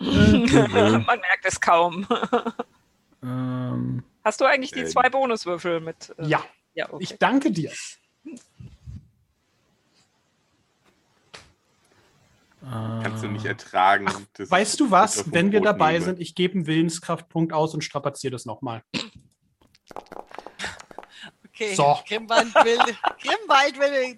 [0.00, 2.06] Man merkt es kaum.
[3.22, 6.14] ähm, Hast du eigentlich die Äh, zwei Bonuswürfel mit?
[6.18, 6.42] äh, Ja,
[6.74, 7.02] Ja, okay.
[7.04, 7.70] ich danke dir.
[12.62, 14.06] Kannst du nicht ertragen.
[14.34, 15.32] dass Weißt du was?
[15.32, 16.04] Wenn wir dabei nehme.
[16.04, 18.82] sind, ich gebe einen Willenskraftpunkt aus und strapaziere das nochmal.
[21.48, 21.74] okay.
[21.74, 21.98] So.
[22.06, 22.78] Grimwald will,
[23.22, 24.16] Grimwald will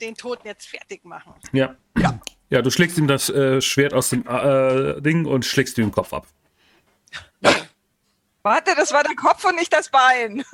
[0.00, 1.34] den Toten jetzt fertig machen.
[1.52, 1.76] Ja.
[1.98, 2.17] Ja.
[2.50, 5.92] Ja, du schlägst ihm das äh, Schwert aus dem äh, Ding und schlägst ihm den
[5.92, 6.26] Kopf ab.
[8.42, 10.44] Warte, das war der Kopf und nicht das Bein.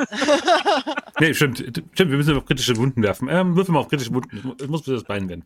[1.21, 1.59] Nee, stimmt.
[1.59, 3.29] Stimmt, wir müssen auf kritische Wunden werfen.
[3.29, 4.55] Ähm, würfel mal auf kritische Wunden.
[4.61, 5.45] Es muss bitte das Bein werden.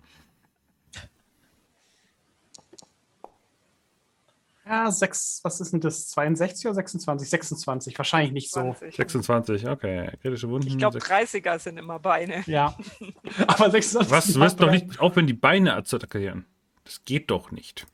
[4.68, 6.08] Ja, sechs, was ist denn das?
[6.08, 7.30] 62 oder 26?
[7.30, 8.60] 26, wahrscheinlich nicht so.
[8.60, 8.96] 20.
[8.96, 10.10] 26, okay.
[10.20, 10.66] Kritische Wunden.
[10.68, 12.42] Ich glaube, sechs- 30er sind immer Beine.
[12.46, 12.76] Ja.
[13.46, 14.10] Aber 26.
[14.10, 14.26] Was?
[14.32, 16.44] Du wirst doch nicht aufhören, die Beine attackieren.
[16.84, 17.86] Das geht doch nicht.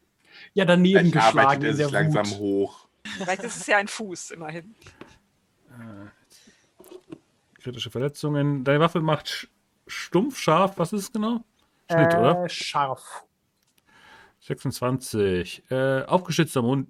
[0.53, 2.39] Ja, daneben Vielleicht geschlagen er sich langsam Wut.
[2.39, 2.89] hoch.
[3.19, 4.75] Vielleicht ist es ja ein Fuß, immerhin.
[7.61, 8.65] Kritische Verletzungen.
[8.65, 9.49] Deine Waffe macht
[9.87, 10.79] stumpf, scharf.
[10.79, 11.41] Was ist es genau?
[11.91, 12.45] Schnitt, oder?
[12.45, 13.25] Äh, scharf.
[14.47, 15.63] 26.
[15.71, 16.89] Äh, aufgeschützter Mund.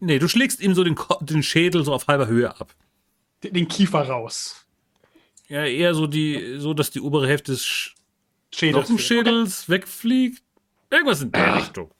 [0.00, 2.74] Nee, du schlägst ihm so den, Ko den Schädel so auf halber Höhe ab.
[3.42, 4.66] Den, den Kiefer raus.
[5.48, 7.94] Ja, eher so die, so dass die obere Hälfte des Sch
[8.52, 8.82] Schädel.
[8.82, 10.42] Knochenschädels wegfliegt.
[10.90, 11.90] Irgendwas in der Richtung.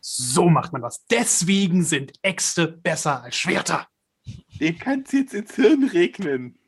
[0.00, 1.06] So macht man das.
[1.06, 3.86] Deswegen sind Äxte besser als Schwerter.
[4.60, 6.58] Dem kannst du jetzt ins Hirn regnen.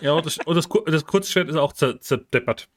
[0.00, 2.68] Ja, und das, und das, Kur- das Kurzschwert ist auch zer, zerdeppert.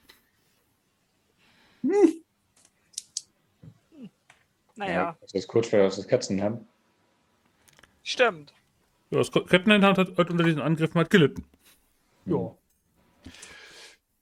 [4.75, 6.65] Naja, Das ist Kurzschwert, das ist Katzenhemd.
[8.03, 8.53] stimmt.
[9.11, 11.43] Ja, das Kettenhand hat heute unter diesen Angriffen halt gelitten.
[12.25, 12.55] Ja.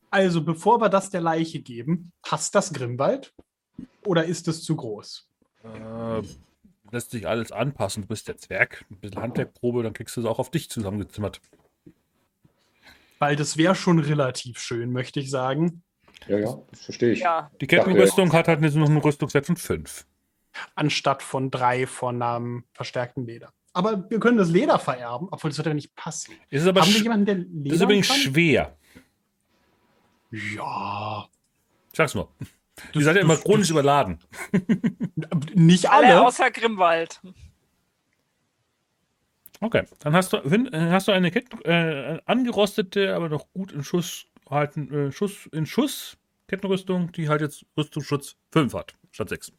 [0.09, 3.33] Also, bevor wir das der Leiche geben, passt das Grimwald?
[4.05, 5.27] Oder ist es zu groß?
[5.63, 6.21] Äh,
[6.91, 8.03] lässt sich alles anpassen.
[8.03, 8.85] Du bist der Zwerg.
[8.89, 11.41] Ein bisschen Handwerkprobe, dann kriegst du es auch auf dich zusammengezimmert.
[13.19, 15.83] Weil das wäre schon relativ schön, möchte ich sagen.
[16.27, 17.19] Ja, ja, das verstehe ich.
[17.19, 20.05] Ja, Die Kettenrüstung hat halt noch einen Rüstungswert von 5.
[20.75, 23.53] Anstatt von drei von einem verstärkten Leder.
[23.73, 26.33] Aber wir können das Leder vererben, obwohl das wird ja nicht passen.
[26.49, 28.17] Ist es aber Haben wir jemanden, der Leder ist übrigens kann?
[28.17, 28.77] schwer.
[30.31, 31.27] Ja.
[31.93, 32.31] Sag's nur.
[32.93, 34.19] Die seid ja immer chronisch überladen.
[35.53, 36.25] Nicht alle alle.
[36.25, 37.21] außer Grimwald.
[39.59, 43.83] Okay, dann hast du, äh, hast du eine Ketten, äh, angerostete, aber noch gut in
[43.83, 46.17] Schuss halten, äh, Schuss in Schuss
[46.47, 49.51] Kettenrüstung, die halt jetzt Rüstungsschutz 5 hat, statt 6.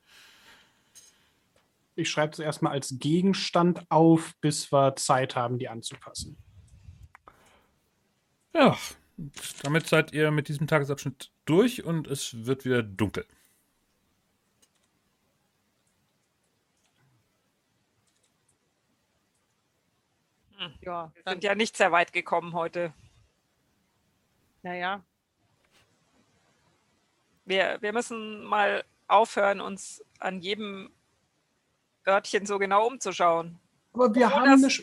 [1.96, 6.38] Ich schreibe es erstmal als Gegenstand auf, bis wir Zeit haben, die anzupassen.
[8.54, 8.76] Ja,
[9.62, 13.26] damit seid ihr mit diesem Tagesabschnitt durch und es wird wieder dunkel.
[20.80, 22.94] Ja, sind ja nicht sehr weit gekommen heute.
[24.62, 25.02] Naja.
[27.44, 30.90] Wir, wir müssen mal aufhören, uns an jedem
[32.06, 33.58] Örtchen so genau umzuschauen.
[33.94, 34.82] Aber wir Oh, haben das-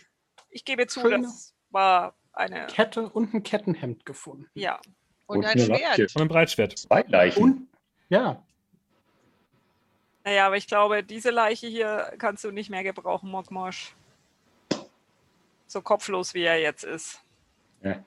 [0.50, 2.66] Ich gebe zu, das war eine.
[2.68, 4.50] Kette und ein Kettenhemd gefunden.
[4.56, 4.80] Ja,
[5.28, 5.98] Und, Und ein Schwert.
[5.98, 6.08] Leiche.
[6.16, 6.78] Und ein Breitschwert.
[6.78, 7.44] Zwei Leichen.
[7.44, 7.68] Und
[8.10, 8.42] ja,
[10.24, 13.94] naja, aber ich glaube, diese Leiche hier kannst du nicht mehr gebrauchen, Mokmosch.
[15.68, 17.22] So kopflos wie er jetzt ist.
[17.84, 18.04] Ja.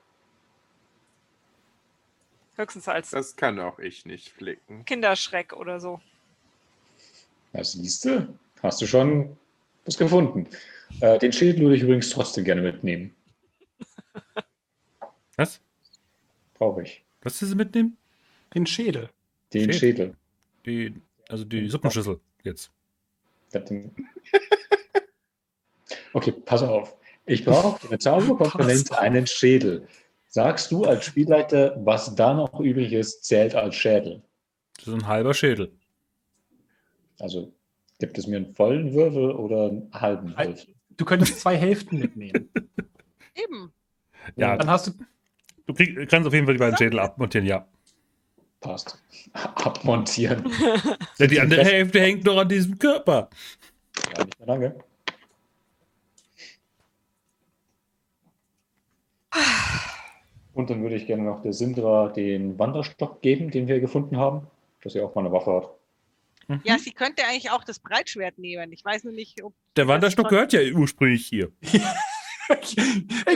[2.59, 4.83] Höchstens als Das kann auch ich nicht flicken.
[4.83, 6.01] Kinderschreck oder so.
[7.53, 8.37] Das siehst du.
[8.61, 9.37] Hast du schon
[9.85, 10.45] was gefunden.
[10.99, 13.15] Äh, den Schild würde ich übrigens trotzdem gerne mitnehmen.
[15.37, 15.61] Was?
[16.55, 17.01] Brauche ich.
[17.21, 17.95] Was ist sie mitnehmen?
[18.53, 19.09] den Schädel.
[19.53, 19.75] Den Schild.
[19.75, 20.15] Schädel.
[20.65, 20.93] Die,
[21.29, 22.71] also die Suppenschüssel jetzt.
[26.11, 26.97] Okay, pass auf.
[27.27, 29.87] Ich brauche eine Zauberkomponente, einen Schädel.
[30.31, 34.21] Sagst du als Spielleiter, was da noch übrig ist, zählt als Schädel?
[34.77, 35.71] Das ist ein halber Schädel.
[37.19, 37.51] Also
[37.97, 40.75] gibt es mir einen vollen Würfel oder einen halben Würfel?
[40.91, 42.47] Du könntest zwei Hälften mitnehmen.
[43.35, 43.73] Eben.
[44.35, 44.91] Ja, Dann hast du
[45.65, 47.67] du krieg, kannst auf jeden Fall die beiden Schädel abmontieren, ja.
[48.59, 49.01] Passt.
[49.33, 50.43] Abmontieren.
[51.19, 53.29] die andere Hälfte hängt noch an diesem Körper.
[54.15, 54.83] Ja, nicht mehr lange.
[60.59, 64.45] Und dann würde ich gerne noch der Sindra den Wanderstock geben, den wir gefunden haben,
[64.83, 66.59] dass er auch mal eine Waffe hat.
[66.65, 68.73] Ja, sie könnte eigentlich auch das Breitschwert nehmen.
[68.73, 69.53] Ich weiß nur nicht, ob.
[69.77, 71.49] Der Wanderstock gehört ja ursprünglich hier.
[71.61, 71.79] ich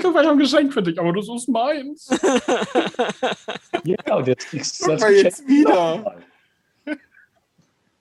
[0.04, 2.10] habe ein Geschenk für dich, aber das ist meins.
[3.86, 6.22] Ja, und jetzt kriegst du mal jetzt wieder.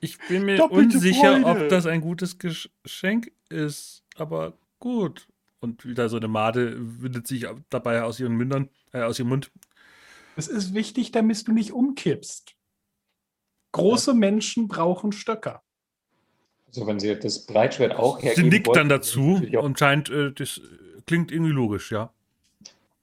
[0.01, 1.63] Ich bin mir Doppelte unsicher, Freude.
[1.63, 5.27] ob das ein gutes Geschenk ist, aber gut.
[5.61, 9.51] Und wieder so eine Made windet sich dabei aus ihren Mündern, äh, aus ihrem Mund.
[10.35, 12.55] Es ist wichtig, damit du nicht umkippst.
[13.73, 15.63] Große Menschen brauchen Stöcker.
[16.67, 20.31] Also wenn sie das Breitschwert auch Sie hergeben nickt wollten, dann dazu und scheint, äh,
[20.31, 20.61] das
[21.05, 22.11] klingt irgendwie logisch, ja.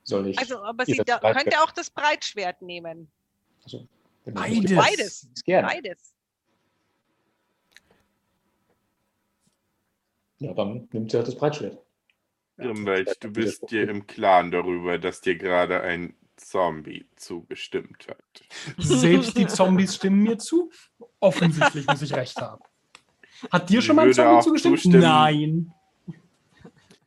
[0.02, 3.10] Soll ich Also, aber sie da, könnte auch das Breitschwert nehmen.
[3.62, 3.86] Also,
[4.24, 4.74] Beides.
[4.74, 5.28] Beides.
[5.44, 5.68] Gerne.
[5.68, 6.14] Beides.
[10.38, 11.78] Ja, dann nimmt sie halt das Breitschwert.
[12.60, 18.42] Grimwald, du bist dir im Klaren darüber, dass dir gerade ein Zombie zugestimmt hat.
[18.78, 20.70] Selbst die Zombies stimmen mir zu.
[21.20, 22.62] Offensichtlich muss ich recht haben.
[23.50, 24.74] Hat dir Sie schon mal ein Zombie zugestimmt?
[24.80, 25.02] zustimmen.
[25.02, 25.72] Nein.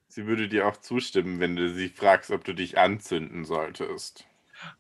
[0.08, 4.26] Sie würde dir auch zustimmen, wenn du sie fragst, ob du dich anzünden solltest.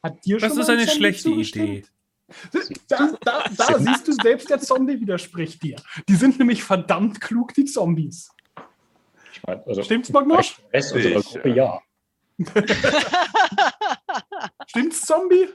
[0.03, 1.91] Hat dir Das schon ist mal ein eine Zombie schlechte zugestimmt?
[2.87, 5.75] Da, da, da siehst du selbst, der Zombie widerspricht dir.
[6.07, 8.29] Die sind nämlich verdammt klug, die Zombies.
[9.33, 10.61] Ich meine, also Stimmt's, Magnosch?
[10.73, 11.21] Sicher.
[11.21, 11.81] Gruppe ja.
[14.67, 15.49] Stimmt's, Zombie?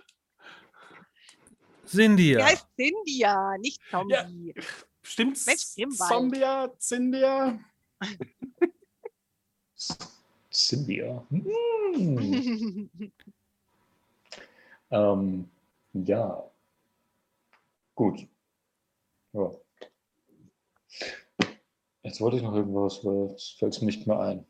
[1.86, 4.55] Cindy, Die heißt Cynthia, nicht Zombie.
[5.02, 5.97] Stimmt's, Mensch.
[5.97, 7.58] Zombia, Zindia?
[10.50, 11.24] Cynthia.
[11.31, 12.90] Hm.
[14.90, 15.50] Ähm,
[15.92, 16.50] ja.
[17.94, 18.26] Gut.
[19.34, 19.50] Ja.
[22.02, 24.47] Jetzt wollte ich noch irgendwas, jetzt fällt es mir nicht mehr ein.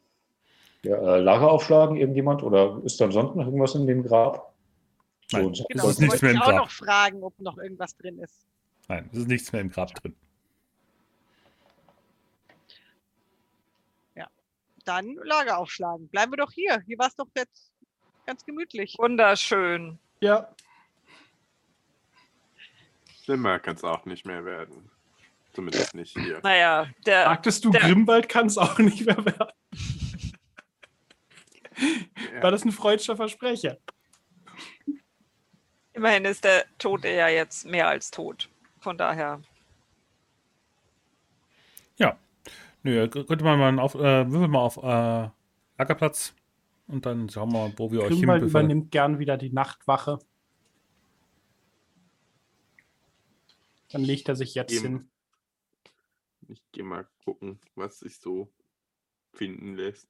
[0.83, 2.43] Ja, äh, Lager aufschlagen, irgendjemand?
[2.43, 4.55] Oder ist da sonst noch irgendwas in dem Grab?
[5.33, 5.55] Nein.
[5.55, 5.65] so.
[5.69, 6.57] genau, ist das nichts wollte mehr ich im auch Grab.
[6.57, 8.47] noch fragen, ob noch irgendwas drin ist.
[8.89, 10.15] Nein, es ist nichts mehr im Grab drin.
[14.85, 16.09] Dann Lager aufschlagen.
[16.09, 16.81] Bleiben wir doch hier.
[16.87, 17.71] Hier war es doch jetzt
[18.25, 18.97] Ganz gemütlich.
[18.99, 19.99] Wunderschön.
[20.21, 20.55] Ja,
[23.29, 24.91] Schlimmer kann es auch nicht mehr werden.
[25.59, 26.39] Zumindest nicht hier.
[26.45, 29.49] Naja, der, sagtest du, der- Grimwald kann es auch nicht mehr werden.
[31.77, 32.51] War Ja.
[32.53, 33.77] das ein freudscher Versprecher?
[35.95, 38.49] immerhin ist der Tote ja jetzt mehr als tot.
[38.79, 39.43] Von daher.
[41.97, 42.17] Ja.
[42.85, 45.29] Nö, könnte man mal auf, äh, würfel mal auf äh,
[45.77, 46.35] Lagerplatz
[46.87, 48.49] und dann schauen wir mal, wo wir euch Grimwald hinbefinden.
[48.51, 50.21] übernimmt gern wieder die Nachtwache.
[53.91, 54.83] Dann legt er sich jetzt Eben.
[54.99, 55.11] hin.
[56.49, 58.51] Ich gehe mal gucken, was sich so
[59.35, 60.09] finden lässt.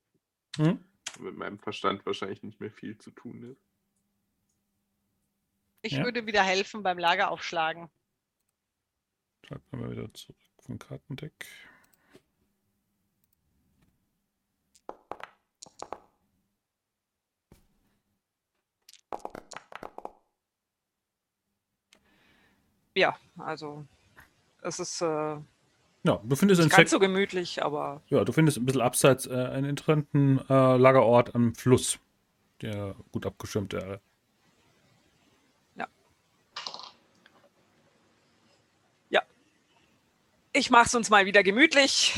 [0.57, 0.85] Hm?
[1.19, 3.61] Mit meinem Verstand wahrscheinlich nicht mehr viel zu tun ist.
[5.83, 6.05] Ich Ja.
[6.05, 7.91] würde wieder helfen beim Lager aufschlagen.
[9.45, 11.47] Schreibt mal wieder zurück vom Kartendeck.
[22.95, 23.87] Ja, also
[24.61, 25.39] es ist äh,
[26.09, 29.35] Ja, du findest, nicht ganz so gemütlich, aber ja, du findest ein bisschen abseits äh,
[29.35, 31.99] einen interessanten äh, Lagerort am Fluss,
[32.63, 34.01] der gut abgeschirmt wäre.
[40.59, 42.15] ich mache es uns mal wieder gemütlich.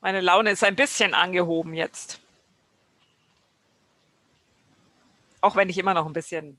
[0.00, 2.20] Meine Laune ist ein bisschen angehoben jetzt.
[5.42, 6.58] Auch wenn ich immer noch ein bisschen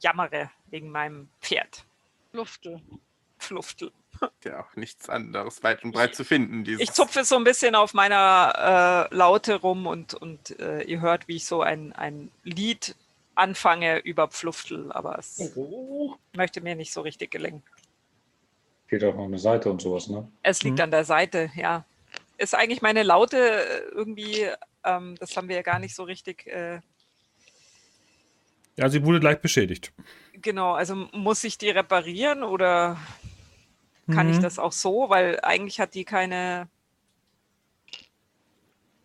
[0.00, 1.86] jammere wegen meinem Pferd.
[2.32, 2.82] Luftel.
[3.46, 3.92] Fluftel.
[4.44, 6.64] Ja, auch nichts anderes weit und breit zu finden.
[6.64, 11.00] Dieses Ich zupfe so ein bisschen auf meiner äh, Laute rum und, und äh, ihr
[11.00, 12.96] hört, wie ich so ein, ein Lied
[13.34, 16.14] anfange über Pfluftel, aber es Oh.
[16.34, 17.62] möchte mir nicht so richtig gelingen.
[18.86, 20.26] Fehlt auch noch eine Seite und sowas, ne?
[20.42, 20.84] Es liegt Mhm.
[20.84, 21.84] an der Seite, ja.
[22.38, 24.46] Ist eigentlich meine Laute äh, irgendwie,
[24.84, 26.80] ähm, das haben wir ja gar nicht so richtig, äh,
[28.78, 29.92] Ja, sie wurde leicht beschädigt.
[30.34, 32.96] genau, also muss ich die reparieren oder
[34.12, 34.42] kann ich Mhm.
[34.42, 35.08] das auch so?
[35.08, 36.68] Weil eigentlich hat die keine,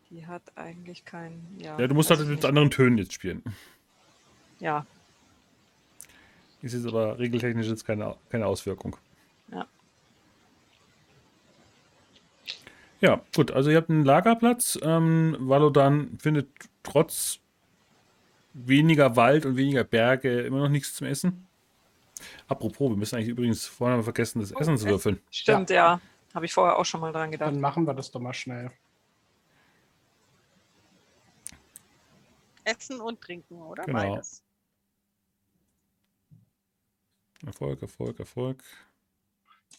[0.09, 1.79] die hat eigentlich kein, ja.
[1.79, 3.43] Ja, du musst weiß halt ich mit anderen Tönen jetzt spielen.
[4.59, 4.85] Ja,
[6.61, 8.95] Ist jetzt aber regeltechnisch jetzt keine, keine Auswirkung.
[9.51, 9.65] Ja.
[12.99, 14.77] Ja, gut, also ihr habt einen Lagerplatz.
[14.83, 16.47] Ähm, Valodan findet
[16.83, 17.39] trotz
[18.53, 21.47] weniger Wald und weniger Berge immer noch nichts zum Essen.
[22.47, 25.21] Apropos, wir müssen eigentlich übrigens vorher mal vergessen, das Essen zu würfeln.
[25.29, 25.99] stimmt, ja.
[26.33, 27.51] Habe ich vorher auch schon mal dran gedacht.
[27.51, 28.71] Dann machen wir das doch mal schnell.
[32.63, 33.83] Essen und trinken, oder?
[33.83, 34.13] Genau.
[34.13, 34.43] Beides.
[37.45, 38.63] Erfolg, Erfolg, Erfolg.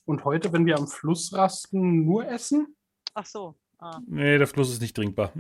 [0.05, 2.75] Und heute, wenn wir am Fluss rasten, nur essen?
[3.15, 3.55] Ach so.
[3.79, 5.33] Ah, Nee, der Fluss ist nicht trinkbar.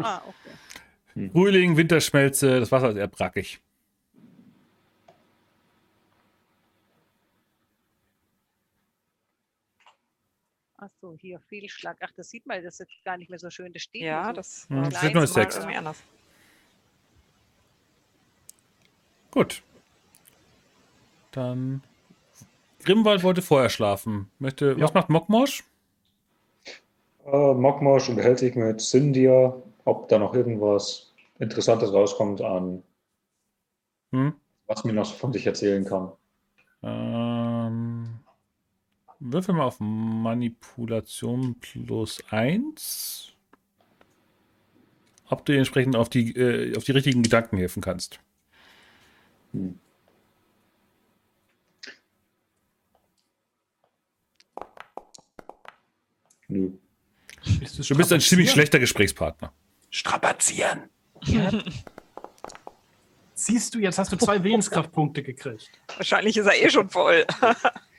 [0.00, 1.30] ah okay.
[1.32, 3.60] Frühling, Winterschmelze, das Wasser ist eher brackig.
[10.76, 11.96] Ach so, hier Fehlschlag.
[12.00, 13.72] Ach, das sieht man, das ist jetzt gar nicht mehr so schön.
[13.72, 14.32] Das steht ja, so.
[14.32, 16.02] das Hm, war das steht nur irgendwie anders.
[19.30, 19.62] Gut.
[21.32, 21.82] Dann.
[22.84, 24.30] Grimwald wollte vorher schlafen.
[24.38, 24.72] Möchte.
[24.78, 24.80] Ja.
[24.84, 25.64] Was macht Mockmorsch?
[27.26, 29.54] Äh, Mockmosch unterhält sich mit Cynthia,
[29.84, 32.82] ob da noch irgendwas Interessantes rauskommt an,
[34.12, 34.34] Hm?
[34.66, 36.12] was mir noch von sich erzählen kann.
[36.82, 38.20] Ähm,
[39.32, 43.32] würfel mal auf Manipulation plus 1.
[45.28, 48.20] Ob du dir entsprechend auf die, äh, auf die richtigen Gedanken helfen kannst.
[49.52, 49.78] Hm.
[56.48, 56.72] Nö.
[57.88, 59.52] Du bist ein ziemlich schlechter Gesprächspartner.
[59.90, 60.90] Strapazieren.
[61.24, 61.50] Ja.
[63.34, 65.70] Siehst du, jetzt hast du zwei Willenskraftpunkte gekriegt.
[65.96, 67.26] Wahrscheinlich ist er eh schon voll.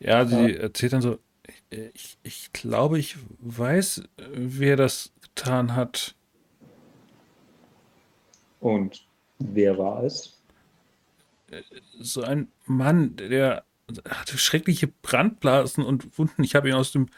[0.00, 1.18] Ja, sie erzählt dann so,
[1.68, 6.14] ich, ich glaube, ich weiß, wer das getan hat.
[8.60, 9.06] Und
[9.38, 10.40] wer war es?
[12.00, 13.64] So ein Mann, der
[14.08, 16.44] hatte schreckliche Brandblasen und Wunden.
[16.44, 17.08] Ich habe ihn aus dem,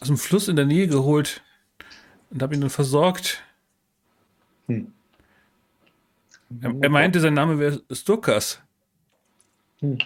[0.00, 1.42] aus dem Fluss in der Nähe geholt
[2.30, 3.42] und habe ihn dann versorgt.
[4.66, 4.92] Hm.
[6.60, 8.60] Er, er meinte, sein Name wäre Sturkas.
[9.80, 9.98] Hm.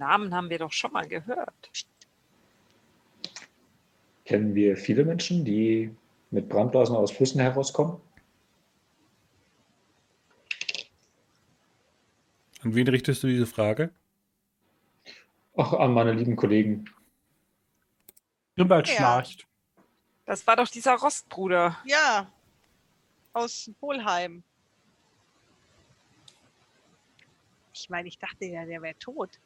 [0.00, 1.70] Namen haben wir doch schon mal gehört.
[4.24, 5.94] Kennen wir viele Menschen, die
[6.30, 8.00] mit Brandblasen aus Flüssen herauskommen?
[12.62, 13.90] An wen richtest du diese Frage?
[15.56, 16.84] Ach, an meine lieben Kollegen.
[18.56, 18.94] Grimwald Ja.
[18.94, 19.46] schnarcht.
[20.26, 21.78] Das war doch dieser Rostbruder.
[21.84, 22.30] Ja,
[23.32, 24.44] aus Polheim.
[27.72, 29.40] Ich meine, ich dachte ja, der wäre tot.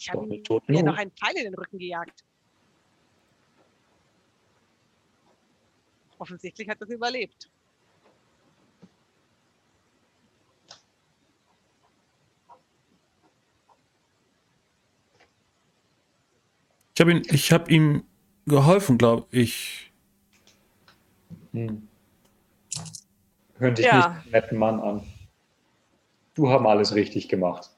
[0.00, 0.92] Ich habe genug.
[0.92, 2.24] noch einen Pfeil in den Rücken gejagt.
[6.18, 7.50] Offensichtlich hat er es überlebt.
[16.94, 17.12] Ich habe
[17.52, 18.04] habe ihm
[18.46, 19.92] geholfen, glaube ich.
[21.52, 21.88] Hm.
[23.58, 24.08] Hör dich Ja.
[24.14, 25.02] nicht den netten Mann an.
[26.34, 27.70] Du haben alles richtig gemacht.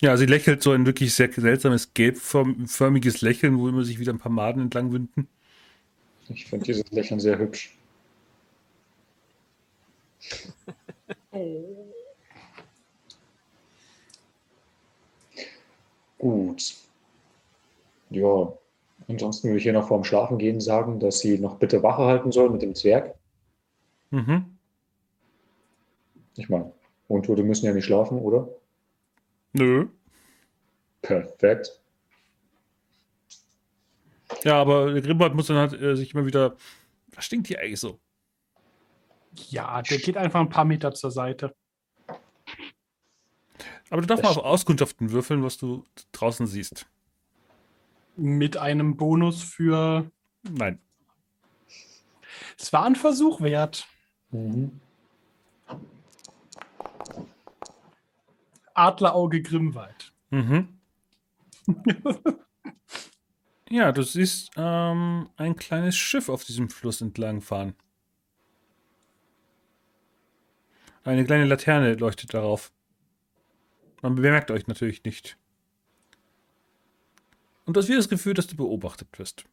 [0.00, 4.18] Ja, sie lächelt so ein wirklich sehr seltsames gelbförmiges Lächeln, wo immer sich wieder ein
[4.18, 5.26] paar Maden entlang winden.
[6.28, 7.74] Ich finde dieses Lächeln sehr hübsch.
[16.18, 16.74] Gut.
[18.10, 18.52] Ja,
[19.08, 22.32] ansonsten würde ich hier noch vorm Schlafen gehen sagen, dass sie noch bitte Wache halten
[22.32, 23.14] soll mit dem Zwerg.
[24.10, 24.58] Mhm.
[26.36, 26.72] Ich meine,
[27.08, 28.48] Untote müssen ja nicht schlafen, oder?
[29.52, 29.88] Nö.
[31.02, 31.80] Perfekt.
[34.44, 36.56] Ja, aber der Grimbart muss dann halt äh, sich immer wieder.
[37.14, 37.98] Was stinkt hier eigentlich so?
[39.50, 41.54] Ja, der geht einfach ein paar Meter zur Seite.
[43.90, 46.86] Aber du darfst mal auf Auskundschaften würfeln, was du draußen siehst.
[48.16, 50.10] Mit einem Bonus für.
[50.42, 50.80] Nein.
[52.58, 53.86] Es war ein Versuch wert.
[54.30, 54.80] Mhm.
[58.78, 60.12] Adlerauge Grimmwald.
[60.30, 60.78] Mhm.
[63.70, 67.74] ja, du siehst ähm, ein kleines Schiff auf diesem Fluss entlang fahren.
[71.04, 72.72] Eine kleine Laterne leuchtet darauf.
[74.02, 75.38] Man bemerkt euch natürlich nicht.
[77.64, 79.44] Und du hast wieder das Gefühl, dass du beobachtet wirst.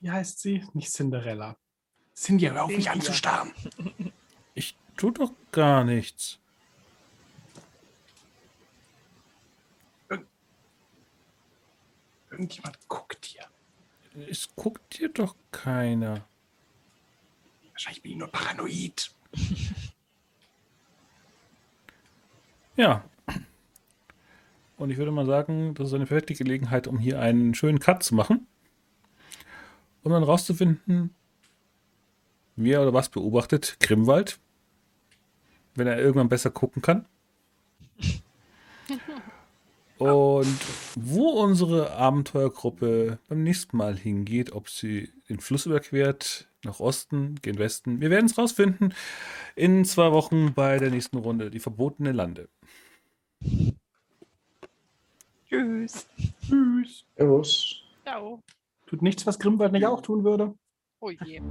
[0.00, 0.64] Wie heißt sie?
[0.72, 1.59] Nicht Cinderella.
[2.20, 3.52] Cindy, hör auf mich anzustarren.
[4.54, 6.38] Ich tu doch gar nichts.
[12.30, 13.46] Irgendjemand guckt hier.
[14.28, 16.26] Es guckt dir doch keiner.
[17.72, 19.10] Wahrscheinlich bin ich nur paranoid.
[22.76, 23.04] Ja.
[24.78, 28.02] Und ich würde mal sagen, das ist eine perfekte Gelegenheit, um hier einen schönen Cut
[28.02, 28.46] zu machen.
[30.02, 31.14] Um dann rauszufinden,
[32.62, 34.38] wer oder was beobachtet Grimwald.
[35.74, 37.06] Wenn er irgendwann besser gucken kann.
[39.98, 40.58] Und
[40.96, 47.58] wo unsere Abenteuergruppe beim nächsten Mal hingeht, ob sie den Fluss überquert, nach Osten, gen
[47.58, 48.00] Westen.
[48.00, 48.94] Wir werden es rausfinden
[49.56, 52.48] in zwei Wochen bei der nächsten Runde, die verbotene Lande.
[55.48, 56.06] Tschüss.
[56.46, 57.04] Tschüss.
[57.16, 57.82] Servus.
[58.04, 58.42] Ciao.
[58.86, 60.54] Tut nichts, was Grimmwald nicht auch tun würde.
[61.00, 61.42] Oh je.